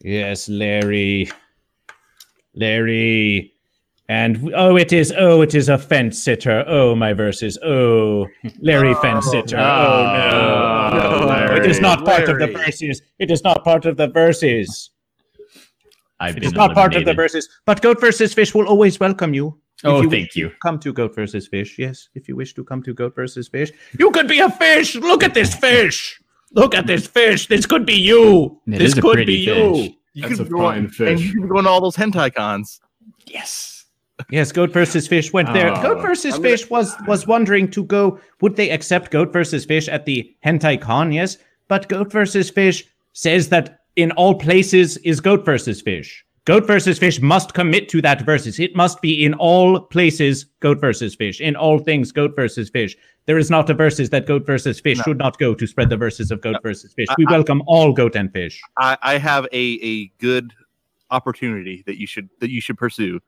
Yes, 0.00 0.48
Larry. 0.48 1.30
Larry. 2.54 3.52
And 4.10 4.52
oh, 4.56 4.74
it 4.76 4.92
is. 4.92 5.12
Oh, 5.16 5.40
it 5.40 5.54
is 5.54 5.68
a 5.68 5.78
fence 5.78 6.20
sitter. 6.20 6.64
Oh, 6.66 6.96
my 6.96 7.12
verses. 7.12 7.56
Oh, 7.64 8.26
Larry 8.58 8.92
fence 8.94 9.30
sitter. 9.30 9.56
Oh, 9.56 9.60
no. 9.60 11.20
Oh, 11.30 11.46
no. 11.46 11.54
It 11.54 11.64
is 11.66 11.80
not 11.80 12.04
part 12.04 12.28
of 12.28 12.40
the 12.40 12.48
verses. 12.48 13.02
It 13.20 13.30
is 13.30 13.44
not 13.44 13.62
part 13.62 13.84
of 13.86 13.96
the 13.96 14.08
verses. 14.08 14.90
I've 16.18 16.36
It 16.36 16.40
been 16.40 16.48
is 16.48 16.52
not 16.54 16.74
part 16.74 16.96
of 16.96 17.04
the 17.04 17.14
verses, 17.14 17.48
but 17.66 17.80
Goat 17.82 18.00
versus 18.00 18.34
Fish 18.34 18.52
will 18.52 18.66
always 18.66 18.98
welcome 18.98 19.32
you. 19.32 19.58
Oh, 19.84 20.02
you 20.02 20.10
thank 20.10 20.34
you. 20.34 20.50
Come 20.60 20.80
to 20.80 20.92
Goat 20.92 21.14
versus 21.14 21.46
Fish. 21.46 21.78
Yes, 21.78 22.08
if 22.16 22.26
you 22.28 22.34
wish 22.34 22.52
to 22.54 22.64
come 22.64 22.82
to 22.82 22.92
Goat 22.92 23.14
versus 23.14 23.46
Fish, 23.48 23.70
you 23.98 24.10
could 24.10 24.26
be 24.26 24.40
a 24.40 24.50
fish. 24.50 24.96
Look 24.96 25.22
at 25.22 25.34
this 25.34 25.54
fish. 25.54 26.20
Look 26.52 26.74
at 26.74 26.88
this 26.88 27.06
fish. 27.06 27.46
This 27.46 27.64
could 27.64 27.86
be 27.86 27.94
you. 27.94 28.60
It 28.66 28.78
this 28.80 28.92
is 28.92 28.98
a 28.98 29.02
could 29.02 29.14
pretty 29.14 29.36
be 29.36 29.46
fish. 29.46 29.56
you. 29.56 29.94
You 30.14 30.22
That's 30.22 30.36
could 30.38 30.46
a 30.48 30.50
go 30.50 30.58
fine 30.58 30.66
on- 30.66 30.84
And 30.86 30.94
fish. 30.94 31.20
you 31.22 31.32
can 31.40 31.48
go 31.48 31.58
into 31.58 31.70
all 31.70 31.80
those 31.80 31.94
hentai 31.96 32.34
cons. 32.34 32.80
Yes. 33.24 33.79
Yes, 34.30 34.52
Goat 34.52 34.72
versus 34.72 35.06
Fish 35.08 35.32
went 35.32 35.52
there. 35.52 35.72
Oh, 35.72 35.82
Goat 35.82 36.02
versus 36.02 36.34
I'm 36.34 36.42
gonna- 36.42 36.56
Fish 36.56 36.70
was 36.70 36.94
was 37.06 37.26
wondering 37.26 37.70
to 37.72 37.84
go. 37.84 38.18
Would 38.40 38.56
they 38.56 38.70
accept 38.70 39.10
Goat 39.10 39.32
versus 39.32 39.64
Fish 39.64 39.88
at 39.88 40.04
the 40.04 40.34
Hentai 40.44 40.80
Con? 40.80 41.12
Yes, 41.12 41.38
but 41.68 41.88
Goat 41.88 42.10
versus 42.12 42.50
Fish 42.50 42.84
says 43.12 43.48
that 43.48 43.80
in 43.96 44.12
all 44.12 44.34
places 44.34 44.96
is 44.98 45.20
Goat 45.20 45.44
versus 45.44 45.80
Fish. 45.80 46.24
Goat 46.46 46.66
versus 46.66 46.98
Fish 46.98 47.20
must 47.20 47.54
commit 47.54 47.88
to 47.90 48.00
that 48.02 48.22
versus. 48.22 48.58
It 48.58 48.74
must 48.74 49.00
be 49.02 49.24
in 49.24 49.34
all 49.34 49.80
places 49.80 50.46
Goat 50.60 50.80
versus 50.80 51.14
Fish. 51.14 51.40
In 51.40 51.54
all 51.54 51.78
things 51.78 52.12
Goat 52.12 52.34
versus 52.34 52.70
Fish. 52.70 52.96
There 53.26 53.38
is 53.38 53.50
not 53.50 53.68
a 53.70 53.74
versus 53.74 54.10
that 54.10 54.26
Goat 54.26 54.46
versus 54.46 54.80
Fish 54.80 54.98
No. 54.98 55.04
should 55.04 55.18
not 55.18 55.38
go 55.38 55.54
to 55.54 55.66
spread 55.66 55.90
the 55.90 55.96
verses 55.96 56.30
of 56.30 56.40
Goat 56.40 56.56
versus 56.62 56.92
Fish. 56.94 57.08
We 57.18 57.26
welcome 57.26 57.62
all 57.66 57.92
Goat 57.92 58.16
and 58.16 58.32
Fish. 58.32 58.60
I, 58.78 58.96
I 59.02 59.18
have 59.18 59.44
a, 59.52 59.78
a 59.82 60.06
good 60.18 60.52
opportunity 61.10 61.82
that 61.86 61.98
you 62.00 62.06
should 62.06 62.28
that 62.40 62.50
you 62.50 62.60
should 62.60 62.78
pursue. 62.78 63.20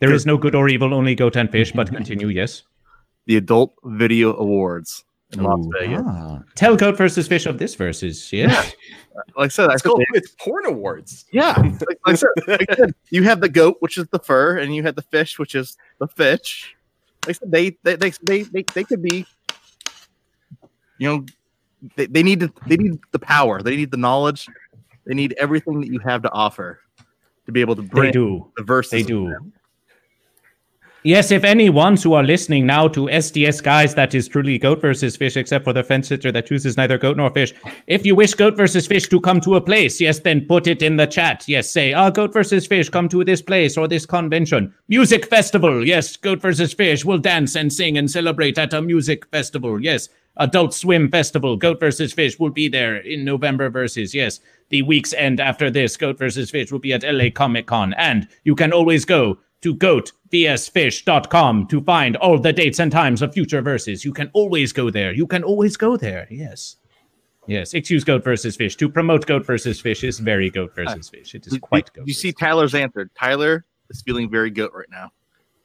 There 0.00 0.12
is 0.12 0.26
no 0.26 0.36
good 0.36 0.54
or 0.54 0.68
evil, 0.68 0.92
only 0.94 1.14
Goat 1.14 1.36
and 1.36 1.50
Fish. 1.50 1.72
But 1.72 1.88
continue. 1.94 2.28
Yes. 2.28 2.62
The 3.26 3.36
Adult 3.36 3.74
Video 3.84 4.36
Awards 4.36 5.04
in 5.32 5.42
Las 5.42 5.58
Ooh. 5.64 5.70
Vegas. 5.78 6.02
Ah. 6.06 6.42
Tell 6.54 6.76
Goat 6.76 6.96
versus 6.96 7.26
Fish 7.26 7.46
of 7.46 7.58
this 7.58 7.74
versus. 7.74 8.32
yeah. 8.32 8.64
Like 9.36 9.46
I 9.46 9.48
said, 9.48 9.70
I 9.70 9.74
It's 9.74 9.82
said 9.82 9.88
called 9.88 10.04
it's 10.14 10.34
porn 10.38 10.66
awards. 10.66 11.24
yeah. 11.32 11.54
Like, 11.58 11.80
like 11.80 11.98
I 12.06 12.14
said, 12.14 12.28
like 12.46 12.70
I 12.70 12.74
said, 12.76 12.94
you 13.10 13.22
have 13.24 13.40
the 13.40 13.48
goat, 13.48 13.76
which 13.80 13.96
is 13.98 14.06
the 14.08 14.18
fur, 14.18 14.58
and 14.58 14.74
you 14.74 14.82
have 14.84 14.94
the 14.94 15.02
fish, 15.02 15.38
which 15.38 15.54
is 15.54 15.76
the 15.98 16.06
fish. 16.06 16.74
Like 17.26 17.30
I 17.30 17.38
said, 17.38 17.50
they 17.50 17.70
they 17.82 17.96
they 17.96 18.10
they 18.22 18.42
they, 18.42 18.62
they 18.62 18.84
could 18.84 19.02
be, 19.02 19.26
you 20.98 21.08
know, 21.08 21.26
they, 21.96 22.06
they 22.06 22.22
need 22.22 22.40
to, 22.40 22.52
they 22.66 22.76
need 22.76 22.98
the 23.12 23.18
power, 23.18 23.62
they 23.62 23.74
need 23.76 23.90
the 23.90 23.96
knowledge, 23.96 24.46
they 25.06 25.14
need 25.14 25.34
everything 25.38 25.80
that 25.80 25.88
you 25.90 25.98
have 26.00 26.22
to 26.22 26.30
offer 26.32 26.80
to 27.46 27.52
be 27.52 27.60
able 27.60 27.74
to 27.76 27.82
They 27.82 27.88
bring 27.88 28.12
do. 28.12 28.52
the 28.56 28.62
verses. 28.64 28.90
They 28.92 29.02
do. 29.02 29.34
Yes, 31.06 31.30
if 31.30 31.44
any 31.44 31.70
ones 31.70 32.02
who 32.02 32.14
are 32.14 32.24
listening 32.24 32.66
now 32.66 32.88
to 32.88 33.08
STS 33.22 33.60
guys, 33.60 33.94
that 33.94 34.12
is 34.12 34.26
truly 34.26 34.58
goat 34.58 34.80
versus 34.80 35.16
fish, 35.16 35.36
except 35.36 35.64
for 35.64 35.72
the 35.72 35.84
fence 35.84 36.08
sitter 36.08 36.32
that 36.32 36.46
chooses 36.46 36.76
neither 36.76 36.98
goat 36.98 37.16
nor 37.16 37.30
fish. 37.30 37.54
If 37.86 38.04
you 38.04 38.16
wish 38.16 38.34
goat 38.34 38.56
versus 38.56 38.88
fish 38.88 39.08
to 39.10 39.20
come 39.20 39.40
to 39.42 39.54
a 39.54 39.60
place, 39.60 40.00
yes, 40.00 40.18
then 40.18 40.46
put 40.46 40.66
it 40.66 40.82
in 40.82 40.96
the 40.96 41.06
chat. 41.06 41.44
Yes, 41.46 41.70
say, 41.70 41.92
ah, 41.92 42.10
goat 42.10 42.32
versus 42.32 42.66
fish, 42.66 42.88
come 42.88 43.08
to 43.10 43.22
this 43.22 43.40
place 43.40 43.76
or 43.76 43.86
this 43.86 44.04
convention. 44.04 44.74
Music 44.88 45.26
festival. 45.26 45.86
Yes, 45.86 46.16
goat 46.16 46.42
versus 46.42 46.72
fish 46.72 47.04
will 47.04 47.18
dance 47.18 47.54
and 47.54 47.72
sing 47.72 47.96
and 47.96 48.10
celebrate 48.10 48.58
at 48.58 48.74
a 48.74 48.82
music 48.82 49.26
festival. 49.30 49.80
Yes, 49.80 50.08
adult 50.38 50.74
swim 50.74 51.08
festival. 51.08 51.56
Goat 51.56 51.78
versus 51.78 52.12
fish 52.14 52.36
will 52.40 52.50
be 52.50 52.66
there 52.66 52.96
in 52.96 53.24
November 53.24 53.70
versus, 53.70 54.12
yes. 54.12 54.40
The 54.70 54.82
week's 54.82 55.12
end 55.12 55.38
after 55.38 55.70
this, 55.70 55.96
Goat 55.96 56.18
versus 56.18 56.50
Fish 56.50 56.72
will 56.72 56.80
be 56.80 56.92
at 56.92 57.04
LA 57.04 57.30
Comic 57.32 57.66
Con. 57.66 57.94
And 57.94 58.26
you 58.42 58.56
can 58.56 58.72
always 58.72 59.04
go 59.04 59.38
to 59.60 59.74
goatvsfish.com 60.32 61.66
to 61.68 61.80
find 61.82 62.16
all 62.16 62.38
the 62.38 62.52
dates 62.52 62.78
and 62.78 62.90
times 62.92 63.22
of 63.22 63.32
future 63.32 63.62
verses. 63.62 64.04
You 64.04 64.12
can 64.12 64.30
always 64.32 64.72
go 64.72 64.90
there. 64.90 65.12
You 65.12 65.26
can 65.26 65.42
always 65.42 65.76
go 65.76 65.96
there. 65.96 66.26
Yes. 66.30 66.76
Yes. 67.46 67.74
Excuse 67.74 68.04
Goat 68.04 68.24
versus 68.24 68.56
Fish. 68.56 68.76
To 68.76 68.88
promote 68.88 69.26
Goat 69.26 69.46
versus 69.46 69.80
Fish 69.80 70.02
is 70.02 70.18
very 70.18 70.50
Goat 70.50 70.74
versus 70.74 71.08
Fish. 71.08 71.34
It 71.34 71.46
is 71.46 71.56
quite 71.58 71.92
goat. 71.92 72.06
you 72.06 72.14
see 72.14 72.32
Tyler's 72.32 72.74
answer? 72.74 73.10
Tyler 73.18 73.64
is 73.88 74.02
feeling 74.02 74.30
very 74.30 74.50
goat 74.50 74.72
right 74.74 74.90
now. 74.90 75.10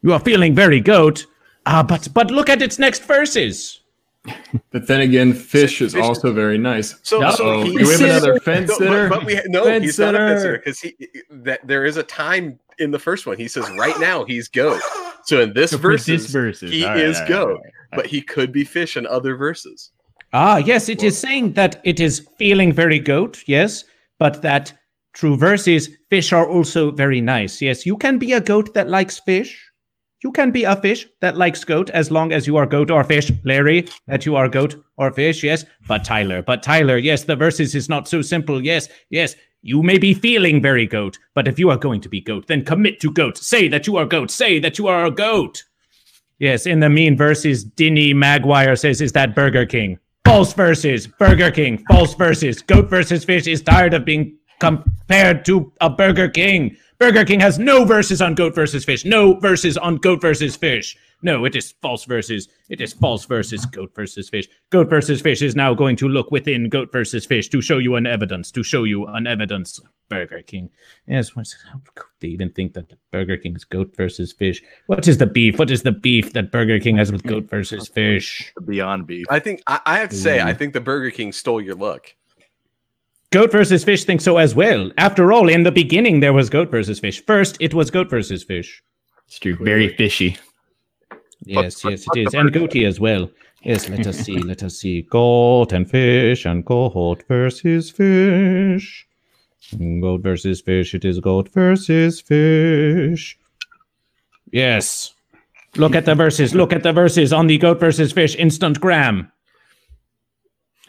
You 0.04 0.13
are 0.13 0.19
feeling 0.19 0.54
very 0.54 0.80
goat. 0.80 1.26
Ah, 1.65 1.84
but 1.84 2.08
but 2.13 2.32
look 2.32 2.50
at 2.50 2.62
its 2.62 2.80
next 2.80 3.04
verses. 3.04 3.81
But 4.71 4.88
then 4.88 5.01
again, 5.01 5.34
fish 5.34 5.81
is 5.81 5.93
Fish- 5.93 6.01
also 6.03 6.31
very 6.34 6.57
nice. 6.57 6.95
So, 7.03 7.19
No. 7.19 7.31
so 7.31 7.63
he, 7.63 7.75
do 7.77 7.86
we 7.86 7.91
have 7.91 8.01
another 8.01 8.39
fence 8.39 8.69
No, 8.69 8.75
sitter? 8.77 9.10
But, 9.10 9.19
but 9.19 9.25
we 9.25 9.41
no, 9.47 9.63
Fence 9.65 9.84
he's 9.86 9.99
not 9.99 10.15
a 10.15 10.17
fence 10.17 10.41
sitter. 10.41 10.41
sitter 10.41 10.57
because 10.57 10.79
he 10.79 11.07
that 11.29 11.65
there 11.67 11.86
is 11.86 11.97
a 11.97 12.03
time 12.03 12.60
in 12.79 12.91
the 12.91 12.99
first 12.99 13.25
one. 13.25 13.38
He 13.38 13.47
says 13.47 13.69
right 13.77 13.99
now 13.99 14.23
he's 14.23 14.47
goat. 14.47 14.81
So 15.25 15.41
in 15.41 15.53
this 15.53 15.71
So 15.71 15.77
for 15.77 15.91
verse, 15.91 16.05
this 16.05 16.27
verses, 16.27 16.71
he 16.71 16.84
all 16.86 16.91
right, 16.91 16.99
is 16.99 17.15
all 17.17 17.21
right, 17.21 17.29
goat, 17.29 17.49
all 17.49 17.53
right, 17.55 17.73
all 17.93 17.95
but 17.97 18.05
he 18.07 18.21
could 18.21 18.51
be 18.51 18.63
fish 18.63 18.95
in 18.97 19.05
other 19.07 19.36
verses. 19.36 19.91
Ah, 20.34 20.57
yes, 20.57 20.88
it 20.89 21.03
is 21.03 21.17
saying 21.17 21.53
that 21.53 21.81
it 21.84 21.99
is 21.99 22.27
feeling 22.38 22.71
very 22.71 22.99
goat, 22.99 23.43
yes, 23.47 23.84
but 24.17 24.41
that 24.41 24.73
true 25.13 25.36
verses, 25.36 25.89
fish 26.10 26.31
are 26.31 26.47
also 26.47 26.91
very 26.91 27.19
nice. 27.21 27.62
Yes, 27.62 27.86
you 27.86 27.97
can 27.97 28.17
be 28.17 28.31
a 28.34 28.39
goat 28.41 28.73
that 28.73 28.88
likes 28.88 29.19
fish. 29.19 29.70
You 30.23 30.31
can 30.31 30.51
be 30.51 30.65
a 30.65 30.75
fish 30.75 31.07
that 31.19 31.36
likes 31.36 31.63
goat 31.63 31.89
as 31.89 32.12
long 32.12 32.31
as 32.31 32.45
you 32.45 32.55
are 32.57 32.67
goat 32.67 32.91
or 32.91 33.03
fish, 33.03 33.31
Larry, 33.43 33.88
that 34.05 34.23
you 34.23 34.36
are 34.36 34.47
goat 34.47 34.75
or 34.97 35.12
fish, 35.12 35.43
yes. 35.43 35.65
But 35.88 36.03
Tyler, 36.03 36.43
but 36.43 36.62
Tyler, 36.62 36.97
yes, 36.97 37.23
the 37.23 37.36
verses 37.36 37.73
is 37.73 37.89
not 37.89 38.07
so 38.07 38.21
simple. 38.21 38.63
Yes, 38.63 38.88
yes, 39.10 39.36
you 39.63 39.81
may 39.81 39.97
be 39.97 40.13
feeling 40.13 40.62
very 40.62 40.86
goat, 40.86 41.17
but 41.34 41.47
if 41.47 41.57
you 41.57 41.71
are 41.71 41.77
going 41.77 42.01
to 42.01 42.10
be 42.10 42.21
goat, 42.21 42.45
then 42.45 42.63
commit 42.63 42.99
to 42.99 43.12
goat. 43.12 43.38
Say 43.38 43.67
that 43.69 43.88
you 43.88 43.97
are 43.97 44.05
goat. 44.05 44.29
Say 44.29 44.60
that 44.60 44.77
you 44.77 44.88
are 44.88 45.05
a 45.05 45.12
goat. 45.12 45.63
Yes, 46.38 46.67
in 46.67 46.81
the 46.81 46.89
mean 46.89 47.17
verses, 47.17 47.65
Dinny 47.65 48.13
Maguire 48.13 48.75
says, 48.75 49.01
Is 49.01 49.13
that 49.13 49.34
Burger 49.34 49.65
King? 49.65 49.97
False 50.25 50.53
verses, 50.53 51.07
Burger 51.07 51.51
King, 51.51 51.84
false 51.89 52.13
verses. 52.13 52.62
Goat 52.62 52.89
versus 52.89 53.25
fish 53.25 53.47
is 53.47 53.63
tired 53.63 53.95
of 53.95 54.05
being 54.05 54.38
compared 54.60 55.45
to 55.45 55.73
a 55.81 55.89
Burger 55.89 56.29
King. 56.29 56.77
Burger 57.01 57.25
King 57.25 57.39
has 57.39 57.57
no 57.57 57.83
verses 57.83 58.21
on 58.21 58.35
goat 58.35 58.53
versus 58.53 58.85
fish, 58.85 59.05
no 59.05 59.33
verses 59.39 59.75
on 59.75 59.95
goat 59.95 60.21
versus 60.21 60.55
fish. 60.55 60.95
No, 61.23 61.45
it 61.45 61.55
is 61.55 61.71
false 61.81 62.05
verses. 62.05 62.47
It 62.69 62.79
is 62.79 62.93
false 62.93 63.25
versus 63.25 63.65
goat 63.65 63.91
versus 63.95 64.29
fish. 64.29 64.47
Goat 64.69 64.87
versus 64.87 65.19
fish 65.19 65.41
is 65.41 65.55
now 65.55 65.73
going 65.73 65.95
to 65.95 66.07
look 66.07 66.29
within 66.29 66.69
goat 66.69 66.91
versus 66.91 67.25
fish 67.25 67.49
to 67.49 67.59
show 67.59 67.79
you 67.79 67.95
an 67.95 68.05
evidence, 68.05 68.51
to 68.51 68.61
show 68.61 68.83
you 68.83 69.07
an 69.07 69.25
evidence. 69.25 69.79
Burger 70.09 70.43
King. 70.43 70.69
Yes, 71.07 71.35
what's, 71.35 71.55
how 71.71 71.81
could 71.95 72.05
they 72.19 72.27
even 72.27 72.51
think 72.51 72.73
that 72.73 72.93
Burger 73.09 73.37
King 73.37 73.55
is 73.55 73.63
goat 73.65 73.95
versus 73.97 74.31
fish? 74.31 74.61
What 74.85 75.07
is 75.07 75.17
the 75.17 75.25
beef? 75.25 75.57
What 75.57 75.71
is 75.71 75.81
the 75.81 75.91
beef 75.91 76.33
that 76.33 76.51
Burger 76.51 76.79
King 76.79 76.97
has 76.97 77.11
with 77.11 77.23
goat 77.23 77.49
versus 77.49 77.87
fish? 77.87 78.53
Beyond 78.63 79.07
Beef. 79.07 79.25
I 79.27 79.39
think 79.39 79.63
I, 79.65 79.79
I 79.87 79.97
have 79.97 80.09
to 80.09 80.15
say. 80.15 80.39
I 80.39 80.53
think 80.53 80.73
the 80.73 80.81
Burger 80.81 81.09
King 81.09 81.31
stole 81.31 81.61
your 81.61 81.73
look. 81.73 82.13
Goat 83.32 83.52
versus 83.52 83.86
fish 83.86 84.04
think 84.04 84.20
so 84.20 84.38
as 84.38 84.54
well. 84.54 84.91
After 84.98 85.32
all, 85.32 85.48
in 85.48 85.63
the 85.63 85.72
beginning, 85.72 86.20
there 86.20 86.34
was 86.34 86.50
goat 86.50 86.70
versus 86.70 87.00
fish. 87.00 87.26
First, 87.26 87.56
it 87.62 87.74
was 87.74 87.89
goat 87.89 88.10
versus 88.10 88.44
fish. 88.44 88.84
It's 89.26 89.39
true. 89.39 89.56
Very 89.56 89.96
fishy. 89.96 90.38
Yes, 91.46 91.84
yes, 91.86 92.06
it 92.13 92.28
is. 92.28 92.34
And 92.34 92.52
goatee 92.52 92.86
as 92.86 93.00
well. 93.00 93.32
Yes, 93.63 93.88
let 93.89 94.06
us 94.06 94.17
see, 94.17 94.38
let 94.38 94.63
us 94.63 94.78
see. 94.78 95.04
Goat 95.04 95.72
and 95.72 95.89
fish 95.89 96.46
and 96.46 96.65
goat 96.65 97.24
versus 97.28 97.89
fish. 97.89 99.08
Goat 99.78 100.22
versus 100.22 100.60
fish, 100.60 100.94
it 100.94 101.06
is 101.06 101.20
goat 101.22 101.48
versus 101.50 102.20
fish. 102.20 103.38
Yes. 104.52 105.13
Look 105.77 105.96
at 105.96 106.04
the 106.04 106.15
verses, 106.15 106.54
look 106.54 106.73
at 106.73 106.84
the 106.84 106.92
verses 106.92 107.32
on 107.32 107.48
the 107.48 107.58
goat 107.58 107.79
versus 107.79 108.12
fish 108.12 108.36
Instagram. 108.36 109.32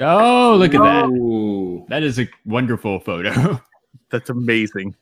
Oh, 0.03 0.57
look 0.57 0.75
at 0.75 0.81
that. 0.83 1.85
That 1.89 2.03
is 2.03 2.19
a 2.19 2.29
wonderful 2.45 3.01
photo. 3.01 3.61
That's 4.11 4.31
amazing. 4.31 4.95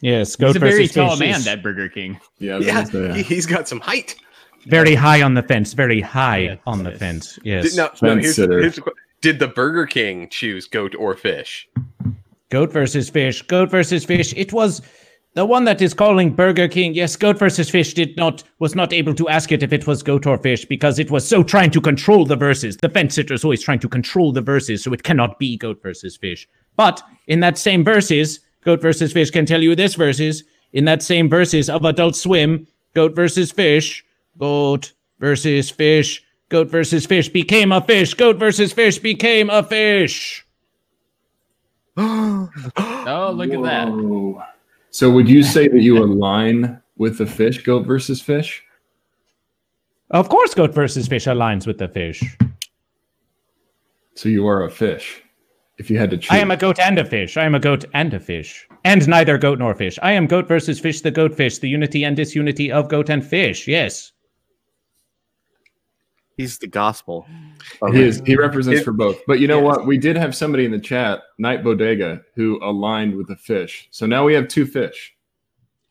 Yes, 0.00 0.34
goat 0.36 0.48
He's 0.48 0.56
a 0.56 0.58
very 0.60 0.86
fish. 0.86 0.94
tall 0.94 1.16
man, 1.18 1.42
that 1.42 1.62
Burger 1.62 1.88
King. 1.88 2.18
Yeah, 2.38 2.58
Yeah, 2.58 2.82
that 2.82 2.94
is, 2.94 3.16
he, 3.16 3.22
he's 3.22 3.44
got 3.46 3.68
some 3.68 3.80
height. 3.80 4.14
very 4.66 4.94
high 4.94 5.20
on 5.20 5.34
the 5.34 5.42
fence, 5.42 5.74
very 5.74 6.00
high 6.00 6.38
Yes, 6.38 6.58
on 6.66 6.82
the 6.82 6.90
yes. 6.90 6.98
fence. 6.98 7.34
Did, 7.34 7.44
Yes. 7.44 7.76
no, 7.76 7.84
no, 7.84 7.90
Fence 7.90 8.36
here's, 8.36 8.36
here's 8.36 8.76
the 8.76 8.92
did 9.20 9.38
the 9.38 9.48
Burger 9.48 9.84
King 9.86 10.28
choose 10.30 10.66
goat 10.66 10.94
or 10.98 11.14
fish? 11.14 11.68
Goat 12.48 12.72
versus 12.72 13.10
fish. 13.10 13.42
Goat 13.42 13.70
versus 13.70 14.04
fish. 14.06 14.32
It 14.34 14.52
was 14.54 14.80
The 15.34 15.46
one 15.46 15.64
that 15.64 15.80
is 15.80 15.94
calling 15.94 16.34
Burger 16.34 16.66
King. 16.66 16.92
Yes, 16.92 17.14
goat 17.14 17.38
versus 17.38 17.70
fish 17.70 17.94
did 17.94 18.16
not 18.16 18.42
was 18.58 18.74
not 18.74 18.92
able 18.92 19.14
to 19.14 19.28
ask 19.28 19.52
it 19.52 19.62
if 19.62 19.72
it 19.72 19.86
was 19.86 20.02
goat 20.02 20.26
or 20.26 20.36
fish 20.36 20.64
because 20.64 20.98
it 20.98 21.10
was 21.10 21.26
so 21.26 21.44
trying 21.44 21.70
to 21.70 21.80
control 21.80 22.24
the 22.24 22.34
verses. 22.34 22.76
The 22.76 22.88
fence 22.88 23.14
sitter 23.14 23.34
is 23.34 23.44
always 23.44 23.62
trying 23.62 23.78
to 23.80 23.88
control 23.88 24.32
the 24.32 24.40
verses, 24.40 24.82
so 24.82 24.92
it 24.92 25.04
cannot 25.04 25.38
be 25.38 25.56
goat 25.56 25.80
versus 25.82 26.16
fish. 26.16 26.48
But 26.76 27.00
in 27.28 27.38
that 27.40 27.58
same 27.58 27.84
verses, 27.84 28.40
goat 28.64 28.82
versus 28.82 29.12
fish 29.12 29.30
can 29.30 29.46
tell 29.46 29.62
you 29.62 29.76
this 29.76 29.94
verses. 29.94 30.42
In 30.72 30.84
that 30.86 31.02
same 31.02 31.28
verses 31.28 31.70
of 31.70 31.84
Adult 31.84 32.16
Swim, 32.16 32.66
goat 32.94 33.14
versus 33.14 33.52
fish, 33.52 34.04
goat 34.36 34.92
versus 35.20 35.70
fish, 35.70 36.24
goat 36.48 36.68
versus 36.68 37.06
fish 37.06 37.28
became 37.28 37.70
a 37.70 37.80
fish. 37.80 38.14
Goat 38.14 38.36
versus 38.36 38.72
fish 38.72 38.98
became 38.98 39.48
a 39.48 39.62
fish. 39.62 40.44
Oh, 43.12 43.32
look 43.34 43.52
at 43.52 43.62
that. 43.62 43.88
So 44.90 45.10
would 45.10 45.28
you 45.28 45.42
say 45.42 45.68
that 45.68 45.80
you 45.80 45.98
align 46.04 46.80
with 46.96 47.18
the 47.18 47.26
fish, 47.26 47.62
goat 47.62 47.86
versus 47.86 48.20
fish? 48.20 48.62
Of 50.10 50.28
course, 50.28 50.54
goat 50.54 50.74
versus 50.74 51.06
fish 51.06 51.26
aligns 51.26 51.66
with 51.66 51.78
the 51.78 51.88
fish. 51.88 52.22
So 54.14 54.28
you 54.28 54.46
are 54.46 54.64
a 54.64 54.70
fish. 54.70 55.22
If 55.78 55.88
you 55.88 55.98
had 55.98 56.10
to 56.10 56.18
choose. 56.18 56.30
I 56.30 56.38
am 56.38 56.50
a 56.50 56.56
goat 56.56 56.78
and 56.78 56.98
a 56.98 57.04
fish. 57.04 57.38
I 57.38 57.44
am 57.44 57.54
a 57.54 57.60
goat 57.60 57.86
and 57.94 58.12
a 58.12 58.20
fish. 58.20 58.68
And 58.84 59.06
neither 59.08 59.38
goat 59.38 59.58
nor 59.58 59.74
fish. 59.74 59.98
I 60.02 60.12
am 60.12 60.26
goat 60.26 60.46
versus 60.46 60.78
fish, 60.78 61.00
the 61.00 61.10
goat 61.10 61.34
fish, 61.34 61.58
the 61.58 61.68
unity 61.68 62.04
and 62.04 62.16
disunity 62.16 62.70
of 62.70 62.88
goat 62.88 63.08
and 63.08 63.24
fish. 63.24 63.66
Yes. 63.66 64.12
He's 66.40 66.58
the 66.58 66.66
gospel. 66.68 67.26
He 67.92 68.02
is. 68.02 68.22
He 68.24 68.34
represents 68.34 68.80
It- 68.80 68.84
for 68.84 68.92
both. 68.92 69.20
But 69.26 69.40
you 69.40 69.46
know 69.46 69.58
Yes. 69.58 69.64
what? 69.64 69.86
We 69.86 69.98
did 69.98 70.16
have 70.16 70.34
somebody 70.34 70.64
in 70.64 70.70
the 70.70 70.78
chat, 70.78 71.20
Night 71.38 71.62
Bodega, 71.62 72.22
who 72.34 72.58
aligned 72.62 73.14
with 73.14 73.28
the 73.28 73.36
fish. 73.36 73.88
So 73.90 74.06
now 74.06 74.24
we 74.24 74.32
have 74.32 74.48
two 74.48 74.64
fish. 74.64 75.12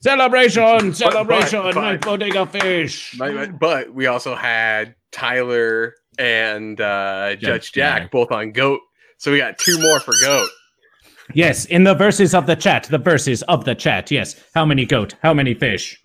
Celebration, 0.01 0.93
celebration, 0.93 1.61
but- 1.61 1.75
night 1.75 2.01
bodega 2.01 2.45
fish. 2.47 3.15
But, 3.19 3.59
but 3.59 3.93
we 3.93 4.07
also 4.07 4.33
had 4.33 4.95
Tyler 5.11 5.93
and 6.17 6.79
uh, 6.81 7.31
Judge, 7.35 7.41
Judge 7.41 7.71
Jack, 7.73 8.01
Jack. 8.03 8.11
both 8.11 8.31
on 8.31 8.51
goat. 8.51 8.79
So 9.17 9.31
we 9.31 9.37
got 9.37 9.57
two 9.59 9.79
more 9.79 9.99
for 9.99 10.13
goat. 10.21 10.49
Yes, 11.35 11.65
in 11.65 11.83
the 11.83 11.93
verses 11.93 12.33
of 12.33 12.47
the 12.47 12.55
chat, 12.55 12.85
the 12.85 12.97
verses 12.97 13.43
of 13.43 13.65
the 13.65 13.75
chat. 13.75 14.09
Yes. 14.09 14.35
How 14.55 14.65
many 14.65 14.85
goat? 14.85 15.13
How 15.21 15.33
many 15.33 15.53
fish? 15.53 16.01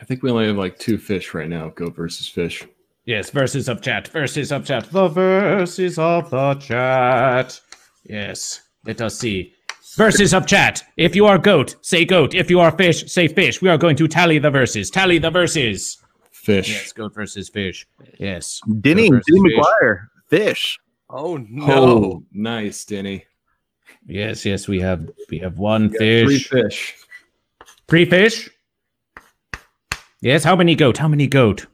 I 0.00 0.04
think 0.04 0.22
we 0.22 0.30
only 0.30 0.46
have 0.48 0.56
like 0.56 0.78
two 0.78 0.98
fish 0.98 1.32
right 1.32 1.48
now, 1.48 1.68
goat 1.70 1.94
versus 1.96 2.28
fish. 2.28 2.62
Yes, 3.10 3.30
verses 3.30 3.68
of 3.68 3.82
chat, 3.82 4.06
verses 4.06 4.52
of 4.52 4.64
chat, 4.64 4.84
the 4.92 5.08
verses 5.08 5.98
of 5.98 6.30
the 6.30 6.54
chat. 6.54 7.60
Yes, 8.04 8.60
let 8.86 9.00
us 9.00 9.18
see. 9.18 9.52
Verses 9.96 10.32
of 10.32 10.46
chat. 10.46 10.84
If 10.96 11.16
you 11.16 11.26
are 11.26 11.36
goat, 11.36 11.74
say 11.82 12.04
goat. 12.04 12.36
If 12.36 12.48
you 12.48 12.60
are 12.60 12.70
fish, 12.70 13.10
say 13.12 13.26
fish. 13.26 13.60
We 13.60 13.68
are 13.68 13.76
going 13.76 13.96
to 13.96 14.06
tally 14.06 14.38
the 14.38 14.52
verses. 14.52 14.90
Tally 14.90 15.18
the 15.18 15.28
verses. 15.32 15.98
Fish. 16.30 16.68
Yes, 16.68 16.92
goat 16.92 17.12
versus 17.12 17.48
fish. 17.48 17.84
Yes. 18.20 18.60
Denny, 18.80 19.10
Goat 19.10 19.24
Denny 19.26 19.56
fish. 19.56 19.58
McGuire, 19.58 19.98
fish. 20.28 20.78
Oh 21.10 21.36
no! 21.36 21.66
Oh, 21.68 22.24
nice, 22.32 22.84
Denny. 22.84 23.24
Yes, 24.06 24.46
yes, 24.46 24.68
we 24.68 24.78
have 24.78 25.10
we 25.30 25.38
have 25.40 25.58
one 25.58 25.88
We 25.88 25.88
got 25.88 25.98
Three 25.98 26.26
fish. 26.38 26.48
fish. 26.48 26.94
Three 27.88 28.04
fish. 28.04 28.50
Yes, 30.20 30.44
how 30.44 30.54
many 30.54 30.76
goat? 30.76 30.98
How 30.98 31.08
many 31.08 31.26
goat? 31.26 31.66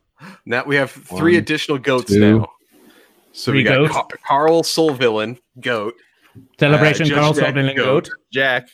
Now 0.47 0.65
we 0.65 0.77
have 0.77 0.91
three 0.93 1.33
One, 1.35 1.43
additional 1.43 1.79
goats 1.79 2.13
two. 2.13 2.21
now. 2.39 2.49
So 3.33 3.51
Three 3.53 3.59
we 3.59 3.65
got 3.65 3.75
goats. 3.75 3.93
Car- 3.93 4.09
Carl 4.27 4.63
Solvillain, 4.63 5.39
goat, 5.61 5.95
Celebration, 6.59 7.13
Uh, 7.13 7.17
Carl 7.17 7.33
Jack, 7.35 7.43
Sullivan, 7.55 7.77
goat. 7.77 8.05
goat. 8.05 8.11
Jack. 8.33 8.69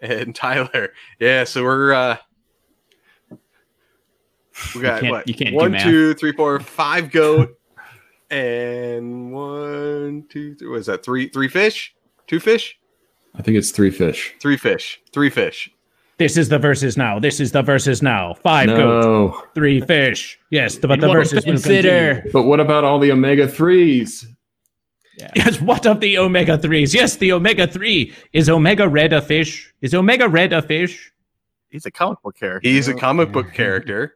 and 0.00 0.34
Tyler. 0.34 0.88
Yeah, 1.20 1.44
so 1.44 1.62
we're 1.62 1.92
uh 1.92 2.16
we 4.74 4.80
got 4.82 5.00
can't- 5.00 5.12
what? 5.12 5.28
you 5.28 5.34
can't 5.34 5.56
do 5.58 5.68
math. 5.68 5.82
two, 5.84 6.14
three, 6.14 6.32
four, 6.32 6.58
five 6.60 7.10
goat, 7.10 7.58
and 8.30 9.32
one, 9.32 10.24
two, 10.28 10.54
three. 10.56 10.68
What 10.68 10.80
is 10.80 10.86
that? 10.86 11.04
Three, 11.04 11.28
three 11.28 11.48
fish, 11.48 11.94
two 12.26 12.40
fish, 12.40 12.78
I 13.34 13.42
think 13.42 13.56
it's 13.56 13.70
three 13.70 13.90
fish. 13.90 14.34
three 14.40 14.56
fish, 14.56 15.00
three 15.12 15.30
fish. 15.30 15.70
This 16.18 16.36
is 16.36 16.48
the 16.48 16.58
verses 16.58 16.96
now. 16.96 17.18
This 17.18 17.40
is 17.40 17.52
the 17.52 17.62
verses 17.62 18.02
now. 18.02 18.34
Five 18.34 18.68
goat, 18.68 19.02
No. 19.02 19.42
three 19.54 19.80
fish. 19.80 20.38
Yes, 20.50 20.76
the, 20.78 20.86
but 20.88 21.00
the 21.00 21.08
What 21.08 21.14
verses 21.14 21.44
will 21.44 21.52
consider. 21.54 22.14
consider. 22.14 22.30
But 22.32 22.42
what 22.44 22.60
about 22.60 22.84
all 22.84 22.98
the 22.98 23.10
omega 23.12 23.48
threes? 23.48 24.26
Yes, 25.36 25.60
what 25.60 25.86
of 25.86 26.00
the 26.00 26.16
omega 26.18 26.56
threes? 26.58 26.94
Yes, 26.94 27.16
the 27.16 27.32
omega 27.32 27.66
three 27.66 28.12
is 28.32 28.48
omega 28.48 28.88
red 28.88 29.12
a 29.12 29.20
fish. 29.20 29.72
Is 29.82 29.94
omega 29.94 30.26
red 30.26 30.52
a 30.54 30.62
fish? 30.62 31.12
He's 31.68 31.84
a 31.86 31.90
comic 31.90 32.20
book 32.22 32.34
character. 32.36 32.68
He's 32.68 32.88
a 32.88 32.94
comic 32.94 33.30
book 33.30 33.52
character. 33.52 34.14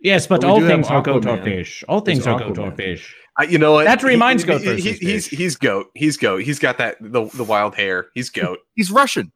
Yes, 0.00 0.26
but 0.26 0.40
But 0.40 0.48
all 0.50 0.60
things 0.60 0.88
are 0.88 1.02
goat 1.02 1.26
or 1.26 1.36
fish. 1.44 1.84
All 1.86 2.00
things 2.00 2.24
There's 2.24 2.34
are 2.34 2.38
goat 2.40 2.58
or 2.58 2.72
fish. 2.72 3.14
Uh, 3.38 3.44
you 3.44 3.58
know 3.58 3.72
what? 3.72 3.84
That 3.84 4.02
reminds 4.02 4.42
He- 4.42 4.46
goat 4.48 4.62
he- 4.62 4.76
he- 4.80 4.92
he's 4.92 5.28
fish. 5.28 5.38
he's 5.38 5.56
goat. 5.56 5.90
He's 5.94 6.16
goat. 6.16 6.42
He's 6.42 6.58
got 6.58 6.78
that 6.78 6.96
the, 7.00 7.26
the 7.34 7.44
wild 7.44 7.74
hair. 7.76 8.06
He's 8.14 8.30
goat. 8.30 8.58
He's 8.74 8.90
Russian. 8.90 9.30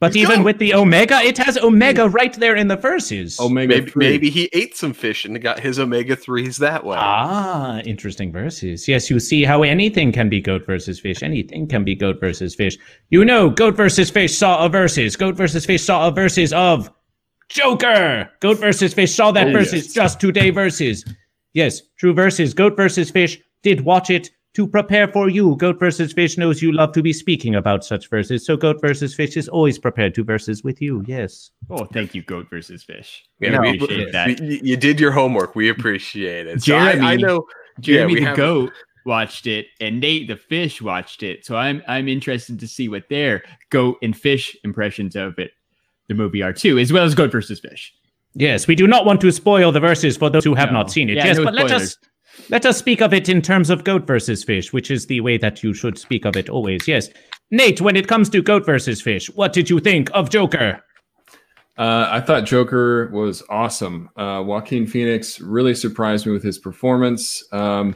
But 0.00 0.14
He's 0.14 0.22
even 0.22 0.36
goat. 0.38 0.44
with 0.44 0.58
the 0.58 0.74
omega, 0.74 1.18
it 1.22 1.36
has 1.38 1.58
omega 1.58 2.08
right 2.08 2.32
there 2.34 2.54
in 2.54 2.68
the 2.68 2.76
verses. 2.76 3.40
Omega 3.40 3.74
Maybe 3.74 3.90
three. 3.90 4.08
maybe 4.08 4.30
he 4.30 4.48
ate 4.52 4.76
some 4.76 4.92
fish 4.92 5.24
and 5.24 5.40
got 5.42 5.58
his 5.58 5.80
omega 5.80 6.14
threes 6.14 6.56
that 6.58 6.84
way. 6.84 6.96
Ah, 7.00 7.80
interesting 7.80 8.30
verses. 8.30 8.86
Yes, 8.86 9.10
you 9.10 9.18
see 9.18 9.42
how 9.42 9.64
anything 9.64 10.12
can 10.12 10.28
be 10.28 10.40
goat 10.40 10.64
versus 10.66 11.00
fish. 11.00 11.22
Anything 11.24 11.66
can 11.66 11.82
be 11.82 11.96
goat 11.96 12.20
versus 12.20 12.54
fish. 12.54 12.78
You 13.10 13.24
know, 13.24 13.50
goat 13.50 13.74
versus 13.76 14.08
fish 14.08 14.36
saw 14.38 14.64
a 14.64 14.68
verses. 14.68 15.16
Goat 15.16 15.34
versus 15.34 15.66
fish 15.66 15.82
saw 15.82 16.06
a 16.06 16.12
verses 16.12 16.52
of 16.52 16.92
Joker. 17.48 18.30
Goat 18.40 18.58
versus 18.58 18.94
fish 18.94 19.14
saw 19.14 19.32
that 19.32 19.48
Oh, 19.48 19.52
verses 19.52 19.86
yes. 19.86 19.94
just 19.94 20.20
today 20.20 20.50
verses. 20.50 21.04
Yes, 21.54 21.80
true 21.98 22.12
verses. 22.12 22.54
Goat 22.54 22.76
versus 22.76 23.10
fish 23.10 23.40
did 23.62 23.80
watch 23.80 24.10
it 24.10 24.30
to 24.58 24.66
prepare 24.66 25.06
for 25.06 25.28
you. 25.30 25.54
Goat 25.54 25.78
versus 25.78 26.12
fish 26.12 26.36
knows 26.36 26.60
you 26.60 26.72
love 26.72 26.90
to 26.92 27.00
be 27.02 27.12
speaking 27.12 27.54
about 27.54 27.84
such 27.84 28.10
verses. 28.10 28.44
So 28.44 28.56
goat 28.56 28.80
versus 28.80 29.14
fish 29.14 29.36
is 29.36 29.48
always 29.48 29.78
prepared 29.78 30.16
to 30.16 30.24
verses 30.24 30.64
with 30.64 30.82
you. 30.82 31.04
Yes. 31.06 31.52
Oh, 31.70 31.84
thank 31.84 32.12
you, 32.12 32.22
goat 32.22 32.50
versus 32.50 32.82
fish. 32.82 33.24
Yeah, 33.38 33.56
I 33.56 33.60
we- 33.60 33.76
appreciate 33.76 34.06
we- 34.06 34.10
that. 34.10 34.42
You, 34.42 34.60
you 34.64 34.76
did 34.76 34.98
your 34.98 35.12
homework. 35.12 35.54
We 35.54 35.68
appreciate 35.68 36.48
it. 36.48 36.60
So 36.64 36.74
I, 36.76 36.88
I 36.88 36.92
Jeremy- 36.96 37.22
know. 37.22 37.46
Jeremy 37.78 38.14
we 38.14 38.20
the 38.20 38.26
have- 38.26 38.36
goat 38.36 38.72
watched 39.06 39.46
it, 39.46 39.66
and 39.80 40.00
Nate 40.00 40.26
the 40.26 40.36
fish 40.36 40.82
watched 40.82 41.22
it. 41.22 41.46
So 41.46 41.56
I'm 41.56 41.80
I'm 41.86 42.08
interested 42.08 42.58
to 42.58 42.66
see 42.66 42.88
what 42.88 43.08
their 43.08 43.44
goat 43.70 43.96
and 44.02 44.14
fish 44.16 44.56
impressions 44.64 45.14
of 45.14 45.38
it, 45.38 45.52
the 46.08 46.14
movie, 46.14 46.42
are 46.42 46.52
too, 46.52 46.78
as 46.80 46.92
well 46.92 47.04
as 47.04 47.14
goat 47.14 47.30
versus 47.30 47.60
fish. 47.60 47.94
Yes, 48.34 48.66
we 48.66 48.74
do 48.74 48.86
not 48.88 49.06
want 49.06 49.20
to 49.20 49.30
spoil 49.30 49.70
the 49.70 49.80
verses 49.80 50.16
for 50.16 50.28
those 50.30 50.44
who 50.44 50.54
have 50.56 50.70
No. 50.72 50.78
not 50.80 50.90
seen 50.90 51.08
it. 51.10 51.16
Yeah, 51.16 51.26
yes, 51.26 51.38
no 51.38 51.44
but 51.44 51.54
let 51.54 51.68
spoilers. 51.68 51.82
us 51.92 51.98
let 52.50 52.64
us 52.64 52.78
speak 52.78 53.00
of 53.00 53.12
it 53.12 53.28
in 53.28 53.42
terms 53.42 53.70
of 53.70 53.84
goat 53.84 54.06
versus 54.06 54.44
fish, 54.44 54.72
which 54.72 54.90
is 54.90 55.06
the 55.06 55.20
way 55.20 55.36
that 55.38 55.62
you 55.62 55.74
should 55.74 55.98
speak 55.98 56.24
of 56.24 56.36
it 56.36 56.48
always. 56.48 56.86
Yes. 56.88 57.10
Nate, 57.50 57.80
when 57.80 57.96
it 57.96 58.08
comes 58.08 58.28
to 58.30 58.42
goat 58.42 58.66
versus 58.66 59.00
fish, 59.00 59.28
what 59.30 59.52
did 59.52 59.70
you 59.70 59.80
think 59.80 60.10
of 60.14 60.30
Joker? 60.30 60.82
Uh, 61.78 62.08
I 62.10 62.20
thought 62.20 62.44
Joker 62.44 63.08
was 63.12 63.42
awesome. 63.48 64.10
Uh, 64.16 64.42
Joaquin 64.44 64.86
Phoenix 64.86 65.40
really 65.40 65.74
surprised 65.74 66.26
me 66.26 66.32
with 66.32 66.42
his 66.42 66.58
performance. 66.58 67.44
Um, 67.52 67.94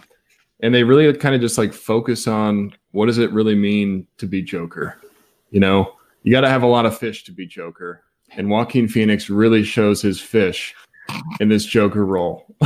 and 0.61 0.73
they 0.73 0.85
really 0.85 1.13
kind 1.15 1.35
of 1.35 1.41
just 1.41 1.59
like 1.59 1.73
focus 1.73 2.29
on 2.29 2.73
what 2.93 3.07
does 3.07 3.19
it 3.19 3.33
really 3.33 3.57
mean 3.57 4.07
to 4.19 4.27
be 4.27 4.41
Joker? 4.41 4.99
You 5.51 5.61
know, 5.61 5.95
you 6.23 6.31
got 6.31 6.43
to 6.43 6.49
have 6.49 6.63
a 6.63 6.69
lot 6.69 6.87
of 6.87 6.97
fish 6.97 7.25
to 7.25 7.33
be 7.33 7.47
Joker. 7.47 8.05
And 8.37 8.49
Joaquin 8.49 8.89
Phoenix 8.89 9.29
really 9.29 9.65
shows 9.65 10.01
his 10.01 10.21
fish 10.21 10.75
in 11.41 11.49
this 11.49 11.65
Joker 11.67 12.07
role. 12.07 12.47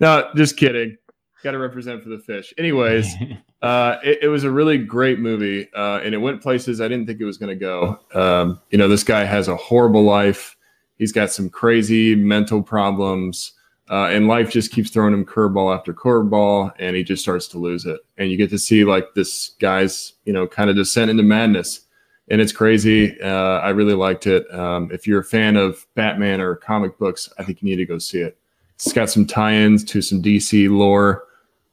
no, 0.00 0.30
just 0.34 0.56
kidding. 0.56 0.96
Got 1.42 1.52
to 1.52 1.58
represent 1.58 2.02
for 2.02 2.08
the 2.08 2.18
fish. 2.18 2.52
Anyways, 2.58 3.14
uh, 3.62 3.96
it, 4.02 4.20
it 4.22 4.28
was 4.28 4.44
a 4.44 4.50
really 4.50 4.78
great 4.78 5.18
movie, 5.20 5.68
uh, 5.74 6.00
and 6.02 6.14
it 6.14 6.18
went 6.18 6.42
places 6.42 6.80
I 6.80 6.88
didn't 6.88 7.06
think 7.06 7.20
it 7.20 7.24
was 7.24 7.38
going 7.38 7.56
to 7.56 7.60
go. 7.60 8.00
Um, 8.14 8.60
you 8.70 8.78
know, 8.78 8.88
this 8.88 9.04
guy 9.04 9.24
has 9.24 9.48
a 9.48 9.56
horrible 9.56 10.02
life. 10.02 10.56
He's 10.98 11.12
got 11.12 11.30
some 11.30 11.48
crazy 11.48 12.14
mental 12.14 12.62
problems, 12.62 13.52
uh, 13.90 14.08
and 14.10 14.28
life 14.28 14.50
just 14.50 14.70
keeps 14.70 14.90
throwing 14.90 15.14
him 15.14 15.24
curveball 15.24 15.76
after 15.76 15.94
curveball, 15.94 16.72
and 16.78 16.94
he 16.94 17.02
just 17.02 17.22
starts 17.22 17.48
to 17.48 17.58
lose 17.58 17.86
it. 17.86 18.00
And 18.18 18.30
you 18.30 18.36
get 18.36 18.50
to 18.50 18.58
see 18.58 18.84
like 18.84 19.14
this 19.14 19.50
guy's, 19.60 20.14
you 20.24 20.32
know, 20.32 20.46
kind 20.46 20.68
of 20.68 20.76
descent 20.76 21.10
into 21.10 21.22
madness, 21.22 21.80
and 22.28 22.40
it's 22.40 22.52
crazy. 22.52 23.18
Uh, 23.20 23.60
I 23.60 23.70
really 23.70 23.94
liked 23.94 24.26
it. 24.26 24.52
Um, 24.54 24.90
if 24.92 25.06
you're 25.06 25.20
a 25.20 25.24
fan 25.24 25.56
of 25.56 25.86
Batman 25.94 26.40
or 26.40 26.54
comic 26.54 26.98
books, 26.98 27.30
I 27.38 27.44
think 27.44 27.62
you 27.62 27.68
need 27.68 27.76
to 27.76 27.86
go 27.86 27.98
see 27.98 28.20
it. 28.20 28.39
It's 28.82 28.92
got 28.92 29.10
some 29.10 29.26
tie-ins 29.26 29.84
to 29.84 30.00
some 30.00 30.22
DC 30.22 30.68
lore. 30.70 31.24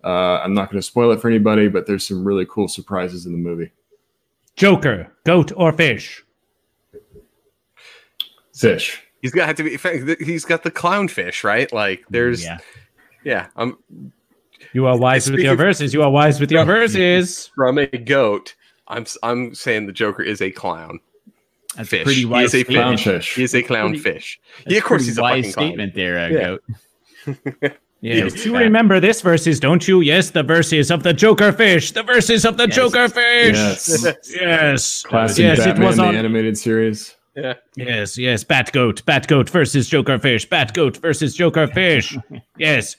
Uh, 0.03 0.39
I'm 0.43 0.53
not 0.53 0.69
going 0.69 0.79
to 0.79 0.85
spoil 0.85 1.11
it 1.11 1.21
for 1.21 1.29
anybody, 1.29 1.67
but 1.69 1.87
there's 1.87 2.05
some 2.07 2.23
really 2.25 2.45
cool 2.49 2.67
surprises 2.67 3.25
in 3.25 3.31
the 3.31 3.37
movie. 3.37 3.71
Joker, 4.55 5.11
goat 5.25 5.51
or 5.55 5.71
fish? 5.71 6.23
Fish. 8.55 9.01
He's 9.21 9.31
got 9.31 9.55
to 9.57 9.63
be. 9.63 9.73
in 9.75 10.15
He's 10.19 10.45
got 10.45 10.63
the 10.63 10.71
clownfish, 10.71 11.43
right? 11.43 11.71
Like 11.71 12.03
there's. 12.09 12.43
yeah. 12.43 12.57
Yeah. 13.23 13.47
I'm 13.55 13.77
You 14.73 14.85
are 14.87 14.97
wise 14.97 15.29
with 15.29 15.39
your 15.39 15.55
verses. 15.55 15.93
You 15.93 16.01
are 16.03 16.09
wise 16.11 16.39
with 16.39 16.51
your 16.51 16.65
verses. 16.65 17.47
from 17.55 17.77
a 17.77 17.85
goat. 17.87 18.55
I'm 18.87 19.01
s- 19.03 19.17
I'm 19.23 19.53
saying 19.53 19.85
the 19.87 19.91
Joker 19.93 20.23
is 20.23 20.41
a 20.41 20.51
clown. 20.51 20.99
That's 21.75 21.89
fish. 21.89 22.01
a 22.01 22.05
pretty 22.05 22.19
he 22.21 22.25
wise 22.25 22.53
is 22.53 22.61
a 22.61 22.63
statement. 22.63 22.99
Clownfish. 22.99 23.35
He 23.35 23.43
is 23.43 23.53
a 23.53 23.63
clownfish. 23.63 24.03
That's 24.03 24.37
Yeah, 24.67 24.77
of 24.77 24.83
course 24.85 25.05
he's 25.05 25.17
a 25.17 25.21
wise 25.21 25.45
fucking 25.45 25.53
clown. 25.53 25.67
statement 25.67 25.93
there, 25.95 26.19
uh, 26.19 26.27
Yeah. 26.29 26.39
goat. 26.39 26.63
Yes, 28.01 28.45
you 28.45 28.55
remember 28.55 28.99
this 28.99 29.21
verses, 29.21 29.59
don't 29.59 29.87
you? 29.87 30.01
Yes, 30.01 30.29
the 30.29 30.43
verses 30.43 30.91
of 30.91 31.01
the 31.01 31.13
Joker 31.13 31.51
fish. 31.51 31.91
The 31.91 32.03
verses 32.03 32.45
of 32.45 32.55
the 32.57 32.67
Yes. 32.67 32.75
Joker 32.75 33.09
fish. 33.09 33.55
Yes. 33.55 34.05
Yes. 34.39 35.01
Classic 35.01 35.43
yes, 35.43 35.57
Batman, 35.57 35.81
it 35.81 35.85
was 35.85 35.95
the 35.97 36.03
animated 36.03 36.57
series. 36.57 37.15
Yeah. 37.35 37.53
Yes, 37.75 38.17
yes. 38.17 38.43
Bat 38.43 38.71
goat, 38.71 39.05
bat 39.05 39.27
goat 39.27 39.49
versus 39.49 39.89
Joker 39.89 40.19
fish. 40.19 40.47
Bat 40.47 40.73
goat 40.75 40.97
versus 40.97 41.35
Joker 41.35 41.67
fish. 41.67 42.15
yes. 42.57 42.95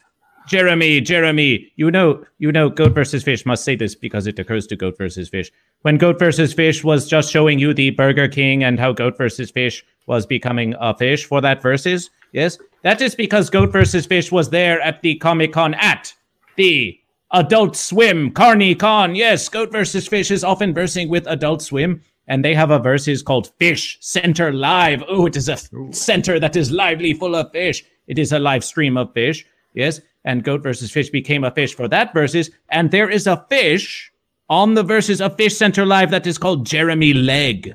Jeremy, 0.48 1.00
Jeremy, 1.00 1.70
you 1.76 1.90
know, 1.90 2.24
you 2.38 2.50
know, 2.50 2.70
goat 2.70 2.92
versus 2.92 3.22
fish. 3.22 3.44
Must 3.44 3.62
say 3.62 3.76
this 3.76 3.94
because 3.94 4.26
it 4.26 4.38
occurs 4.38 4.66
to 4.68 4.76
goat 4.76 4.96
versus 4.96 5.28
fish. 5.28 5.52
When 5.82 5.96
goat 5.98 6.18
versus 6.18 6.52
fish 6.54 6.82
was 6.82 7.06
just 7.06 7.30
showing 7.30 7.58
you 7.58 7.74
the 7.74 7.90
Burger 7.90 8.28
King 8.28 8.64
and 8.64 8.80
how 8.80 8.92
goat 8.92 9.16
versus 9.18 9.50
fish 9.50 9.84
was 10.08 10.26
becoming 10.26 10.74
a 10.80 10.96
fish 10.96 11.24
for 11.26 11.40
that 11.40 11.62
versus. 11.62 12.10
Yes, 12.32 12.58
that 12.82 13.00
is 13.00 13.14
because 13.14 13.50
goat 13.50 13.70
versus 13.70 14.06
fish 14.06 14.32
was 14.32 14.50
there 14.50 14.80
at 14.80 15.02
the 15.02 15.14
Comic 15.16 15.52
Con 15.52 15.74
at 15.74 16.12
the 16.56 16.98
Adult 17.30 17.76
Swim 17.76 18.32
Carney 18.32 18.74
Con. 18.74 19.14
Yes, 19.14 19.48
goat 19.48 19.70
versus 19.70 20.08
fish 20.08 20.30
is 20.30 20.42
often 20.42 20.74
versing 20.74 21.08
with 21.08 21.26
Adult 21.26 21.62
Swim 21.62 22.02
and 22.28 22.44
they 22.44 22.54
have 22.54 22.70
a 22.70 22.78
versus 22.78 23.22
called 23.22 23.52
Fish 23.58 23.98
Center 24.00 24.52
Live. 24.52 25.02
Oh, 25.08 25.26
it 25.26 25.36
is 25.36 25.48
a 25.48 25.58
center 25.92 26.38
that 26.38 26.56
is 26.56 26.70
lively, 26.70 27.14
full 27.14 27.34
of 27.34 27.50
fish. 27.52 27.84
It 28.06 28.18
is 28.18 28.32
a 28.32 28.38
live 28.38 28.62
stream 28.62 28.96
of 28.96 29.12
fish. 29.14 29.46
Yes, 29.74 30.00
and 30.24 30.44
Goat 30.44 30.62
versus 30.62 30.90
Fish 30.90 31.10
became 31.10 31.44
a 31.44 31.50
fish 31.50 31.74
for 31.74 31.88
that 31.88 32.12
versus, 32.12 32.50
and 32.70 32.90
there 32.90 33.08
is 33.08 33.26
a 33.26 33.44
fish 33.48 34.12
on 34.48 34.74
the 34.74 34.82
versus 34.82 35.20
of 35.20 35.36
Fish 35.36 35.56
Center 35.56 35.86
Live 35.86 36.10
that 36.10 36.26
is 36.26 36.38
called 36.38 36.66
Jeremy 36.66 37.14
Leg, 37.14 37.74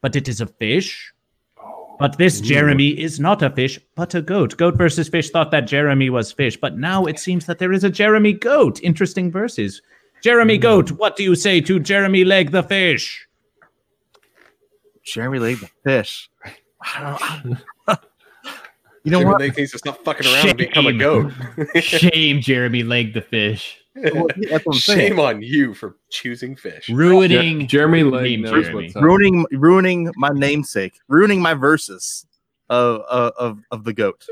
but 0.00 0.16
it 0.16 0.28
is 0.28 0.40
a 0.40 0.46
fish. 0.46 1.12
But 2.00 2.16
this 2.16 2.40
Jeremy 2.40 2.98
is 2.98 3.20
not 3.20 3.42
a 3.42 3.50
fish, 3.50 3.78
but 3.94 4.14
a 4.14 4.22
goat. 4.22 4.56
Goat 4.56 4.74
versus 4.78 5.06
Fish 5.06 5.28
thought 5.28 5.50
that 5.50 5.66
Jeremy 5.66 6.08
was 6.08 6.32
fish, 6.32 6.56
but 6.56 6.78
now 6.78 7.04
it 7.04 7.18
seems 7.18 7.44
that 7.44 7.58
there 7.58 7.74
is 7.74 7.84
a 7.84 7.90
Jeremy 7.90 8.32
Goat. 8.32 8.80
Interesting 8.82 9.30
verses. 9.30 9.82
Jeremy 10.22 10.56
hmm. 10.56 10.62
Goat, 10.62 10.92
what 10.92 11.16
do 11.16 11.22
you 11.22 11.34
say 11.34 11.60
to 11.60 11.78
Jeremy 11.78 12.24
Leg 12.24 12.52
the 12.52 12.62
fish? 12.62 13.28
Jeremy 15.04 15.40
leg 15.40 15.58
the 15.60 15.68
fish. 15.84 16.30
I 16.80 17.18
don't 17.18 17.50
know. 17.50 17.56
you 19.04 19.10
know 19.10 19.18
Jimmy 19.18 19.30
what? 19.30 19.40
Lake 19.40 19.56
needs 19.58 19.72
to 19.72 19.78
stop 19.78 20.02
fucking 20.02 20.26
around 20.26 20.48
and 20.48 20.58
become 20.58 20.86
a 20.86 20.92
goat. 20.94 21.32
Shame, 21.80 22.40
Jeremy 22.40 22.82
Leg 22.82 23.12
the 23.12 23.20
fish. 23.20 23.79
That's 23.94 24.14
what 24.14 24.36
I'm 24.66 24.72
saying. 24.74 25.08
Shame 25.10 25.20
on 25.20 25.42
you 25.42 25.74
for 25.74 25.96
choosing 26.10 26.54
fish. 26.54 26.88
Ruining 26.88 27.66
Jeremy 27.66 28.04
Lake 28.04 28.22
Name 28.22 28.42
knows 28.42 28.64
Jeremy. 28.64 28.84
what's 28.84 28.96
up. 28.96 29.02
ruining 29.02 29.46
ruining 29.52 30.12
my 30.16 30.28
namesake, 30.32 31.00
ruining 31.08 31.42
my 31.42 31.54
verses 31.54 32.24
of 32.68 33.00
of 33.02 33.32
of, 33.36 33.58
of 33.72 33.84
the 33.84 33.92
goat. 33.92 34.26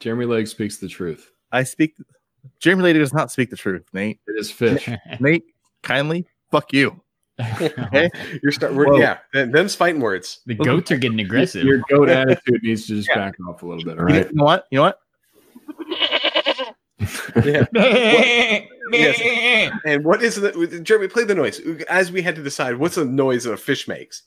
Jeremy 0.00 0.26
Lake 0.26 0.46
speaks 0.48 0.78
the 0.78 0.88
truth. 0.88 1.30
I 1.52 1.62
speak. 1.62 1.94
Jeremy 2.58 2.82
Lady 2.82 2.98
does 2.98 3.14
not 3.14 3.30
speak 3.30 3.50
the 3.50 3.56
truth, 3.56 3.84
Nate. 3.92 4.20
It 4.26 4.38
is 4.38 4.50
fish. 4.50 4.88
Nate, 5.20 5.44
kindly, 5.82 6.26
fuck 6.50 6.72
you. 6.72 7.00
Okay, 7.78 8.10
You're 8.42 8.50
start. 8.50 8.74
We're, 8.74 8.86
Whoa. 8.86 8.98
yeah, 8.98 9.18
them, 9.32 9.52
them's 9.52 9.74
fighting 9.74 10.00
words. 10.00 10.40
the 10.46 10.54
goats 10.54 10.90
are 10.90 10.96
getting 10.96 11.20
aggressive. 11.20 11.64
Your 11.64 11.82
goat 11.90 12.08
attitude 12.08 12.62
needs 12.62 12.86
to 12.86 12.96
just 12.96 13.08
back 13.08 13.34
off 13.46 13.62
a 13.62 13.66
little 13.66 13.84
bit, 13.84 13.98
all 13.98 14.06
right? 14.06 14.26
you 14.26 14.34
know 14.34 14.44
what? 14.44 14.66
You 14.70 14.76
know 14.78 14.82
what? 14.84 15.00
Yeah. 17.44 17.66
Yes. 18.92 19.72
And 19.84 20.04
what 20.04 20.22
is 20.22 20.36
the 20.36 20.80
Jeremy? 20.80 21.08
Play 21.08 21.24
the 21.24 21.34
noise 21.34 21.60
as 21.88 22.12
we 22.12 22.22
had 22.22 22.36
to 22.36 22.42
decide 22.44 22.76
what's 22.76 22.94
the 22.94 23.04
noise 23.04 23.42
that 23.42 23.52
a 23.52 23.56
fish 23.56 23.88
makes. 23.88 24.22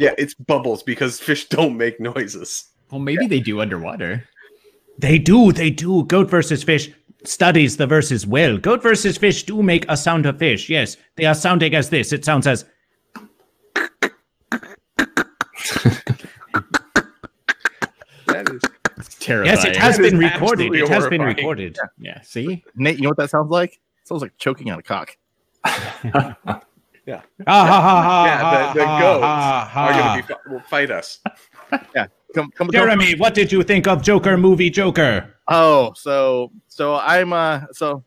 Yeah, 0.00 0.12
it's 0.18 0.34
bubbles 0.34 0.82
because 0.82 1.20
fish 1.20 1.48
don't 1.48 1.76
make 1.76 2.00
noises. 2.00 2.64
well, 2.90 2.98
maybe 2.98 3.28
they 3.28 3.38
do 3.38 3.60
underwater. 3.60 4.24
They 4.98 5.20
do, 5.20 5.52
they 5.52 5.70
do. 5.70 6.02
Goat 6.06 6.28
versus 6.28 6.64
fish 6.64 6.90
studies 7.22 7.76
the 7.76 7.86
verses 7.86 8.26
well. 8.26 8.58
Goat 8.58 8.82
versus 8.82 9.16
fish 9.16 9.44
do 9.44 9.62
make 9.62 9.86
a 9.88 9.96
sound 9.96 10.26
of 10.26 10.40
fish. 10.40 10.68
Yes, 10.68 10.96
they 11.14 11.26
are 11.26 11.34
sounding 11.34 11.76
as 11.76 11.90
this. 11.90 12.12
It 12.12 12.24
sounds 12.24 12.48
as 12.48 12.64
That 18.26 18.48
is 18.50 18.60
It's 18.62 18.75
terrifying. 19.26 19.56
yes. 19.56 19.64
It 19.64 19.76
has 19.76 19.96
That 19.96 20.04
is 20.06 20.10
been 20.12 20.20
recorded. 20.20 20.42
absolutely 20.42 20.78
It 20.80 20.88
has 20.88 21.06
been 21.08 21.22
recorded. 21.22 21.78
Yeah. 21.98 22.20
See, 22.22 22.64
Nate, 22.74 22.96
you 22.96 23.02
know 23.02 23.08
what 23.10 23.18
that 23.18 23.30
sounds 23.30 23.50
like? 23.50 23.72
It 23.74 24.08
sounds 24.08 24.22
like 24.22 24.36
choking 24.38 24.70
on 24.70 24.78
a 24.78 24.82
cock. 24.82 25.16
Ah, 27.46 27.64
ha, 27.64 27.80
ha, 27.80 28.02
ha, 28.02 28.24
yeah. 28.26 28.72
The, 28.72 28.80
the 28.80 28.86
ha, 28.86 29.00
goats 29.00 29.22
ha, 29.22 29.70
ha. 29.70 29.86
are 29.86 29.92
going 29.92 30.22
to 30.22 30.26
be 30.26 30.52
will 30.52 30.60
fight 30.62 30.90
us. 30.90 31.20
Come, 31.70 32.08
come, 32.34 32.50
come. 32.56 32.70
Jeremy, 32.72 33.14
what 33.14 33.32
did 33.32 33.52
you 33.52 33.62
think 33.62 33.86
of 33.86 34.02
Joker 34.02 34.36
movie 34.36 34.68
Joker? 34.70 35.32
Oh, 35.48 35.92
so 35.94 36.50
so 36.66 36.96
I'm 36.96 37.32
uh 37.32 37.60
so 37.72 38.02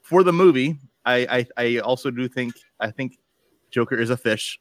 for 0.00 0.22
the 0.24 0.32
movie, 0.32 0.76
I 1.04 1.46
I, 1.58 1.64
I 1.76 1.78
also 1.80 2.10
do 2.10 2.26
think 2.26 2.54
I 2.80 2.90
think 2.90 3.18
Joker 3.70 3.96
is 3.96 4.08
a 4.10 4.16
fish 4.16 4.58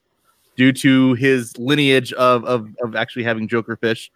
due 0.58 0.74
to 0.74 1.14
his 1.14 1.58
lineage 1.58 2.12
of 2.14 2.44
of, 2.44 2.68
of 2.84 2.96
actually 2.98 3.24
having 3.24 3.48
Joker 3.48 3.78
fish. 3.78 4.12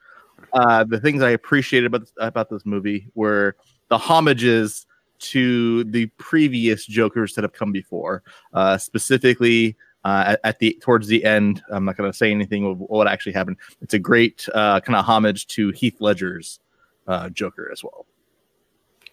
Uh, 0.54 0.84
the 0.84 1.00
things 1.00 1.22
I 1.22 1.30
appreciated 1.32 1.88
about 1.88 2.10
about 2.18 2.50
this 2.50 2.66
movie 2.66 3.08
were 3.16 3.56
the 3.90 3.98
homages 3.98 4.86
to 5.20 5.84
the 5.86 6.06
previous 6.18 6.86
Jokers 6.86 7.34
that 7.36 7.44
have 7.44 7.54
come 7.54 7.72
before, 7.72 8.24
uh, 8.54 8.78
specifically. 8.78 9.76
Uh, 10.06 10.24
at, 10.28 10.40
at 10.44 10.60
the 10.60 10.78
towards 10.82 11.08
the 11.08 11.26
end, 11.26 11.62
I'm 11.70 11.84
not 11.84 11.98
going 11.98 12.10
to 12.10 12.16
say 12.18 12.32
anything 12.32 12.66
of 12.66 12.80
what 12.80 13.08
actually 13.08 13.34
happened. 13.34 13.58
It's 13.82 13.94
a 13.94 14.00
great 14.00 14.48
uh, 14.54 14.80
kind 14.80 14.96
of 14.96 15.04
homage 15.04 15.48
to 15.48 15.72
Heath 15.72 15.98
Ledger's 16.00 16.60
uh, 17.08 17.30
Joker 17.30 17.70
as 17.74 17.84
well. 17.84 18.06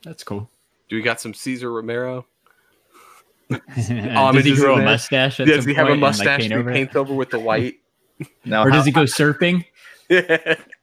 that's 0.05 0.23
cool. 0.23 0.49
Do 0.89 0.97
we 0.97 1.03
got 1.03 1.21
some 1.21 1.35
Cesar 1.35 1.73
Romero? 1.73 2.27
Does 3.51 3.89
Homages 3.89 4.45
he 4.45 4.51
in 4.53 4.57
grow 4.57 4.77
a 4.77 4.83
mustache? 4.85 5.41
At 5.41 5.47
Does 5.49 5.65
some 5.65 5.69
he 5.71 5.75
have 5.75 5.87
a 5.87 5.91
point 5.91 5.95
and, 5.95 6.03
like, 6.03 6.11
mustache 6.17 6.41
paint 6.41 6.53
over 6.53 6.71
it? 6.71 6.73
paints 6.75 6.97
over 6.97 7.15
with 7.15 7.31
the 7.31 7.39
white? 7.41 7.75
Now, 8.45 8.63
or 8.65 8.71
how- 8.71 8.77
does 8.77 8.87
he 8.87 8.93
go 8.93 9.03
surfing? 9.03 9.65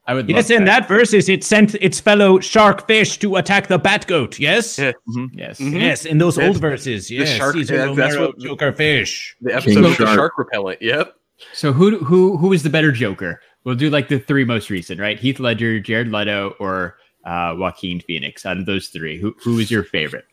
I 0.08 0.14
would. 0.16 0.28
Yes, 0.30 0.49
love 0.49 0.60
in 0.60 0.66
that 0.66 0.88
verses, 0.88 1.30
it 1.30 1.43
sent 1.43 1.76
its 1.76 1.99
fellow 1.99 2.39
shark 2.39 2.88
fish 2.88 3.18
to 3.20 3.36
attack 3.36 3.68
the 3.68 3.78
bat 3.78 4.08
goat. 4.08 4.39
Yes, 4.39 4.78
Yeah. 4.80 4.93
Yes. 5.34 5.60
Mhm. 5.60 5.80
yes, 5.80 6.06
in 6.06 6.18
those 6.18 6.38
Yes. 6.38 6.47
old 6.47 6.58
verses. 6.58 7.12
Yes, 7.12 7.30
shark- 7.38 7.54
Cesar 7.56 7.76
yeah, 7.76 7.86
that's 7.93 8.16
Romero, 8.16 8.28
what- 8.28 8.39
Joker 8.39 8.72
fish. 8.72 9.36
The 9.41 9.56
episode 9.56 9.86
of 9.86 9.97
the 9.97 10.06
Shark. 10.06 10.16
shark 10.16 10.38
repellent. 10.38 10.82
Yep. 10.82 11.14
So 11.54 11.72
who 11.72 11.99
who 11.99 12.38
who 12.38 12.52
is 12.54 12.64
the 12.64 12.70
better 12.70 12.91
Joker? 12.91 13.41
We'll 13.64 13.76
do 13.76 13.89
like 13.91 14.08
the 14.08 14.18
three 14.20 14.43
most 14.43 14.70
recent, 14.72 14.99
right? 14.99 15.20
Heath 15.20 15.39
Ledger, 15.39 15.80
Jared 15.80 16.12
Leto, 16.12 16.56
or 16.60 16.97
uh, 17.26 17.54
Joaquin 17.58 17.99
Phoenix. 17.99 18.43
Out 18.45 18.58
of 18.58 18.66
those 18.66 18.88
three, 18.88 19.20
who 19.22 19.36
who 19.43 19.60
is 19.60 19.70
your 19.70 19.84
favorite? 19.84 20.26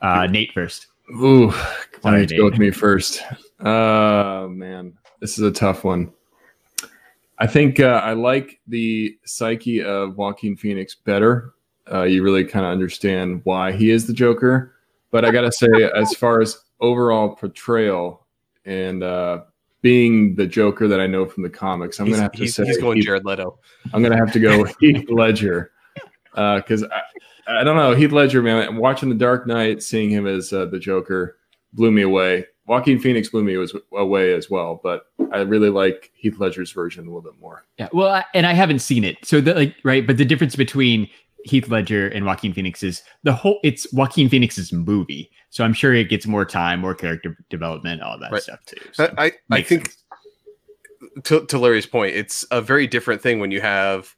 Uh, 0.00 0.26
Nate 0.28 0.52
first. 0.52 0.86
Ooh, 1.20 1.50
Sorry, 2.02 2.16
I 2.16 2.20
need 2.20 2.28
to 2.28 2.36
go 2.36 2.44
with 2.44 2.58
me 2.58 2.70
first. 2.70 3.22
Uh 3.60 4.46
man, 4.48 4.94
this 5.20 5.38
is 5.38 5.44
a 5.44 5.50
tough 5.50 5.82
one. 5.84 6.12
I 7.42 7.46
think 7.48 7.80
uh, 7.80 8.00
I 8.04 8.12
like 8.12 8.60
the 8.68 9.18
psyche 9.24 9.82
of 9.82 10.16
Joaquin 10.16 10.54
Phoenix 10.54 10.94
better. 10.94 11.54
Uh, 11.92 12.04
you 12.04 12.22
really 12.22 12.44
kind 12.44 12.64
of 12.64 12.70
understand 12.70 13.40
why 13.42 13.72
he 13.72 13.90
is 13.90 14.06
the 14.06 14.12
Joker. 14.12 14.76
But 15.10 15.24
I 15.24 15.32
gotta 15.32 15.50
say, 15.50 15.66
as 15.92 16.14
far 16.14 16.40
as 16.40 16.56
overall 16.78 17.34
portrayal 17.34 18.28
and 18.64 19.02
uh, 19.02 19.40
being 19.80 20.36
the 20.36 20.46
Joker 20.46 20.86
that 20.86 21.00
I 21.00 21.08
know 21.08 21.26
from 21.26 21.42
the 21.42 21.50
comics, 21.50 21.98
I'm 21.98 22.08
gonna 22.08 22.22
have 22.22 22.30
to 22.30 22.42
he's, 22.42 22.54
say 22.54 22.64
he's 22.64 22.78
going 22.78 22.98
Heath- 22.98 23.06
Jared 23.06 23.24
Leto. 23.24 23.58
I'm 23.92 24.04
gonna 24.04 24.16
have 24.16 24.32
to 24.34 24.38
go 24.38 24.62
Heath 24.80 25.10
Ledger 25.10 25.72
because 26.32 26.84
I, 26.84 27.02
I 27.60 27.64
don't 27.64 27.74
know 27.76 27.92
Heath 27.92 28.12
Ledger, 28.12 28.40
man. 28.40 28.76
Watching 28.76 29.08
The 29.08 29.16
Dark 29.16 29.48
Knight, 29.48 29.82
seeing 29.82 30.10
him 30.10 30.28
as 30.28 30.52
uh, 30.52 30.66
the 30.66 30.78
Joker 30.78 31.38
blew 31.72 31.90
me 31.90 32.02
away. 32.02 32.46
Joaquin 32.66 32.98
Phoenix 32.98 33.28
blew 33.28 33.42
me 33.42 33.56
was, 33.56 33.74
away 33.92 34.34
as 34.34 34.48
well, 34.48 34.80
but 34.82 35.06
I 35.32 35.40
really 35.40 35.70
like 35.70 36.12
Heath 36.14 36.38
Ledger's 36.38 36.70
version 36.70 37.04
a 37.04 37.08
little 37.08 37.22
bit 37.22 37.40
more. 37.40 37.64
Yeah. 37.78 37.88
Well, 37.92 38.08
I, 38.08 38.24
and 38.34 38.46
I 38.46 38.52
haven't 38.52 38.78
seen 38.78 39.02
it, 39.04 39.16
so 39.24 39.40
the, 39.40 39.54
like 39.54 39.74
right, 39.84 40.06
but 40.06 40.16
the 40.16 40.24
difference 40.24 40.54
between 40.54 41.08
Heath 41.44 41.68
Ledger 41.68 42.06
and 42.08 42.24
Joaquin 42.24 42.52
Phoenix 42.52 42.82
is 42.84 43.02
the 43.24 43.32
whole. 43.32 43.58
It's 43.64 43.92
Joaquin 43.92 44.28
Phoenix's 44.28 44.72
movie, 44.72 45.30
so 45.50 45.64
I'm 45.64 45.72
sure 45.72 45.92
it 45.92 46.08
gets 46.08 46.26
more 46.26 46.44
time, 46.44 46.80
more 46.80 46.94
character 46.94 47.36
development, 47.50 48.00
all 48.00 48.18
that 48.20 48.30
Right. 48.30 48.42
stuff 48.42 48.64
too. 48.64 48.80
So. 48.92 49.12
I, 49.18 49.26
I, 49.26 49.32
I 49.50 49.62
think 49.62 49.90
sense. 49.90 50.04
to, 51.24 51.46
to 51.46 51.58
Larry's 51.58 51.86
point, 51.86 52.14
it's 52.14 52.46
a 52.52 52.60
very 52.60 52.86
different 52.86 53.20
thing 53.20 53.40
when 53.40 53.50
you 53.50 53.60
have 53.60 54.14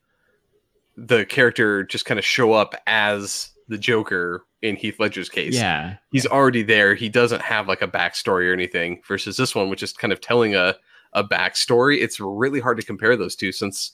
the 0.97 1.25
character 1.25 1.83
just 1.83 2.05
kind 2.05 2.19
of 2.19 2.25
show 2.25 2.53
up 2.53 2.75
as 2.87 3.51
the 3.69 3.79
Joker 3.79 4.45
in 4.63 4.77
Heath 4.77 4.99
Ledger's 5.01 5.29
case. 5.29 5.55
Yeah. 5.55 5.97
He's 6.13 6.27
already 6.27 6.63
there. 6.63 6.95
He 6.95 7.09
doesn't 7.09 7.43
have 7.43 7.69
like 7.69 7.83
a 7.83 7.89
backstory 7.89 8.49
or 8.51 8.53
anything 8.53 9.01
versus 9.07 9.37
this 9.37 9.55
one, 9.55 9.69
which 9.71 9.83
is 9.83 9.93
kind 9.93 10.13
of 10.13 10.21
telling 10.21 10.55
a, 10.55 10.75
a 11.13 11.25
backstory. 11.25 12.01
It's 12.03 12.21
really 12.21 12.61
hard 12.61 12.79
to 12.79 12.87
compare 12.87 13.17
those 13.17 13.37
two 13.37 13.53
since 13.53 13.93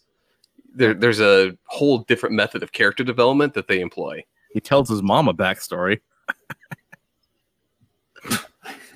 there, 0.75 0.95
there's 0.95 1.21
a 1.21 1.57
whole 1.67 1.99
different 1.99 2.35
method 2.35 2.63
of 2.63 2.73
character 2.73 3.05
development 3.05 3.55
that 3.55 3.69
they 3.69 3.81
employ. 3.81 4.25
he 4.53 4.61
tells 4.61 4.89
his 4.89 5.03
mom 5.03 5.29
a 5.29 5.35
backstory. 5.35 6.01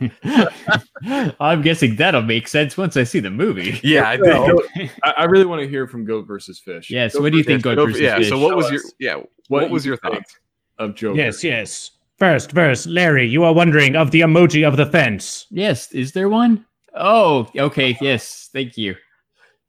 I'm 1.41 1.63
guessing 1.63 1.97
that'll 1.97 2.23
make 2.23 2.49
sense 2.49 2.77
once 2.77 2.97
I 2.97 3.05
see 3.05 3.21
the 3.21 3.31
movie. 3.31 3.81
Yeah, 3.85 4.09
I 4.09 4.17
think. 4.17 4.91
I, 5.03 5.11
I 5.19 5.25
really 5.25 5.45
want 5.47 5.63
to 5.63 5.69
hear 5.69 5.87
from 5.87 6.05
Goat 6.05 6.27
versus 6.27 6.59
Fish. 6.59 6.91
Yes. 6.91 7.15
Goat 7.15 7.23
what 7.23 7.33
do 7.33 7.39
you 7.39 7.45
think, 7.45 7.63
versus- 7.63 7.77
Goat 7.77 7.77
Go- 7.77 7.87
versus 7.87 8.01
Fish? 8.01 8.07
yeah. 8.07 8.17
Fish? 8.19 8.29
So 8.29 8.39
what 8.39 8.57
was 8.57 8.71
your 8.71 8.81
us 8.81 8.93
yeah? 8.99 9.21
What, 9.49 9.71
was 9.71 9.85
you 9.85 9.91
your 9.91 9.99
think 9.99 10.15
thoughts? 10.17 10.39
Of 10.79 10.95
Joker? 10.95 11.17
Yes, 11.17 11.45
yes. 11.45 11.91
First 12.19 12.53
verse, 12.53 12.87
Larry, 12.87 13.27
you 13.27 13.43
are 13.45 13.53
wondering 13.53 13.97
of 13.97 14.11
the 14.11 14.21
emoji 14.21 14.67
of 14.67 14.77
the 14.77 14.87
fence. 14.87 15.47
Yes. 15.51 15.91
Is 15.93 16.13
there 16.13 16.29
one? 16.29 16.65
Oh, 16.95 17.49
okay. 17.57 17.97
Yes. 18.01 18.51
Thank 18.53 18.77
you. 18.79 18.95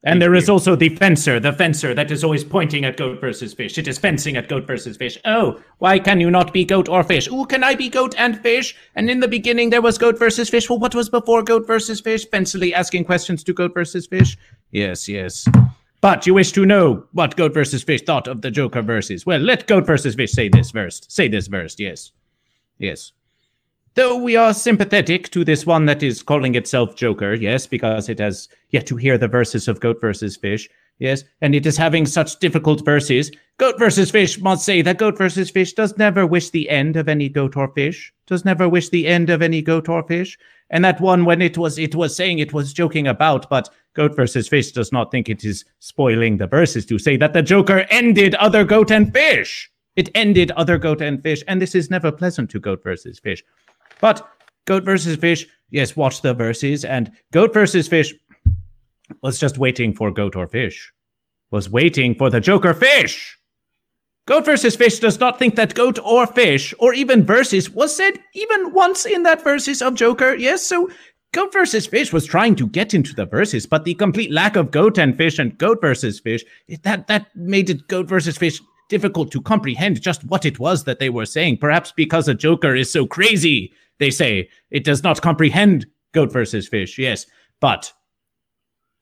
And 0.03 0.13
Thank 0.13 0.19
there 0.19 0.35
is 0.35 0.47
you. 0.47 0.53
also 0.53 0.75
the 0.75 0.89
fencer, 0.89 1.39
the 1.39 1.51
fencer 1.51 1.95
that 1.95 2.11
is 2.11 2.23
always 2.23 2.43
pointing 2.43 2.85
at 2.85 2.97
goat 2.97 3.19
versus 3.19 3.55
fish. 3.55 3.79
It 3.79 3.87
is 3.87 3.97
fencing 3.97 4.37
at 4.37 4.47
goat 4.47 4.67
versus 4.67 4.97
fish. 4.97 5.17
Oh, 5.25 5.59
why 5.79 5.97
can 5.97 6.21
you 6.21 6.29
not 6.29 6.53
be 6.53 6.63
goat 6.63 6.87
or 6.87 7.03
fish? 7.03 7.27
Ooh, 7.29 7.45
can 7.45 7.63
I 7.63 7.73
be 7.73 7.89
goat 7.89 8.13
and 8.15 8.39
fish? 8.39 8.75
And 8.93 9.09
in 9.09 9.19
the 9.19 9.27
beginning 9.27 9.71
there 9.71 9.81
was 9.81 9.97
goat 9.97 10.19
versus 10.19 10.47
fish. 10.47 10.69
Well, 10.69 10.77
what 10.77 10.93
was 10.93 11.09
before 11.09 11.41
goat 11.41 11.65
versus 11.65 12.01
fish? 12.01 12.27
Fencily 12.29 12.71
asking 12.71 13.05
questions 13.05 13.43
to 13.45 13.53
goat 13.53 13.73
versus 13.73 14.05
fish. 14.05 14.37
Yes, 14.71 15.09
yes. 15.09 15.47
But 16.05 16.27
you 16.27 16.35
wish 16.35 16.51
to 16.51 16.67
know 16.67 17.03
what 17.13 17.35
goat 17.35 17.55
versus 17.55 17.81
fish 17.81 18.03
thought 18.03 18.27
of 18.27 18.43
the 18.43 18.51
Joker 18.51 18.83
verses. 18.83 19.25
Well, 19.25 19.39
let 19.39 19.65
goat 19.65 19.87
versus 19.87 20.13
fish 20.13 20.33
say 20.33 20.49
this 20.49 20.69
first. 20.69 21.11
Say 21.11 21.27
this 21.27 21.47
first. 21.47 21.79
Yes, 21.79 22.11
yes. 22.77 23.11
Though 23.95 24.15
we 24.15 24.35
are 24.35 24.53
sympathetic 24.53 25.31
to 25.31 25.43
this 25.43 25.65
one 25.65 25.87
that 25.87 26.03
is 26.03 26.21
calling 26.21 26.53
itself 26.53 26.95
Joker, 26.95 27.33
yes, 27.33 27.65
because 27.65 28.07
it 28.07 28.19
has 28.19 28.49
yet 28.69 28.85
to 28.85 28.97
hear 28.97 29.17
the 29.17 29.27
verses 29.27 29.67
of 29.67 29.79
Goat 29.79 29.99
versus 29.99 30.37
Fish, 30.37 30.69
yes, 30.99 31.23
and 31.41 31.55
it 31.55 31.65
is 31.65 31.75
having 31.75 32.05
such 32.05 32.37
difficult 32.37 32.85
verses. 32.85 33.31
Goat 33.57 33.79
versus 33.79 34.11
Fish 34.11 34.39
must 34.39 34.63
say 34.63 34.83
that 34.83 34.99
Goat 34.99 35.17
versus 35.17 35.49
Fish 35.49 35.73
does 35.73 35.97
never 35.97 36.27
wish 36.27 36.51
the 36.51 36.69
end 36.69 36.97
of 36.97 37.09
any 37.09 37.29
goat 37.29 37.57
or 37.57 37.73
fish, 37.73 38.13
does 38.27 38.45
never 38.45 38.69
wish 38.69 38.89
the 38.89 39.07
end 39.07 39.31
of 39.31 39.41
any 39.41 39.63
goat 39.63 39.89
or 39.89 40.03
fish. 40.03 40.37
And 40.69 40.83
that 40.83 40.99
one, 40.99 41.25
when 41.25 41.41
it 41.41 41.57
was 41.57 41.77
it 41.77 41.95
was 41.95 42.15
saying 42.15 42.39
it 42.39 42.53
was 42.53 42.73
joking 42.73 43.07
about, 43.07 43.49
but 43.49 43.69
Goat 43.93 44.15
versus 44.15 44.47
Fish 44.47 44.71
does 44.71 44.91
not 44.91 45.11
think 45.11 45.29
it 45.29 45.45
is 45.45 45.63
spoiling 45.79 46.37
the 46.37 46.47
verses 46.47 46.85
to 46.87 46.99
say 46.99 47.17
that 47.17 47.33
the 47.33 47.41
Joker 47.41 47.85
ended 47.89 48.35
other 48.35 48.63
goat 48.63 48.91
and 48.91 49.13
fish. 49.13 49.71
It 49.95 50.09
ended 50.13 50.51
other 50.51 50.77
goat 50.77 51.01
and 51.01 51.23
fish, 51.23 51.43
and 51.47 51.61
this 51.61 51.73
is 51.75 51.89
never 51.89 52.11
pleasant 52.11 52.49
to 52.49 52.59
Goat 52.59 52.83
versus 52.83 53.17
Fish. 53.19 53.43
But 54.01 54.27
goat 54.65 54.83
versus 54.83 55.15
fish, 55.15 55.47
yes, 55.69 55.95
watch 55.95 56.21
the 56.21 56.33
verses. 56.33 56.83
And 56.83 57.11
goat 57.31 57.53
versus 57.53 57.87
fish 57.87 58.13
was 59.21 59.39
just 59.39 59.57
waiting 59.57 59.93
for 59.93 60.11
goat 60.11 60.35
or 60.35 60.47
fish, 60.47 60.91
was 61.51 61.69
waiting 61.69 62.15
for 62.15 62.29
the 62.29 62.41
Joker 62.41 62.73
fish. 62.73 63.37
Goat 64.27 64.45
versus 64.45 64.75
fish 64.75 64.97
does 64.97 65.19
not 65.19 65.37
think 65.37 65.55
that 65.55 65.75
goat 65.75 65.99
or 66.03 66.25
fish, 66.25 66.73
or 66.79 66.95
even 66.95 67.23
verses, 67.23 67.69
was 67.69 67.95
said 67.95 68.19
even 68.33 68.73
once 68.73 69.05
in 69.05 69.21
that 69.21 69.43
verses 69.43 69.83
of 69.83 69.93
Joker. 69.93 70.33
Yes, 70.33 70.65
so 70.65 70.89
goat 71.31 71.53
versus 71.53 71.85
fish 71.85 72.11
was 72.11 72.25
trying 72.25 72.55
to 72.55 72.67
get 72.67 72.95
into 72.95 73.13
the 73.13 73.27
verses, 73.27 73.67
but 73.67 73.85
the 73.85 73.93
complete 73.93 74.31
lack 74.31 74.55
of 74.55 74.71
goat 74.71 74.97
and 74.97 75.15
fish 75.15 75.37
and 75.37 75.55
goat 75.59 75.79
versus 75.79 76.19
fish, 76.19 76.43
that 76.81 77.05
that 77.05 77.27
made 77.35 77.69
it 77.69 77.87
goat 77.87 78.07
versus 78.07 78.35
fish 78.35 78.59
difficult 78.89 79.31
to 79.31 79.41
comprehend 79.41 80.01
just 80.01 80.23
what 80.23 80.43
it 80.43 80.57
was 80.57 80.85
that 80.85 80.97
they 80.97 81.09
were 81.09 81.25
saying. 81.25 81.57
Perhaps 81.57 81.91
because 81.91 82.27
a 82.27 82.33
Joker 82.33 82.75
is 82.75 82.91
so 82.91 83.05
crazy, 83.05 83.71
they 83.99 84.09
say 84.09 84.49
it 84.71 84.83
does 84.83 85.03
not 85.03 85.21
comprehend 85.21 85.85
goat 86.13 86.31
versus 86.33 86.67
fish. 86.67 86.97
Yes, 86.97 87.27
but 87.59 87.93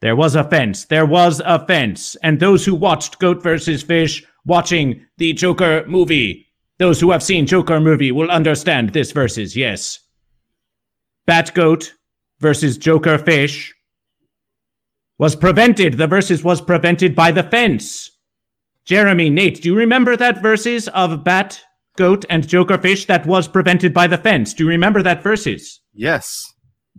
there 0.01 0.17
was 0.17 0.35
a 0.35 0.43
fence. 0.43 0.83
There 0.83 1.05
was 1.05 1.41
a 1.45 1.65
fence. 1.65 2.17
And 2.23 2.37
those 2.37 2.65
who 2.65 2.75
watched 2.75 3.19
Goat 3.19 3.41
versus 3.41 3.81
Fish 3.81 4.21
watching 4.45 5.05
the 5.17 5.33
Joker 5.33 5.85
movie, 5.87 6.47
those 6.79 6.99
who 6.99 7.11
have 7.11 7.23
seen 7.23 7.45
Joker 7.45 7.79
movie 7.79 8.11
will 8.11 8.31
understand 8.31 8.89
this 8.93 9.11
versus, 9.11 9.55
yes. 9.55 9.99
Bat 11.25 11.53
Goat 11.53 11.93
versus 12.39 12.77
Joker 12.77 13.17
Fish 13.17 13.73
was 15.17 15.35
prevented. 15.35 15.93
The 15.93 16.07
versus 16.07 16.43
was 16.43 16.61
prevented 16.61 17.15
by 17.15 17.31
the 17.31 17.43
fence. 17.43 18.09
Jeremy, 18.85 19.29
Nate, 19.29 19.61
do 19.61 19.69
you 19.69 19.75
remember 19.75 20.17
that 20.17 20.41
versus 20.41 20.89
of 20.89 21.23
Bat 21.23 21.61
Goat 21.95 22.25
and 22.29 22.45
Joker 22.47 22.77
Fish 22.77 23.05
that 23.05 23.25
was 23.25 23.47
prevented 23.47 23.93
by 23.93 24.07
the 24.07 24.17
fence? 24.17 24.53
Do 24.53 24.63
you 24.63 24.69
remember 24.69 25.01
that 25.03 25.23
versus? 25.23 25.79
Yes. 25.93 26.51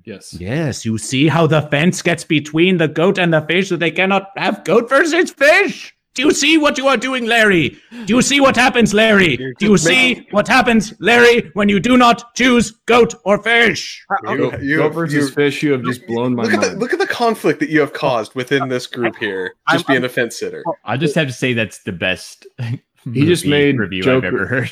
Yes. 0.04 0.34
Yes, 0.34 0.84
you 0.84 0.98
see 0.98 1.28
how 1.28 1.46
the 1.46 1.62
fence 1.62 2.02
gets 2.02 2.24
between 2.24 2.76
the 2.78 2.88
goat 2.88 3.18
and 3.18 3.32
the 3.32 3.40
fish 3.42 3.68
so 3.68 3.76
they 3.76 3.90
cannot 3.90 4.28
have 4.36 4.64
goat 4.64 4.88
versus 4.88 5.30
fish? 5.30 5.94
Do 6.14 6.22
you 6.22 6.30
see 6.32 6.58
what 6.58 6.78
you 6.78 6.86
are 6.86 6.96
doing, 6.96 7.26
Larry? 7.26 7.76
Do 8.04 8.14
you 8.14 8.22
see 8.22 8.40
what 8.40 8.54
happens, 8.54 8.94
Larry? 8.94 9.36
Do 9.58 9.66
you 9.66 9.76
see 9.76 10.26
what 10.30 10.46
happens, 10.46 10.94
Larry, 11.00 11.50
when 11.54 11.68
you 11.68 11.80
do 11.80 11.96
not 11.96 12.36
choose 12.36 12.70
goat 12.86 13.14
or 13.24 13.42
fish? 13.42 14.06
You- 14.22 14.36
Goat, 14.38 14.62
you- 14.62 14.76
Goat 14.76 14.94
versus 14.94 15.14
you- 15.28 15.34
Fish, 15.34 15.62
you 15.62 15.72
have 15.72 15.82
just 15.82 16.06
blown 16.06 16.36
my 16.36 16.44
Look 16.44 16.52
at 16.54 16.60
the 16.60 16.76
look 16.76 16.92
at 16.92 17.00
the 17.00 17.06
conflict 17.08 17.58
that 17.60 17.68
you 17.68 17.80
have 17.80 17.92
caused 17.92 18.34
within 18.36 18.68
this 18.68 18.86
group 18.86 19.16
here. 19.16 19.54
Just 19.72 19.90
I'm- 19.90 19.94
being 19.94 20.04
a 20.04 20.08
fence 20.08 20.38
sitter. 20.38 20.62
I 20.84 20.96
just 20.96 21.16
have 21.16 21.26
to 21.26 21.32
say 21.32 21.52
that's 21.52 21.82
the 21.82 21.92
best. 21.92 22.46
He 23.12 23.26
just 23.26 23.44
made 23.44 23.78
review 23.78 24.02
Joker- 24.02 24.26
I've 24.28 24.32
ever 24.32 24.46
heard. 24.46 24.70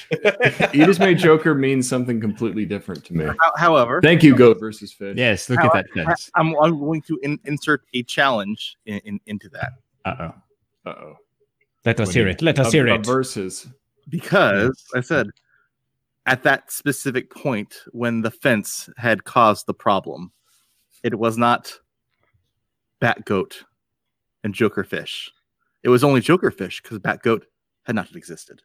you 0.75 0.87
just 0.87 1.01
made 1.01 1.19
Joker 1.19 1.55
mean 1.55 1.83
something 1.83 2.19
completely 2.19 2.65
different 2.65 3.05
to 3.05 3.13
me. 3.15 3.27
However, 3.57 4.01
Thank 4.01 4.23
you, 4.23 4.35
Goat 4.35 4.59
versus 4.59 4.91
Fish. 4.91 5.19
Yes, 5.19 5.51
look 5.51 5.61
at 5.61 5.71
that 5.75 5.91
fence. 5.91 6.31
I'm, 6.35 6.57
I'm 6.63 6.79
going 6.81 7.03
to 7.03 7.19
in, 7.23 7.39
insert 7.45 7.83
a 7.93 8.03
challenge 8.05 8.79
in, 8.87 9.01
in, 9.05 9.21
into 9.27 9.51
that 9.51 9.73
Uh 10.07 10.15
oh. 10.19 10.91
Uh 10.91 10.95
oh. 10.95 11.17
Let 11.85 12.01
us 12.01 12.13
hear 12.13 12.29
it. 12.29 12.43
Let 12.43 12.59
us 12.59 12.73
hear 12.73 12.87
it. 12.87 13.05
Versus. 13.05 13.67
because 14.09 14.83
I 14.95 15.01
said 15.01 15.31
at 16.27 16.43
that 16.45 16.71
specific 16.71 17.31
point 17.31 17.75
when 17.91 18.21
the 18.23 18.31
fence 18.31 18.89
had 18.97 19.25
caused 19.25 19.67
the 19.67 19.75
problem, 19.75 20.33
it 21.03 21.19
was 21.19 21.37
not 21.37 21.73
Bat 23.01 23.25
Goat 23.25 23.65
and 24.45 24.55
Joker 24.55 24.85
Fish. 24.85 25.31
It 25.83 25.89
was 25.89 26.05
only 26.05 26.21
Joker 26.21 26.51
Fish 26.51 26.81
because 26.81 27.01
Bat 27.01 27.23
Goat 27.23 27.47
had 27.85 27.97
not 27.97 28.15
existed. 28.15 28.63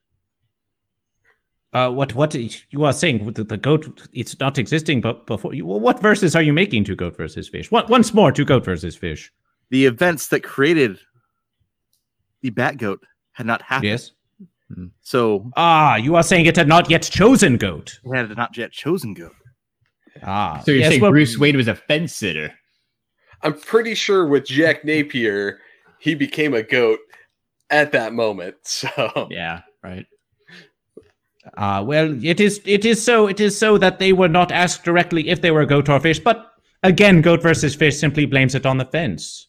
Uh, 1.74 1.89
what 1.89 2.15
what 2.15 2.34
you 2.34 2.84
are 2.86 2.93
saying? 2.93 3.26
with 3.26 3.36
The, 3.36 3.43
the 3.43 3.57
goat, 3.57 4.09
it's 4.13 4.39
not 4.39 4.57
existing. 4.57 5.01
But 5.01 5.28
before, 5.28 5.53
you, 5.53 5.65
what 5.65 6.01
verses 6.01 6.36
are 6.36 6.41
you 6.41 6.53
making 6.53 6.86
to 6.86 6.95
goat 6.95 7.18
versus 7.18 7.49
fish? 7.49 7.70
One, 7.72 7.86
once 7.89 8.13
more 8.13 8.32
to 8.32 8.45
goat 8.45 8.63
versus 8.63 8.95
fish. 8.95 9.32
The 9.70 9.86
events 9.86 10.30
that 10.30 10.43
created 10.43 10.97
the 12.42 12.50
Bat 12.52 12.78
Goat 12.78 13.04
had 13.34 13.46
not 13.46 13.62
happened. 13.62 13.90
Yes. 13.90 14.12
So 15.02 15.50
Ah, 15.56 15.96
you 15.96 16.16
are 16.16 16.24
saying 16.24 16.46
it 16.46 16.56
had 16.58 16.68
not 16.68 16.90
yet 16.90 17.04
chosen 17.04 17.58
goat. 17.58 18.00
it 18.04 18.16
had 18.16 18.36
not 18.38 18.58
yet 18.58 18.72
chosen 18.72 19.14
Goat. 19.14 19.32
Ah, 20.24 20.62
So 20.66 20.72
you're 20.72 20.82
yes, 20.82 20.90
saying 20.90 21.02
well- 21.02 21.12
Bruce 21.12 21.38
Wayne 21.38 21.56
was 21.56 21.68
a 21.68 21.76
fence 21.76 22.14
sitter? 22.14 22.54
I'm 23.44 23.54
pretty 23.60 23.94
sure 23.96 24.28
with 24.28 24.46
Jack 24.46 24.84
Napier, 24.84 25.60
he 26.00 26.16
became 26.16 26.54
a 26.54 26.64
goat 26.64 27.00
at 27.70 27.92
that 27.94 28.14
moment. 28.14 28.56
So 28.66 29.28
Yeah, 29.30 29.62
right. 29.84 30.06
Ah, 31.56 31.82
well, 31.82 32.22
it 32.26 32.40
is 32.42 32.60
it 32.66 32.84
is 32.84 33.02
so 33.04 33.28
it 33.28 33.40
is 33.40 33.58
so 33.58 33.78
that 33.78 34.00
they 34.00 34.12
were 34.12 34.28
not 34.28 34.52
asked 34.52 34.84
directly 34.84 35.30
if 35.30 35.42
they 35.42 35.52
were 35.52 35.62
a 35.62 35.66
goat 35.68 35.88
or 35.88 36.00
fish, 36.00 36.20
but 36.20 36.52
again, 36.84 37.22
goat 37.22 37.42
versus 37.42 37.74
fish 37.74 37.98
simply 37.98 38.26
blames 38.26 38.54
it 38.54 38.66
on 38.66 38.78
the 38.78 38.86
fence. 38.86 39.48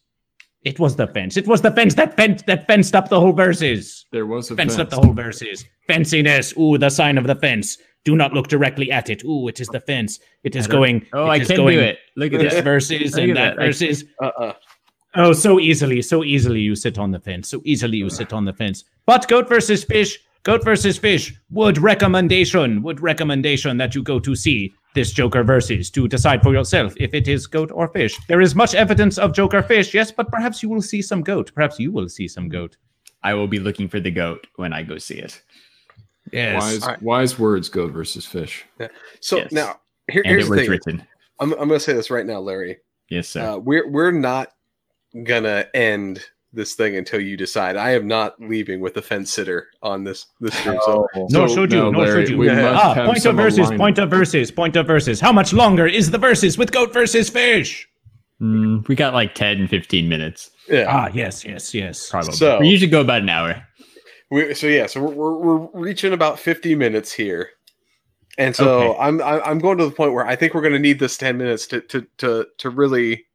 It 0.63 0.79
was 0.79 0.95
the 0.97 1.07
fence. 1.07 1.37
It 1.37 1.47
was 1.47 1.61
the 1.61 1.71
fence 1.71 1.93
that 1.95 2.15
fenced 2.17 2.45
that 2.47 2.67
fenced 2.67 2.93
up 2.95 3.07
the 3.09 3.19
whole 3.19 3.31
verses. 3.31 4.05
There 4.11 4.25
was 4.25 4.51
a 4.51 4.55
Fenced 4.55 4.77
fence. 4.77 4.81
up 4.81 4.89
the 4.89 4.97
whole 5.05 5.13
verses. 5.13 5.63
Fenciness. 5.87 6.53
Ooh, 6.57 6.77
the 6.77 6.89
sign 6.89 7.17
of 7.17 7.27
the 7.27 7.35
fence. 7.35 7.77
Do 8.05 8.15
not 8.15 8.33
look 8.33 8.47
directly 8.47 8.91
at 8.91 9.09
it. 9.09 9.23
Ooh, 9.23 9.47
it 9.47 9.59
is 9.59 9.67
the 9.69 9.79
fence. 9.79 10.19
It 10.43 10.55
is 10.55 10.67
going. 10.67 11.05
Oh, 11.13 11.27
I 11.29 11.39
can 11.39 11.55
going 11.55 11.77
do 11.77 11.83
it. 11.83 11.99
Look 12.17 12.33
at 12.33 12.39
This 12.41 12.53
that. 12.55 12.63
verses 12.63 13.15
and 13.15 13.35
that 13.37 13.55
that. 13.55 13.65
Verses. 13.65 14.03
uh-uh. 14.21 14.53
Oh, 15.15 15.33
so 15.33 15.59
easily, 15.59 16.01
so 16.01 16.23
easily 16.23 16.59
you 16.59 16.75
sit 16.75 16.99
on 16.99 17.11
the 17.11 17.19
fence. 17.19 17.49
So 17.49 17.61
easily 17.65 17.97
you 17.97 18.09
sit 18.09 18.31
on 18.31 18.45
the 18.45 18.53
fence. 18.53 18.83
But 19.05 19.27
goat 19.27 19.49
versus 19.49 19.83
fish, 19.83 20.19
goat 20.43 20.63
versus 20.63 20.97
fish, 20.99 21.33
would 21.49 21.77
recommendation, 21.79 22.83
would 22.83 23.01
recommendation 23.01 23.77
that 23.77 23.95
you 23.95 24.03
go 24.03 24.19
to 24.19 24.35
see 24.35 24.73
this 24.95 25.11
Joker 25.11 25.43
versus 25.43 25.89
to 25.91 26.07
decide 26.07 26.41
for 26.41 26.53
yourself 26.53 26.93
if 26.97 27.13
it 27.13 27.27
is 27.27 27.47
goat 27.47 27.71
or 27.73 27.87
fish. 27.87 28.17
There 28.27 28.41
is 28.41 28.55
much 28.55 28.73
evidence 28.75 29.17
of 29.17 29.33
Joker 29.33 29.61
fish, 29.61 29.93
yes, 29.93 30.11
but 30.11 30.29
perhaps 30.31 30.63
you 30.63 30.69
will 30.69 30.81
see 30.81 31.01
some 31.01 31.21
goat. 31.21 31.51
Perhaps 31.53 31.79
you 31.79 31.91
will 31.91 32.09
see 32.09 32.27
some 32.27 32.49
goat. 32.49 32.77
I 33.23 33.33
will 33.33 33.47
be 33.47 33.59
looking 33.59 33.87
for 33.87 33.99
the 33.99 34.11
goat 34.11 34.47
when 34.55 34.73
I 34.73 34.81
go 34.83 34.97
see 34.97 35.19
it. 35.19 35.41
Yes. 36.31 36.61
Wise, 36.61 36.83
Alright. 36.83 37.01
wise 37.01 37.39
words, 37.39 37.69
Goat 37.69 37.91
versus 37.91 38.25
Fish. 38.25 38.65
So 39.19 39.37
Yes. 39.37 39.51
now 39.51 39.79
here, 40.11 40.21
here's 40.25 40.47
the 40.47 40.55
thing. 40.57 40.69
written. 40.69 41.07
I'm, 41.39 41.51
I'm 41.53 41.67
going 41.67 41.71
to 41.71 41.79
say 41.79 41.93
this 41.93 42.09
right 42.11 42.25
now, 42.25 42.39
Larry. 42.39 42.77
Yes, 43.09 43.27
sir. 43.29 43.41
Uh, 43.41 43.57
we're 43.57 43.89
we're 43.89 44.11
not 44.11 44.49
gonna 45.23 45.65
end 45.73 46.23
this 46.51 46.73
thing 46.73 46.95
until 46.95 47.21
you 47.21 47.37
decide. 47.37 47.75
I 47.77 47.91
am 47.91 48.07
not 48.07 48.39
leaving 48.41 48.79
with 48.79 48.97
a 48.97 49.01
fence 49.01 49.31
sitter 49.31 49.67
on 49.83 50.03
this 50.03 50.25
this 50.39 50.55
stream. 50.57 50.79
So 50.85 51.07
Nor 51.29 51.47
So, 51.47 51.55
should 51.55 51.71
you. 51.71 51.77
no, 51.79 51.91
nor 51.91 52.05
Larry, 52.05 52.25
should 52.25 52.29
you. 52.31 52.37
we 52.37 52.47
must 52.47 52.59
ah, 52.83 52.93
have 52.95 53.05
point 53.05 53.17
of 53.17 53.23
some 53.23 53.35
verses. 53.35 53.59
alignment. 53.59 53.79
Point 53.79 53.97
of 53.99 54.09
verses. 54.09 54.51
Point 54.51 54.75
of 54.75 54.87
verses. 54.87 55.19
How 55.19 55.31
much 55.31 55.53
longer 55.53 55.85
is 55.85 56.09
the 56.11 56.17
verses 56.17 56.57
with 56.57 56.71
goat 56.71 56.91
versus 56.93 57.29
fish? 57.29 57.87
Mm, 58.41 58.87
we 58.87 58.95
got 58.95 59.13
like 59.13 59.35
10, 59.35 59.67
15 59.67 60.07
minutes. 60.09 60.49
yeah. 60.69 60.85
Ah, 60.87 61.09
yes, 61.13 61.43
yes, 61.43 61.73
yes. 61.73 62.09
Probably. 62.09 62.31
So- 62.33 62.59
we 62.59 62.69
usually 62.69 62.89
go 62.89 63.01
about 63.01 63.21
an 63.21 63.29
hour. 63.29 63.61
We, 64.31 64.53
so 64.53 64.67
yeah, 64.67 64.85
so 64.85 65.01
we're, 65.03 65.33
we're 65.33 65.57
we're 65.57 65.81
reaching 65.81 66.13
about 66.13 66.39
50 66.39 66.75
minutes 66.75 67.11
here, 67.11 67.49
And 68.37 68.55
so 68.55 68.91
Okay. 68.93 68.99
I'm 68.99 69.21
I'm 69.21 69.57
going 69.59 69.77
to 69.79 69.85
the 69.85 69.91
point 69.91 70.13
where 70.13 70.25
I 70.25 70.35
think 70.35 70.53
we're 70.53 70.61
going 70.61 70.73
to 70.73 70.79
need 70.79 70.99
this 70.99 71.17
ten 71.17 71.35
minutes 71.37 71.65
to 71.67 71.81
to 71.81 72.05
to 72.19 72.45
to 72.59 72.69
really 72.69 73.25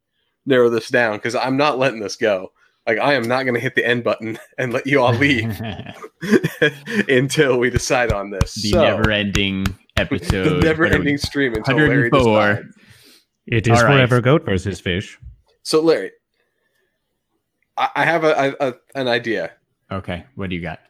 narrow 0.47 0.71
this 0.71 0.89
down 0.89 1.17
because 1.17 1.35
I'm 1.35 1.57
not 1.57 1.79
letting 1.79 1.99
this 2.01 2.15
go. 2.17 2.53
Like 2.87 2.99
I 2.99 3.15
am 3.15 3.23
not 3.27 3.45
going 3.45 3.55
to 3.55 3.61
hit 3.61 3.75
the 3.75 3.85
end 3.87 4.05
button 4.05 4.39
and 4.59 4.73
let 4.73 4.87
you 4.87 5.01
all 5.01 5.15
leave 5.15 5.59
until 7.09 7.59
we 7.59 7.71
decide 7.71 8.13
on 8.13 8.31
this. 8.31 8.55
the 8.55 8.71
So, 8.71 8.83
never-ending 8.83 9.67
episode. 9.97 10.31
the 10.31 10.39
What 10.39 10.53
are 10.53 10.57
we- 10.57 10.63
never-ending 10.65 11.19
stream 11.19 11.55
until 11.55 11.77
Larry 11.77 12.11
104. 12.11 12.49
decides. 12.55 12.75
It 13.47 13.67
is 13.69 13.79
All 13.79 13.85
right. 13.85 13.95
forever 13.97 14.21
goat 14.21 14.45
versus 14.45 14.81
fish. 14.81 15.19
So 15.63 15.81
Larry, 15.81 16.13
I, 17.77 17.89
I 17.97 18.05
have 18.05 18.25
a, 18.25 18.55
a, 18.61 18.69
a 18.69 18.75
an 18.95 19.09
idea. 19.09 19.53
Okay, 19.93 20.25
what 20.35 20.49
do 20.51 20.57
you 20.57 20.63
got? 20.63 20.81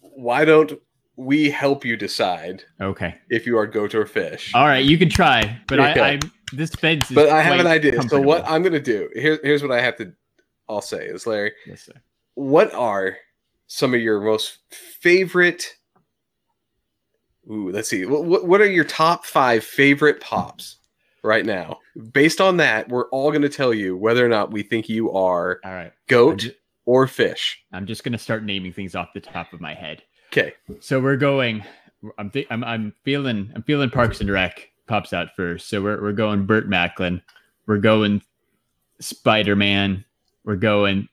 Why 0.00 0.44
don't 0.44 0.72
we 1.16 1.50
help 1.50 1.84
you 1.84 1.96
decide 1.96 2.64
Okay. 2.80 3.14
if 3.30 3.46
you 3.46 3.56
are 3.58 3.66
goat 3.66 3.94
or 3.94 4.06
fish? 4.06 4.52
All 4.54 4.66
right, 4.66 4.84
you 4.84 4.96
can 4.98 5.08
try, 5.10 5.58
but 5.68 5.78
Okay. 5.78 6.00
I, 6.00 6.08
I 6.14 6.18
this 6.52 6.70
fence 6.74 7.10
is 7.10 7.14
but 7.14 7.28
I 7.28 7.42
have 7.42 7.60
an 7.60 7.66
idea. 7.66 8.00
So 8.08 8.20
what 8.20 8.44
I'm 8.48 8.62
going 8.62 8.72
to 8.74 8.80
do 8.80 9.08
here, 9.14 9.38
here's 9.42 9.62
what 9.62 9.72
I 9.72 9.80
have 9.80 9.96
to. 9.96 10.12
I'll 10.68 10.80
say 10.80 11.06
is 11.06 11.26
Larry. 11.26 11.52
Yes, 11.66 11.82
sir. 11.82 11.92
what 12.34 12.72
are 12.74 13.16
some 13.66 13.94
of 13.94 14.00
your 14.00 14.20
most 14.20 14.58
favorite 14.70 15.76
ooh 17.50 17.70
let's 17.70 17.88
see 17.88 18.04
what, 18.06 18.24
what- 18.48 18.60
are 18.60 18.66
your 18.66 18.84
top 18.84 19.24
five 19.24 19.64
favorite 19.64 20.20
pops 20.20 20.76
right 21.22 21.44
now 21.46 21.78
based 22.12 22.40
on 22.40 22.56
that 22.58 22.88
we're 22.88 23.08
all 23.10 23.30
going 23.30 23.42
to 23.42 23.48
tell 23.48 23.72
you 23.74 23.96
whether 23.96 24.24
or 24.24 24.28
not 24.28 24.50
we 24.50 24.62
think 24.62 24.88
you 24.88 25.12
are 25.12 25.60
All 25.64 25.72
right. 25.72 25.92
Goat 26.08 26.38
ju- 26.40 26.52
or 26.86 27.06
fish 27.06 27.62
I'm 27.72 27.86
just 27.86 28.04
gonna 28.04 28.18
start 28.18 28.44
naming 28.44 28.72
things 28.72 28.94
off 28.94 29.08
the 29.14 29.20
top 29.20 29.52
of 29.52 29.60
my 29.60 29.74
head. 29.74 30.02
okay 30.32 30.52
So 30.80 31.00
we're 31.00 31.16
going. 31.16 31.64
I'm 32.18 32.28
thi- 32.30 32.46
I'm 32.50 32.62
I'm 32.64 32.92
feeling 33.04 33.50
I'm 33.54 33.62
feeling 33.62 33.88
Parks 33.88 34.20
and 34.20 34.30
Rec 34.30 34.68
pops 34.86 35.14
out 35.14 35.28
first. 35.34 35.68
So 35.70 35.80
we're 35.82 36.02
we're 36.02 36.12
going 36.12 36.44
Burt 36.44 36.68
Macklin. 36.68 37.22
We're 37.66 37.78
going 37.78 38.20
Spider 39.00 39.56
Man. 39.56 40.04
We're 40.44 40.56
going 40.56 41.08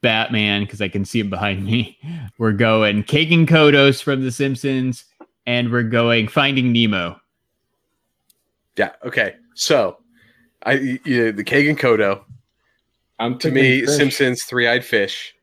Batman 0.00 0.62
because 0.64 0.80
I 0.80 0.88
can 0.88 1.04
see 1.04 1.20
him 1.20 1.30
behind 1.30 1.64
me. 1.64 1.98
We're 2.38 2.52
going 2.52 3.02
Kang 3.04 3.32
and 3.32 3.48
Kodos 3.48 4.02
from 4.02 4.22
The 4.22 4.30
Simpsons, 4.32 5.04
and 5.46 5.70
we're 5.72 5.82
going 5.82 6.28
Finding 6.28 6.72
Nemo. 6.72 7.20
yeah 8.76 8.92
okay 9.04 9.34
so 9.54 9.96
i 10.64 10.72
you, 11.04 11.32
the 11.32 11.42
kagan 11.42 11.76
kodo 11.76 12.22
I'm 13.18 13.36
to 13.40 13.50
me 13.50 13.80
fish. 13.80 13.96
simpsons 13.96 14.44
three-eyed 14.44 14.84
fish 14.84 15.34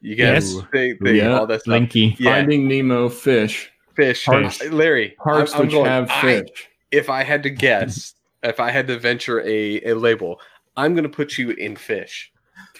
you 0.00 0.16
guys 0.16 0.54
Yes. 0.54 0.64
they, 0.72 0.92
they, 1.00 1.16
Yeah. 1.18 1.38
all 1.38 1.46
that 1.46 1.60
stuff 1.60 1.66
Blinky. 1.72 2.16
yeah 2.18 2.32
Finding 2.34 2.66
Nemo, 2.66 3.08
fish, 3.08 3.70
fish 3.94 4.24
Parks- 4.24 4.60
uh, 4.62 4.70
larry 4.72 5.10
parts 5.22 5.52
I'm, 5.52 5.60
I'm 5.60 5.66
which 5.66 5.74
going, 5.74 5.86
have 5.86 6.10
I- 6.10 6.20
fish. 6.22 6.68
if 6.90 7.08
I 7.08 7.22
had 7.22 7.42
to 7.44 7.50
guess, 7.50 8.14
if 8.42 8.58
I 8.58 8.70
had 8.72 8.86
to 8.88 8.98
venture 8.98 9.40
a, 9.42 9.80
a 9.84 9.94
label, 9.94 10.40
I'm 10.76 10.94
going 10.94 11.04
to 11.04 11.08
put 11.08 11.38
you 11.38 11.50
in 11.50 11.76
fish. 11.76 12.32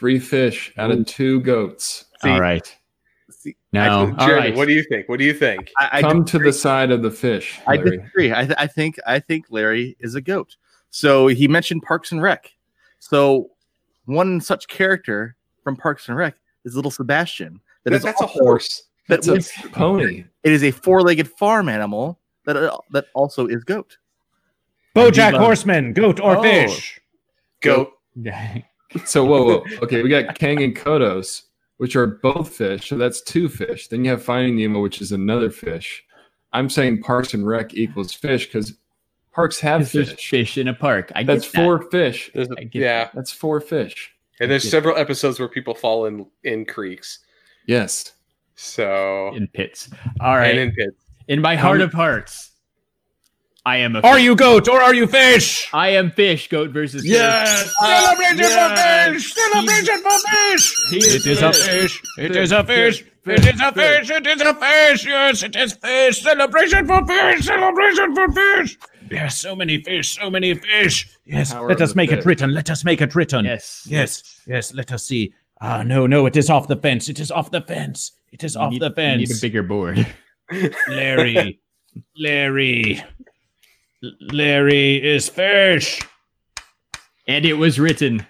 Three 0.03 0.19
fish 0.19 0.73
out 0.79 0.91
of 0.91 1.07
two 1.07 1.39
goats. 1.43 2.07
See- 2.25 2.29
all 2.31 2.41
right. 2.41 2.77
See, 3.31 3.55
No. 3.73 4.13
all 4.19 4.27
Jeremy, 4.27 4.49
right. 4.49 4.57
what 4.57 4.67
do 4.67 4.75
you 4.75 4.83
think? 4.83 5.09
What 5.09 5.21
do 5.21 5.25
you 5.25 5.33
think? 5.33 5.71
I, 5.79 5.91
I 5.93 6.01
Come 6.01 6.25
to 6.25 6.41
the 6.41 6.53
side 6.53 6.91
of 6.91 7.03
the 7.03 7.11
fish. 7.13 7.61
I 7.69 7.77
Larry. 7.77 7.99
disagree. 7.99 8.33
I, 8.33 8.45
th- 8.47 8.57
I 8.59 8.67
think 8.67 8.97
I 9.07 9.21
think 9.21 9.47
Larry 9.51 9.97
is 10.01 10.17
a 10.17 10.21
goat. 10.21 10.57
So 10.91 11.29
he 11.29 11.47
mentioned 11.47 11.83
Parks 11.83 12.11
and 12.11 12.21
Rec. 12.21 12.51
So 12.99 13.51
one 14.07 14.41
such 14.41 14.67
character 14.67 15.37
from 15.63 15.77
Parks 15.77 16.09
and 16.09 16.17
Rec 16.17 16.35
is 16.65 16.75
little 16.75 16.91
Sebastian. 16.91 17.61
That, 17.85 17.91
That 17.93 17.97
is 17.99 18.03
that's 18.03 18.21
a 18.21 18.25
also- 18.25 18.41
horse. 18.41 18.83
That 19.09 19.23
That's 19.23 19.65
a 19.65 19.69
pony. 19.69 20.25
it 20.43 20.53
is 20.53 20.65
a 20.65 20.73
four-legged 20.73 21.29
farm 21.31 21.69
animal 21.69 22.19
that 22.45 22.57
uh, 22.57 22.77
that 22.91 23.05
also 23.15 23.47
is 23.47 23.63
goat. 23.63 23.99
Bojack 24.97 25.39
Horseman, 25.39 25.93
goat 25.93 26.19
or 26.19 26.39
Oh. 26.39 26.43
fish? 26.43 27.01
Goat. 27.61 27.93
So 29.05 29.25
whoa, 29.25 29.45
whoa. 29.45 29.65
Okay, 29.83 30.03
we 30.03 30.09
got 30.09 30.39
Kang 30.39 30.63
and 30.63 30.77
Kodos, 30.77 31.43
which 31.79 31.97
are 31.97 32.07
both 32.07 32.55
fish. 32.55 32.89
So 32.89 32.97
that's 32.97 33.21
two 33.23 33.49
fish. 33.49 33.89
Then 33.89 34.05
you 34.05 34.11
have 34.11 34.23
Finding 34.23 34.57
Nemo, 34.57 34.81
which 34.81 35.01
is 35.01 35.13
another 35.13 35.51
fish. 35.51 36.05
I'm 36.53 36.69
saying 36.69 37.03
Parks 37.03 37.35
and 37.35 37.47
Rec 37.47 37.75
equals 37.75 38.13
fish 38.13 38.47
because 38.47 38.75
parks 39.33 39.59
have 39.61 39.81
Because 39.81 39.93
there's 39.93 40.11
fish. 40.13 40.29
fish 40.31 40.59
in 40.59 40.69
a 40.69 40.75
park. 40.75 41.11
I 41.15 41.23
That's 41.25 41.45
get 41.47 41.53
that. 41.53 41.65
four 41.65 41.83
fish. 41.91 42.31
There's 42.35 42.51
a- 42.51 42.61
I 42.61 42.65
get 42.65 42.83
yeah, 42.83 43.09
That's 43.15 43.33
four 43.33 43.61
fish. 43.61 44.13
and 44.41 44.51
there's 44.51 44.65
Yeah. 44.65 44.71
several 44.73 44.97
episodes 44.99 45.39
where 45.41 45.49
people 45.49 45.75
fall 45.75 46.05
in 46.07 46.27
in 46.45 46.65
creeks. 46.67 47.21
Yes. 47.67 48.13
So 48.55 49.33
in 49.35 49.49
pits. 49.49 49.89
All 50.21 50.37
right. 50.37 50.57
and 50.59 50.73
In, 50.79 50.93
in 51.29 51.41
my 51.41 51.57
heart 51.57 51.81
of 51.81 51.93
hearts, 51.93 52.52
I 53.65 53.77
am 53.77 53.95
a. 53.95 54.01
Are 54.01 54.19
you 54.19 54.35
goat 54.35 54.69
or 54.69 54.81
are 54.81 54.95
you 54.95 55.07
fish? 55.07 55.69
I 55.73 55.91
am 55.91 56.11
fish. 56.11 56.49
Goat 56.49 56.71
versus 56.71 57.03
fish. 57.03 57.13
Yes. 57.13 57.73
Celebration 57.81 58.39
yes. 58.39 59.13
for 59.13 59.13
fish! 59.13 59.35
Celebration 59.35 60.03
for 60.03 60.19
fish! 60.31 60.75
He 60.91 60.97
It 60.97 61.27
is 61.27 61.43
a 61.43 61.53
fish. 61.53 62.03
It 62.19 62.37
is 62.37 62.53
a 62.53 62.65
fish. 62.65 63.05
It 63.25 63.47
is 63.47 63.61
a 63.61 63.73
fish. 63.73 64.11
It 64.11 64.27
is 64.27 64.41
a 64.41 64.55
fish. 64.55 65.07
Yes, 65.07 65.43
it 65.45 65.55
is 65.55 65.75
fish. 65.75 66.23
Celebration 66.23 66.87
for 66.89 67.07
fish. 67.07 67.45
Celebration 67.45 68.15
for 68.17 68.33
fish. 68.33 68.79
Yes, 69.11 69.39
so 69.39 69.55
many 69.55 69.81
fish. 69.83 70.17
So 70.17 70.29
many 70.29 70.55
fish. 70.55 71.09
Yes, 71.25 71.55
let 71.55 71.81
us 71.81 71.91
the 71.91 71.97
make 71.97 72.11
it 72.11 72.25
written. 72.25 72.53
Let 72.53 72.69
us 72.69 72.85
make 72.85 73.01
it 73.01 73.15
written. 73.15 73.45
Yes. 73.45 73.87
Yes. 73.89 74.41
Yes. 74.47 74.75
Let 74.75 74.91
us 74.91 75.05
see. 75.05 75.35
Ah, 75.61 75.85
no, 75.85 76.09
no. 76.09 76.27
It 76.27 76.37
is 76.37 76.51
off 76.51 76.67
the 76.67 76.77
fence. 76.77 77.09
It 77.09 77.21
is 77.21 77.31
off 77.31 77.53
the 77.53 77.61
fence. 77.61 78.11
It 78.33 78.43
is 78.43 78.57
off 78.57 78.73
need- 78.73 78.83
the 78.83 78.89
you 78.89 78.95
fence. 78.95 79.29
Need 79.29 79.39
a 79.39 79.41
bigger 79.41 79.63
board. 79.63 80.05
Larry. 80.89 81.61
Larry. 82.17 83.05
L- 84.03 84.11
Larry 84.21 84.97
is 85.03 85.29
fish. 85.29 86.01
And 87.29 87.45
it 87.45 87.55
was 87.55 87.79
written. 87.79 88.27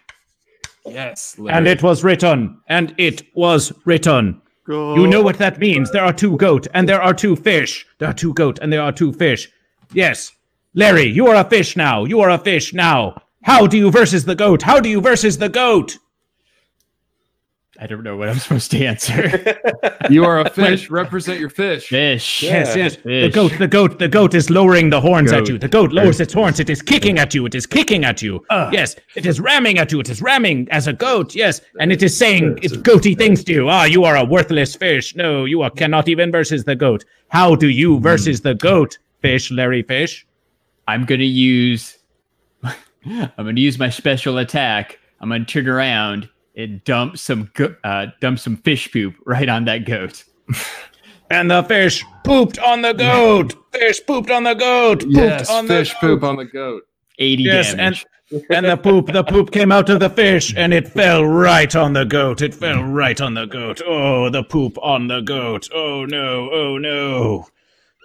Yes. 0.84 1.36
And 1.48 1.66
it 1.66 1.82
was 1.82 2.04
written. 2.04 2.60
And 2.68 2.94
it 2.98 3.22
was 3.34 3.72
written. 3.84 4.42
You 4.68 5.06
know 5.08 5.22
what 5.22 5.38
that 5.38 5.58
means. 5.58 5.90
There 5.90 6.04
are 6.04 6.12
two 6.12 6.36
goat 6.36 6.68
and 6.72 6.88
there 6.88 7.02
are 7.02 7.14
two 7.14 7.34
fish. 7.34 7.84
There 7.98 8.08
are 8.08 8.14
two 8.14 8.32
goat 8.34 8.58
and 8.62 8.72
there 8.72 8.82
are 8.82 8.92
two 8.92 9.12
fish. 9.12 9.50
Yes. 9.92 10.32
Larry, 10.74 11.04
you 11.06 11.26
are 11.26 11.34
a 11.34 11.44
fish 11.44 11.76
now. 11.76 12.04
You 12.04 12.20
are 12.20 12.30
a 12.30 12.38
fish 12.38 12.72
now. 12.72 13.20
How 13.42 13.66
do 13.66 13.76
you 13.76 13.90
versus 13.90 14.24
the 14.24 14.36
goat? 14.36 14.62
How 14.62 14.78
do 14.78 14.88
you 14.88 15.00
versus 15.00 15.36
the 15.36 15.48
goat? 15.48 15.98
I 17.82 17.86
don't 17.86 18.04
know 18.04 18.16
what 18.16 18.28
I'm 18.28 18.38
supposed 18.44 18.70
to 18.70 18.84
answer. 18.84 19.58
You 20.08 20.24
are 20.24 20.38
a 20.38 20.48
fish. 20.62 20.88
Represent 20.88 21.40
your 21.40 21.50
fish. 21.50 21.88
Fish. 21.88 22.40
Yes, 22.40 22.76
yes. 22.76 22.96
The 23.02 23.28
goat, 23.28 23.52
the 23.58 23.66
goat, 23.66 23.98
the 23.98 24.06
goat 24.06 24.34
is 24.34 24.50
lowering 24.50 24.88
the 24.88 25.00
horns 25.00 25.32
at 25.32 25.48
you. 25.48 25.58
The 25.58 25.66
goat 25.66 25.90
lowers 25.90 26.20
its 26.20 26.32
horns. 26.32 26.60
It 26.60 26.70
is 26.70 26.80
kicking 26.80 27.18
at 27.18 27.34
you. 27.34 27.44
It 27.44 27.56
is 27.56 27.66
kicking 27.66 28.04
at 28.04 28.22
you. 28.22 28.46
yes, 28.70 28.94
it 29.16 29.26
is 29.26 29.40
ramming 29.40 29.78
at 29.78 29.90
you. 29.90 29.98
It 29.98 30.08
is 30.08 30.22
ramming 30.22 30.68
as 30.70 30.86
a 30.86 30.92
goat. 30.92 31.34
Yes, 31.34 31.60
and 31.80 31.90
it 31.90 32.04
is 32.04 32.16
saying 32.16 32.60
it's 32.62 32.76
goaty 32.76 33.16
things 33.16 33.42
to 33.44 33.52
you. 33.52 33.68
Ah, 33.68 33.82
you 33.82 34.04
are 34.04 34.16
a 34.16 34.24
worthless 34.24 34.76
fish. 34.76 35.16
No, 35.16 35.44
you 35.44 35.62
are 35.62 35.70
cannot 35.70 36.08
even 36.08 36.30
versus 36.30 36.62
the 36.62 36.76
goat. 36.76 37.04
How 37.30 37.56
do 37.56 37.68
you 37.68 37.98
versus 37.98 38.42
the 38.42 38.54
goat, 38.54 38.96
fish, 39.22 39.50
Larry 39.50 39.82
Fish? 39.82 40.24
I'm 40.86 41.04
gonna 41.04 41.24
use. 41.24 41.98
I'm 42.62 43.30
gonna 43.36 43.60
use 43.60 43.76
my 43.76 43.90
special 43.90 44.38
attack. 44.38 45.00
I'm 45.20 45.30
gonna 45.30 45.44
turn 45.44 45.68
around 45.68 46.28
and 46.56 46.82
dump 46.84 47.18
some 47.18 47.50
go- 47.54 47.74
uh, 47.84 48.06
dump 48.20 48.38
some 48.38 48.56
fish 48.58 48.90
poop 48.92 49.14
right 49.26 49.48
on 49.48 49.64
that 49.66 49.84
goat. 49.86 50.24
And 51.30 51.50
the 51.50 51.62
fish 51.62 52.04
pooped 52.24 52.58
on 52.58 52.82
the 52.82 52.92
goat. 52.92 53.54
Fish 53.72 54.04
pooped 54.06 54.30
on 54.30 54.44
the 54.44 54.52
goat. 54.52 55.00
Pooped 55.00 55.14
Yes. 55.16 55.48
on 55.48 55.66
Fish 55.66 55.88
the 55.88 55.96
poop 55.98 56.22
on 56.22 56.36
the 56.36 56.44
goat. 56.44 56.82
80 57.18 57.42
Yes, 57.42 57.74
damage. 57.74 58.04
and 58.30 58.42
and 58.50 58.66
the 58.66 58.76
poop, 58.76 59.06
the 59.10 59.24
poop 59.24 59.50
came 59.50 59.72
out 59.72 59.88
of 59.88 60.00
the 60.00 60.10
fish, 60.10 60.52
and 60.56 60.74
it 60.74 60.88
fell 60.88 61.24
right 61.24 61.74
on 61.74 61.94
the 61.94 62.04
goat. 62.04 62.42
It 62.42 62.54
fell 62.54 62.82
right 62.82 63.18
on 63.18 63.32
the 63.32 63.46
goat. 63.46 63.80
Oh, 63.86 64.28
the 64.28 64.42
poop 64.44 64.76
on 64.82 65.08
the 65.08 65.20
goat. 65.22 65.70
Oh 65.74 66.04
no! 66.04 66.50
Oh 66.52 66.76
no! 66.76 67.46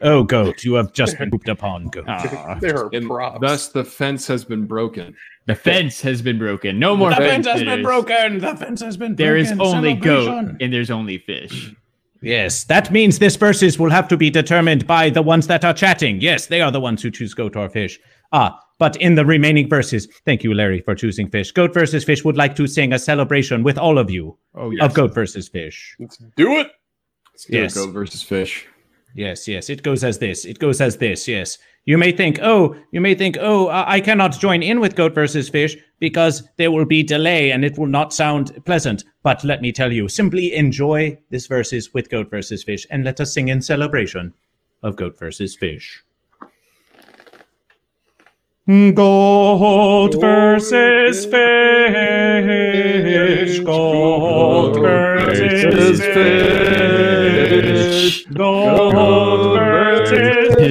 Oh 0.02 0.24
goat, 0.24 0.64
you 0.64 0.76
have 0.76 0.94
just 0.94 1.18
been 1.18 1.32
pooped 1.32 1.50
upon, 1.50 1.88
goat. 1.88 2.06
Aw. 2.08 2.58
There 2.60 2.78
are 2.78 2.90
And 2.94 3.08
props. 3.08 3.40
thus 3.42 3.68
the 3.70 3.84
fence 3.84 4.28
has 4.28 4.46
been 4.46 4.66
broken. 4.68 5.16
the 5.48 5.56
fence 5.56 6.02
has 6.02 6.22
been 6.22 6.38
broken. 6.38 6.78
No 6.80 6.96
more 6.96 7.10
The 7.10 7.16
fence 7.18 7.48
has 7.48 7.64
been 7.64 7.82
broken. 7.84 8.40
The 8.40 8.56
fence 8.56 8.82
has 8.82 8.98
been 8.98 9.16
broken. 9.16 9.26
There 9.26 9.38
is 9.38 9.52
only 9.60 9.94
goat 9.96 10.56
and 10.62 10.72
there's 10.74 10.92
only 10.92 11.18
fish. 11.18 11.74
Yes, 12.22 12.64
that 12.66 12.92
means 12.92 13.20
this 13.20 13.36
versus 13.36 13.78
will 13.78 13.92
have 13.92 14.08
to 14.08 14.18
be 14.18 14.30
determined 14.32 14.88
by 14.88 15.10
the 15.10 15.22
ones 15.22 15.48
that 15.48 15.64
are 15.64 15.74
chatting. 15.74 16.20
Yes, 16.20 16.48
they 16.48 16.62
are 16.62 16.72
the 16.72 16.80
ones 16.80 17.02
who 17.04 17.12
choose 17.12 17.34
goat 17.36 17.56
or 17.56 17.70
fish. 17.70 18.00
Ah, 18.32 18.60
but 18.80 18.96
in 18.98 19.16
the 19.16 19.24
remaining 19.26 19.70
verses, 19.70 20.08
thank 20.26 20.44
you, 20.44 20.54
Larry, 20.54 20.82
for 20.82 20.96
choosing 20.96 21.30
fish. 21.30 21.52
Goat 21.52 21.74
versus 21.74 22.04
fish 22.04 22.24
would 22.26 22.36
like 22.36 22.56
to 22.56 22.68
sing 22.68 22.92
a 22.94 23.00
celebration 23.00 23.64
with 23.64 23.78
all 23.78 23.98
of 24.00 24.10
you 24.12 24.38
Oh 24.56 24.72
of 24.82 24.94
goat 24.96 25.14
versus 25.14 25.48
fish. 25.48 25.96
Let's 26.00 26.18
do 26.36 26.52
it. 26.58 26.68
Let's 27.34 27.46
do 27.46 27.58
Yes. 27.58 27.74
goat 27.76 27.92
versus 27.94 28.22
fish. 28.24 28.68
Yes, 29.18 29.48
yes, 29.48 29.70
it 29.72 29.82
goes 29.82 30.04
as 30.04 30.20
this. 30.20 30.46
It 30.46 30.60
goes 30.60 30.80
as 30.80 30.98
this. 30.98 31.28
Yes. 31.28 31.58
You 31.86 31.98
may 31.98 32.12
think, 32.12 32.38
oh, 32.44 32.76
you 32.92 33.02
may 33.02 33.16
think, 33.16 33.36
oh, 33.40 33.68
I 33.68 34.00
cannot 34.00 34.40
join 34.40 34.62
in 34.62 34.80
with 34.80 34.96
goat 34.96 35.16
versus 35.16 35.50
fish 35.50 35.76
because 35.98 36.48
there 36.58 36.70
will 36.70 36.86
be 36.86 37.02
delay 37.02 37.50
and 37.50 37.66
it 37.66 37.80
will 37.80 37.88
not 37.88 38.14
sound 38.14 38.64
pleasant. 38.66 39.06
But 39.24 39.44
let 39.44 39.60
me 39.60 39.72
tell 39.72 39.92
you, 39.92 40.08
simply 40.08 40.54
enjoy 40.54 41.18
this 41.32 41.48
versus 41.48 41.96
with 41.96 42.12
goat 42.12 42.30
versus 42.30 42.64
fish 42.64 42.86
and 42.92 43.04
let 43.04 43.20
us 43.20 43.34
sing 43.34 43.48
in 43.48 43.64
celebration 43.64 44.36
of 44.84 44.96
goat 44.98 45.18
versus 45.18 45.56
fish. 45.56 46.04
Gold 48.68 50.22
versus 50.22 51.26
fish. 51.26 51.34
Gold 53.66 54.76
versus 54.76 56.02
fish. 56.02 57.17
Gold 58.34 59.56
versus 59.56 60.56
fish. 60.56 60.68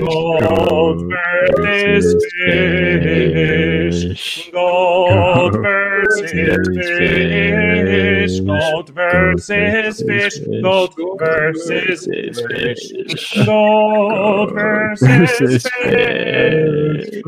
Gold 0.00 1.02
versus 1.10 2.24
fish. 2.40 4.50
Gold 4.52 5.54
versus 5.62 6.68
fish. 6.74 8.40
Gold 8.40 8.88
versus 8.94 10.00
fish. 10.00 10.38
Gold 10.62 10.94
versus 11.18 12.06
fish. 12.06 13.44
Gold 13.44 14.52
versus 14.54 15.66
fish. 15.82 17.22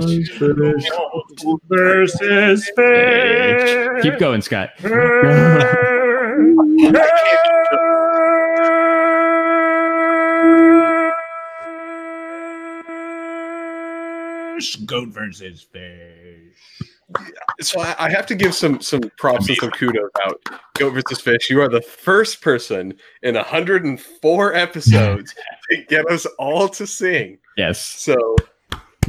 Gold 0.90 1.60
versus 1.68 2.70
fish. 2.74 4.02
Keep 4.02 4.18
going, 4.18 4.40
Scott. 4.40 4.70
Fish. 14.58 14.76
Goat 14.86 15.08
versus 15.10 15.62
fish. 15.62 16.82
So 17.60 17.80
I, 17.80 17.94
I 17.98 18.10
have 18.10 18.26
to 18.26 18.34
give 18.34 18.54
some 18.54 18.80
some 18.80 19.00
props 19.18 19.48
and 19.48 19.56
some 19.58 19.70
kudos 19.70 20.10
out. 20.24 20.40
Goat 20.74 20.94
versus 20.94 21.20
Fish. 21.20 21.48
You 21.48 21.60
are 21.60 21.68
the 21.68 21.80
first 21.80 22.40
person 22.40 22.94
in 23.22 23.36
104 23.36 24.54
episodes 24.54 25.34
to 25.70 25.84
get 25.84 26.06
us 26.10 26.26
all 26.38 26.68
to 26.70 26.86
sing. 26.86 27.38
Yes. 27.56 27.80
So 27.80 28.16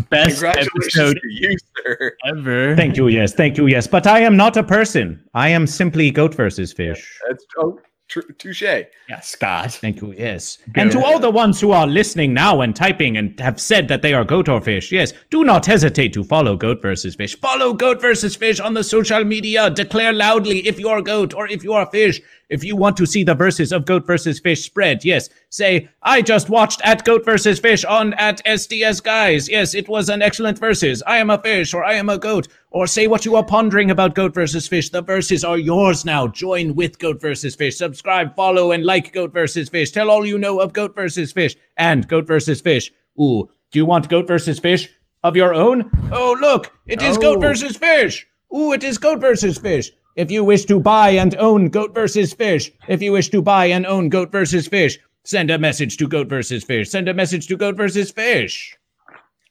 Best 0.09 0.41
congratulations 0.41 0.69
episode 0.75 1.19
to 1.21 1.29
you, 1.29 1.57
sir. 1.77 2.15
ever. 2.25 2.75
Thank 2.75 2.97
you, 2.97 3.07
yes. 3.07 3.33
Thank 3.33 3.57
you, 3.57 3.67
yes. 3.67 3.87
But 3.87 4.07
I 4.07 4.19
am 4.21 4.37
not 4.37 4.57
a 4.57 4.63
person. 4.63 5.23
I 5.33 5.49
am 5.49 5.67
simply 5.67 6.11
goat 6.11 6.33
versus 6.35 6.73
fish. 6.73 7.19
That's 7.27 7.45
oh, 7.57 7.73
tr- 7.73 7.79
touche. 8.09 8.61
Yes, 8.61 9.27
Scott. 9.27 9.71
Thank 9.73 10.01
you, 10.01 10.13
yes. 10.13 10.57
And 10.75 10.91
to 10.91 11.03
all 11.03 11.19
the 11.19 11.29
ones 11.29 11.61
who 11.61 11.71
are 11.71 11.87
listening 11.87 12.33
now 12.33 12.61
and 12.61 12.75
typing 12.75 13.17
and 13.17 13.39
have 13.39 13.59
said 13.59 13.87
that 13.87 14.01
they 14.01 14.13
are 14.13 14.25
goat 14.25 14.49
or 14.49 14.59
fish, 14.61 14.91
yes, 14.91 15.13
do 15.29 15.43
not 15.43 15.65
hesitate 15.65 16.13
to 16.13 16.23
follow 16.23 16.55
Goat 16.55 16.81
versus 16.81 17.15
Fish. 17.15 17.37
Follow 17.37 17.73
Goat 17.73 18.01
versus 18.01 18.35
Fish 18.35 18.59
on 18.59 18.73
the 18.73 18.83
social 18.83 19.23
media. 19.23 19.69
Declare 19.69 20.13
loudly 20.13 20.67
if 20.67 20.79
you 20.79 20.89
are 20.89 21.01
goat 21.01 21.33
or 21.33 21.47
if 21.47 21.63
you 21.63 21.73
are 21.73 21.85
fish. 21.85 22.21
If 22.49 22.63
you 22.63 22.75
want 22.75 22.97
to 22.97 23.05
see 23.05 23.23
the 23.23 23.35
verses 23.35 23.71
of 23.71 23.85
Goat 23.85 24.07
versus 24.07 24.39
Fish 24.39 24.63
spread, 24.63 25.05
yes, 25.05 25.29
say, 25.49 25.87
I 26.01 26.23
just 26.23 26.49
watched 26.49 26.81
at 26.83 27.05
Goat 27.05 27.23
versus 27.23 27.59
Fish 27.59 27.85
on 27.85 28.13
at 28.15 28.41
STS 28.47 28.99
Guys. 29.01 29.47
Yes, 29.47 29.75
it 29.75 29.87
was 29.87 30.09
an 30.09 30.23
excellent 30.23 30.57
verses. 30.57 31.03
I 31.05 31.17
am 31.17 31.29
a 31.29 31.37
fish 31.37 31.75
or 31.75 31.83
I 31.83 31.93
am 31.93 32.09
a 32.09 32.17
goat. 32.17 32.47
Or 32.71 32.85
say 32.85 33.07
what 33.07 33.25
you 33.25 33.35
are 33.35 33.43
pondering 33.43 33.89
about 33.89 34.13
Goat 34.13 34.33
versus 34.33 34.67
Fish. 34.67 34.89
The 34.89 35.01
verses 35.01 35.43
are 35.43 35.57
yours 35.57 36.05
now. 36.05 36.27
Join 36.27 36.75
with 36.75 36.99
Goat 36.99 37.19
versus 37.19 37.55
Fish. 37.55 37.77
Subscribe, 37.77 38.35
follow, 38.35 38.71
and 38.71 38.85
like 38.85 39.11
Goat 39.11 39.33
versus 39.33 39.69
Fish. 39.69 39.91
Tell 39.91 40.11
all 40.11 40.23
you 40.25 40.37
know 40.37 40.59
of 40.59 40.73
Goat 40.73 40.93
versus 40.95 41.31
Fish 41.31 41.55
and 41.77 42.07
Goat 42.07 42.27
versus 42.27 42.61
Fish. 42.61 42.91
Ooh, 43.19 43.49
do 43.71 43.79
you 43.79 43.85
want 43.85 44.07
Goat 44.09 44.27
versus 44.27 44.59
Fish 44.59 44.87
of 45.23 45.35
your 45.35 45.55
own? 45.55 45.89
Oh, 46.11 46.37
look, 46.39 46.71
it 46.85 47.01
is 47.01 47.17
Goat 47.17 47.37
Oh. 47.37 47.41
versus 47.41 47.75
Fish. 47.75 48.27
Ooh, 48.55 48.71
it 48.71 48.83
is 48.83 48.97
Goat 48.99 49.19
versus 49.19 49.57
Fish. 49.57 49.91
If 50.15 50.29
you 50.29 50.43
wish 50.43 50.65
to 50.65 50.79
buy 50.79 51.09
and 51.09 51.35
own 51.37 51.69
Goat 51.69 51.93
versus 51.95 52.33
Fish, 52.33 52.71
if 52.87 53.01
you 53.01 53.11
wish 53.13 53.29
to 53.29 53.41
buy 53.41 53.65
and 53.65 53.85
own 53.87 54.09
Goat 54.09 54.31
versus 54.31 54.67
Fish, 54.67 54.99
send 55.23 55.49
a 55.49 55.57
message 55.57 55.97
to 55.97 56.07
Goat 56.07 56.27
versus 56.27 56.63
Fish. 56.63 56.89
Send 56.89 57.07
a 57.09 57.13
message 57.13 57.47
to 57.47 57.57
Goat 57.57 57.77
versus 57.77 58.11
Fish. 58.11 58.75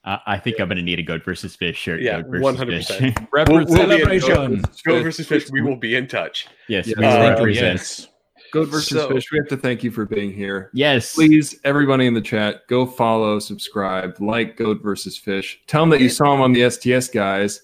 Uh, 0.09 0.19
I 0.27 0.39
think 0.39 0.59
I'm 0.59 0.69
gonna 0.69 0.81
need 0.81 0.99
a 0.99 1.03
goat 1.03 1.23
versus 1.23 1.55
fish 1.55 1.77
shirt. 1.77 2.01
Yeah, 2.01 2.23
goat 2.23 2.31
versus 2.31 2.61
100%. 2.61 2.99
fish. 2.99 3.15
Represent 3.31 3.69
We'll 3.69 3.87
be 3.89 4.15
in 4.15 4.21
Celebration. 4.21 4.63
Goat 4.87 5.03
versus 5.03 5.27
Fish. 5.27 5.51
We 5.51 5.61
will 5.61 5.77
be 5.77 5.95
in 5.97 6.07
touch. 6.09 6.47
yes, 6.69 6.87
Yeah. 6.87 6.95
we 6.99 7.05
Uh, 7.05 7.31
represent. 7.31 7.79
yes. 7.79 8.09
Goat 8.51 8.69
versus 8.69 8.89
So- 8.89 9.11
fish. 9.11 9.31
We 9.31 9.37
have 9.37 9.49
to 9.49 9.59
thank 9.59 9.85
you 9.85 9.91
for 9.91 10.07
being 10.07 10.33
here. 10.33 10.71
Yes. 10.73 11.15
Please, 11.15 11.61
everybody 11.65 12.07
in 12.07 12.15
the 12.15 12.23
chat, 12.23 12.63
go 12.69 12.87
follow, 12.87 13.39
subscribe, 13.39 14.17
like 14.19 14.57
Goat 14.57 14.83
versus 14.83 15.19
Fish. 15.19 15.61
Tell 15.67 15.83
them 15.83 15.91
that 15.91 16.01
you 16.01 16.09
saw 16.09 16.33
them 16.33 16.41
on 16.41 16.55
the 16.55 16.63
STS 16.63 17.09
guys, 17.09 17.61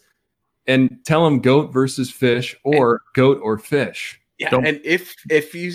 and 0.66 0.98
tell 1.06 1.24
them 1.24 1.40
Goat 1.40 1.72
versus 1.72 2.10
Fish 2.10 2.54
or 2.62 3.00
Goat 3.14 3.38
or 3.42 3.56
Fish. 3.56 4.20
Yeah, 4.38 4.50
Don't- 4.50 4.66
and 4.66 4.80
if 4.84 5.14
if 5.30 5.54
you 5.54 5.72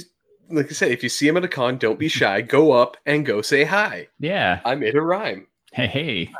like 0.52 0.68
I 0.68 0.74
said, 0.74 0.92
if 0.92 1.02
you 1.02 1.10
see 1.10 1.28
him 1.28 1.38
at 1.38 1.44
a 1.44 1.48
con, 1.48 1.78
don't 1.80 1.98
be 1.98 2.08
shy. 2.10 2.42
Go 2.42 2.72
up 2.74 2.98
and 3.08 3.26
go 3.26 3.42
say 3.42 3.64
hi. 3.64 4.08
Yeah. 4.20 4.60
I 4.66 4.76
made 4.76 4.94
a 4.96 5.02
rhyme. 5.02 5.48
Hey, 5.74 5.88
hey. 5.88 6.32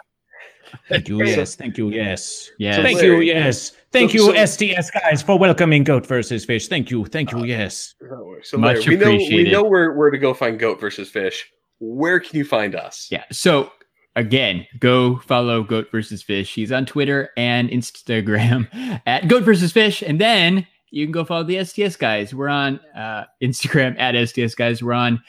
Thank 0.90 1.08
you, 1.08 1.24
yes. 1.24 1.56
Thank 1.56 1.78
you, 1.78 1.90
yes. 1.90 2.52
Yes. 2.58 2.76
So 2.78 2.84
Thank 2.84 3.02
you, 3.02 3.20
yes. 3.22 3.72
Thank 3.92 4.12
so- 4.12 4.32
you, 4.34 4.36
so- 4.36 4.46
STS 4.46 4.92
guys, 4.92 5.22
for 5.22 5.38
welcoming 5.38 5.84
Goat 5.84 6.06
versus 6.06 6.46
Fish. 6.46 6.68
Thank 6.68 6.92
you, 6.92 7.06
thank 7.06 7.32
you, 7.32 7.44
yes. 7.44 7.96
So 8.44 8.58
Much 8.58 8.88
Larry, 8.88 8.98
we 8.98 9.04
know 9.04 9.12
we 9.12 9.52
know 9.52 9.64
where 9.64 9.94
where 9.94 10.10
to 10.10 10.18
go 10.18 10.34
find 10.34 10.60
goat 10.60 10.80
versus 10.80 11.10
fish. 11.10 11.52
Where 11.80 12.20
can 12.20 12.38
you 12.38 12.46
find 12.46 12.76
us? 12.76 13.08
Yeah. 13.12 13.24
So 13.32 13.72
again, 14.16 14.66
go 14.80 15.18
follow 15.20 15.64
Goat 15.64 15.90
versus 15.92 16.22
Fish. 16.22 16.54
He's 16.54 16.72
on 16.72 16.86
Twitter 16.86 17.30
and 17.38 17.70
Instagram 17.70 18.68
at 19.06 19.28
Goat 19.28 19.44
versus 19.44 19.72
Fish, 19.72 20.02
and 20.02 20.20
then 20.20 20.68
you 20.92 21.06
can 21.06 21.12
go 21.12 21.24
follow 21.24 21.44
the 21.44 21.64
STS 21.64 21.96
guys. 21.96 22.34
We're 22.34 22.50
on 22.50 22.80
uh, 22.96 23.26
Instagram 23.42 24.00
at 24.00 24.16
STS 24.28 24.56
guys. 24.56 24.82
We're 24.84 24.94
on 24.94 25.22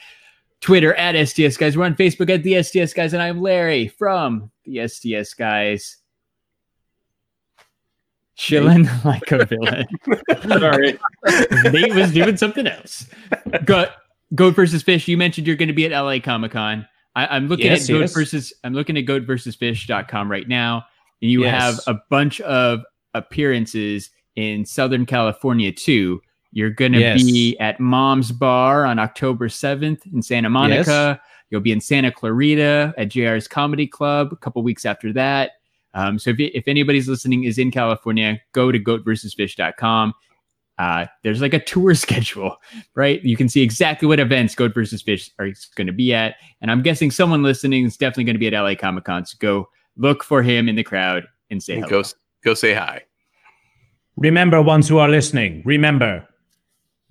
Twitter 0.61 0.93
at 0.93 1.15
STS 1.27 1.57
guys. 1.57 1.75
We're 1.75 1.85
on 1.85 1.95
Facebook 1.95 2.29
at 2.29 2.43
the 2.43 2.61
STS 2.61 2.93
guys, 2.93 3.13
and 3.13 3.21
I'm 3.21 3.41
Larry 3.41 3.87
from 3.87 4.51
the 4.65 4.87
STS 4.87 5.33
guys. 5.33 5.97
Chilling 8.35 8.87
like 9.05 9.31
a 9.31 9.45
villain. 9.45 9.85
Sorry. 10.47 10.97
Nate 11.71 11.93
was 11.95 12.11
doing 12.11 12.37
something 12.37 12.65
else. 12.67 13.07
Go, 13.65 13.85
Goat 14.33 14.55
versus 14.55 14.81
Fish. 14.83 15.07
You 15.07 15.17
mentioned 15.17 15.45
you're 15.47 15.55
going 15.55 15.67
to 15.67 15.73
be 15.73 15.85
at 15.85 15.91
LA 15.91 16.19
Comic 16.19 16.51
Con. 16.51 16.87
I'm 17.15 17.47
looking 17.49 17.65
Yes, 17.65 17.89
at 17.89 17.93
Goat 17.93 17.99
yes. 18.01 18.13
versus. 18.13 18.53
I'm 18.63 18.73
looking 18.73 18.97
at 18.97 19.01
Goat 19.01 19.23
versus 19.23 19.55
Fish.com 19.55 20.31
right 20.31 20.47
now, 20.47 20.85
and 21.21 21.29
you 21.29 21.41
Yes. 21.43 21.61
have 21.85 21.95
a 21.95 21.99
bunch 22.09 22.39
of 22.41 22.81
appearances 23.13 24.11
in 24.37 24.63
Southern 24.65 25.05
California 25.05 25.71
too. 25.71 26.21
You're 26.51 26.69
going 26.69 26.91
to 26.93 26.99
Yes. 26.99 27.23
be 27.23 27.57
at 27.59 27.79
Mom's 27.79 28.31
Bar 28.31 28.85
on 28.85 28.99
October 28.99 29.47
7th 29.47 30.05
in 30.13 30.21
Santa 30.21 30.49
Monica. 30.49 31.19
You'll 31.49 31.61
be 31.61 31.71
in 31.71 31.81
Santa 31.81 32.11
Clarita 32.11 32.93
at 32.97 33.09
JR's 33.09 33.47
Comedy 33.47 33.87
Club 33.87 34.29
a 34.31 34.35
couple 34.35 34.61
weeks 34.63 34.85
after 34.85 35.11
that. 35.13 35.51
Um, 35.93 36.17
so 36.19 36.29
if, 36.29 36.37
if 36.39 36.67
anybody's 36.67 37.07
listening 37.09 37.43
is 37.43 37.57
in 37.57 37.71
California, 37.71 38.39
go 38.53 38.71
to 38.71 38.79
goatversusfish.com. 38.79 40.13
Uh, 40.77 41.05
there's 41.23 41.41
like 41.41 41.53
a 41.53 41.59
tour 41.59 41.93
schedule, 41.95 42.55
right? 42.95 43.21
You 43.23 43.35
can 43.37 43.47
see 43.49 43.61
exactly 43.61 44.07
what 44.07 44.19
events 44.19 44.55
Goat 44.55 44.73
versus 44.73 45.01
Fish 45.01 45.29
are 45.39 45.49
going 45.75 45.87
to 45.87 45.93
be 45.93 46.13
at. 46.13 46.35
And 46.61 46.71
I'm 46.71 46.81
guessing 46.81 47.11
someone 47.11 47.43
listening 47.43 47.85
is 47.85 47.97
definitely 47.97 48.23
going 48.25 48.35
to 48.35 48.39
be 48.39 48.47
at 48.47 48.59
LA 48.59 48.75
Comic 48.75 49.03
Con. 49.03 49.25
So 49.25 49.35
go 49.39 49.69
look 49.97 50.23
for 50.23 50.41
him 50.41 50.67
in 50.69 50.75
the 50.75 50.83
crowd 50.83 51.23
and 51.49 51.61
say 51.61 51.75
And 51.75 51.85
hello. 51.85 52.03
go 52.03 52.09
go 52.43 52.53
say 52.53 52.73
hi. 52.73 53.01
Remember, 54.17 54.61
ones 54.61 54.87
who 54.87 54.97
are 54.97 55.09
listening, 55.09 55.61
remember. 55.65 56.27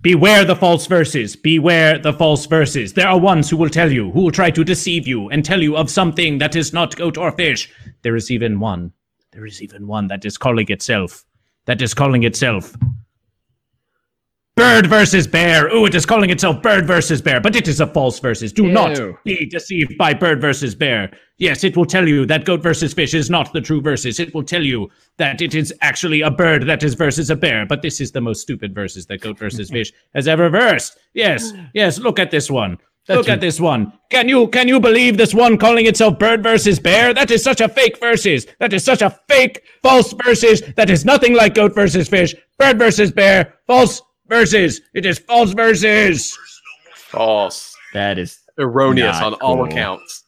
Beware 0.02 0.46
the 0.46 0.56
false 0.56 0.86
verses. 0.86 1.36
Beware 1.36 1.98
the 1.98 2.14
false 2.14 2.46
verses. 2.46 2.94
There 2.94 3.06
are 3.06 3.20
ones 3.20 3.50
who 3.50 3.58
will 3.58 3.68
tell 3.68 3.92
you, 3.92 4.10
who 4.12 4.22
will 4.22 4.30
try 4.30 4.50
to 4.50 4.64
deceive 4.64 5.06
you 5.06 5.28
and 5.28 5.44
tell 5.44 5.62
you 5.62 5.76
of 5.76 5.90
something 5.90 6.38
that 6.38 6.56
is 6.56 6.72
not 6.72 6.96
goat 6.96 7.18
or 7.18 7.30
fish. 7.32 7.70
There 8.00 8.16
is 8.16 8.30
even 8.30 8.60
one. 8.60 8.92
There 9.32 9.44
is 9.44 9.60
even 9.60 9.86
one 9.86 10.08
that 10.08 10.24
is 10.24 10.38
calling 10.38 10.70
itself. 10.70 11.26
That 11.66 11.82
is 11.82 11.92
calling 11.92 12.22
itself. 12.22 12.74
Bird 14.60 14.88
versus 14.88 15.26
bear. 15.26 15.74
Ooh, 15.74 15.86
it 15.86 15.94
is 15.94 16.04
calling 16.04 16.28
itself 16.28 16.60
bird 16.60 16.86
versus 16.86 17.22
bear, 17.22 17.40
but 17.40 17.56
it 17.56 17.66
is 17.66 17.80
a 17.80 17.86
false 17.86 18.20
versus. 18.20 18.52
Do 18.52 18.66
Ew. 18.66 18.70
not 18.72 19.24
be 19.24 19.46
deceived 19.46 19.96
by 19.96 20.12
bird 20.12 20.38
versus 20.38 20.74
bear. 20.74 21.10
Yes, 21.38 21.64
it 21.64 21.78
will 21.78 21.86
tell 21.86 22.06
you 22.06 22.26
that 22.26 22.44
goat 22.44 22.62
versus 22.62 22.92
fish 22.92 23.14
is 23.14 23.30
not 23.30 23.54
the 23.54 23.62
true 23.62 23.80
versus. 23.80 24.20
It 24.20 24.34
will 24.34 24.42
tell 24.42 24.62
you 24.62 24.90
that 25.16 25.40
it 25.40 25.54
is 25.54 25.72
actually 25.80 26.20
a 26.20 26.30
bird 26.30 26.66
that 26.66 26.82
is 26.82 26.92
versus 26.92 27.30
a 27.30 27.36
bear. 27.36 27.64
But 27.64 27.80
this 27.80 28.02
is 28.02 28.12
the 28.12 28.20
most 28.20 28.42
stupid 28.42 28.74
versus 28.74 29.06
that 29.06 29.22
goat 29.22 29.38
versus 29.38 29.70
fish 29.76 29.94
has 30.14 30.28
ever 30.28 30.50
versed. 30.50 30.98
Yes, 31.14 31.54
yes. 31.72 31.98
Look 31.98 32.18
at 32.18 32.30
this 32.30 32.50
one. 32.50 32.76
look 33.08 33.30
at 33.30 33.40
this 33.40 33.60
one. 33.60 33.94
Can 34.10 34.28
you 34.28 34.46
can 34.48 34.68
you 34.68 34.78
believe 34.78 35.16
this 35.16 35.32
one 35.32 35.56
calling 35.56 35.86
itself 35.86 36.18
bird 36.18 36.42
versus 36.42 36.78
bear? 36.78 37.14
That 37.14 37.30
is 37.30 37.42
such 37.42 37.62
a 37.62 37.68
fake 37.70 37.98
versus. 37.98 38.46
That 38.58 38.74
is 38.74 38.84
such 38.84 39.00
a 39.00 39.18
fake 39.26 39.62
false 39.82 40.12
versus. 40.22 40.60
That 40.76 40.90
is 40.90 41.06
nothing 41.06 41.34
like 41.34 41.54
goat 41.54 41.74
versus 41.74 42.08
fish. 42.08 42.34
Bird 42.58 42.78
versus 42.78 43.10
bear. 43.10 43.54
False 43.66 44.02
versus. 44.30 44.80
It 44.94 45.04
is 45.04 45.18
false 45.18 45.52
versus. 45.52 46.38
False. 46.94 47.76
That 47.92 48.18
is, 48.18 48.38
Erroneous 48.58 49.18
Not 49.20 49.34
on 49.34 49.34
all 49.40 49.64
accounts. 49.64 50.24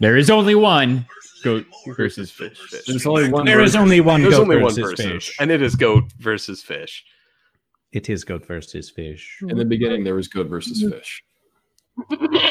there 0.00 0.16
is 0.16 0.28
only 0.30 0.54
one 0.54 1.06
Goat 1.44 1.64
versus 1.96 2.30
Fish. 2.30 2.58
There's 2.86 3.06
only 3.06 3.30
one. 3.30 3.46
There 3.46 3.60
is 3.60 3.70
version. 3.72 3.82
only 3.82 4.00
one 4.00 4.22
There's 4.22 4.34
goat 4.34 4.42
only 4.42 4.56
one 4.60 4.74
versus 4.74 5.00
fish. 5.06 5.36
and 5.38 5.50
it 5.52 5.62
is 5.62 5.76
goat 5.76 6.04
versus 6.18 6.62
fish. 6.62 7.04
It 7.92 8.10
is 8.10 8.24
goat 8.24 8.44
versus 8.44 8.90
fish. 8.90 9.38
In 9.48 9.56
the 9.56 9.64
beginning, 9.64 10.02
there 10.04 10.14
was 10.16 10.28
Goat 10.28 10.48
versus 10.48 10.82
Fish. 10.82 11.22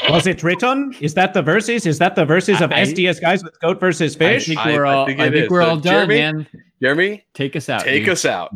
Was 0.09 0.25
it 0.27 0.41
written? 0.43 0.93
Is 0.99 1.13
that 1.15 1.33
the 1.33 1.41
verses? 1.41 1.85
Is 1.85 1.99
that 1.99 2.15
the 2.15 2.25
verses 2.25 2.59
of 2.61 2.71
I- 2.71 2.83
STS 2.85 3.19
guys 3.19 3.43
with 3.43 3.59
goat 3.59 3.79
versus 3.79 4.15
I 4.15 4.19
fish? 4.19 4.47
think 4.47 4.59
I- 4.59 4.73
we're 4.73 4.85
all. 4.85 5.03
I 5.03 5.07
think 5.15 5.33
think, 5.33 5.49
we're 5.51 5.61
So, 5.63 5.69
all 5.69 5.75
done, 5.77 5.83
Jeremy? 6.09 6.15
man. 6.15 6.47
Jeremy, 6.81 7.25
Take 7.33 7.55
us 7.55 7.69
out. 7.69 7.83
take 7.83 8.03
dude. 8.05 8.09
us 8.13 8.25
out. 8.25 8.55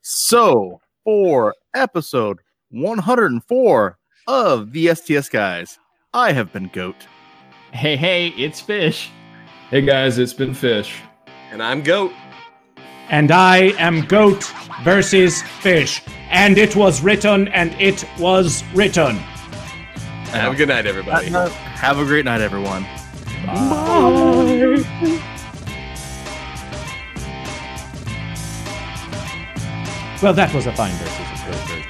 So 0.00 0.80
for 1.04 1.54
episode 1.74 2.38
104 2.70 3.98
of 4.26 4.72
the 4.72 4.94
STS 4.94 5.28
guys, 5.28 5.78
I 6.14 6.32
have 6.32 6.52
been 6.52 6.70
Goat. 6.72 7.06
Hey, 7.72 7.96
hey, 7.96 8.28
it's 8.28 8.60
fish. 8.60 9.10
Hey 9.70 9.82
guys, 9.82 10.18
it's 10.18 10.34
been 10.34 10.54
Fish. 10.54 11.00
And 11.50 11.62
I'm 11.62 11.82
Goat. 11.82 12.12
And 13.08 13.30
I 13.30 13.74
am 13.78 14.02
goat 14.02 14.50
versus 14.84 15.42
fish. 15.42 16.02
And 16.30 16.56
it 16.56 16.76
was 16.76 17.02
written, 17.02 17.48
and 17.48 17.74
it 17.80 18.06
was 18.18 18.62
written. 18.74 19.16
Have 20.32 20.54
a 20.54 20.56
good 20.56 20.68
night, 20.68 20.86
everybody. 20.86 21.28
Have 21.28 21.98
a 21.98 22.04
great 22.04 22.24
night, 22.24 22.40
everyone. 22.40 22.86
Well, 30.22 30.34
that 30.34 30.54
was 30.54 30.66
a 30.66 30.72
fine 30.72 30.92
versus 30.92 31.81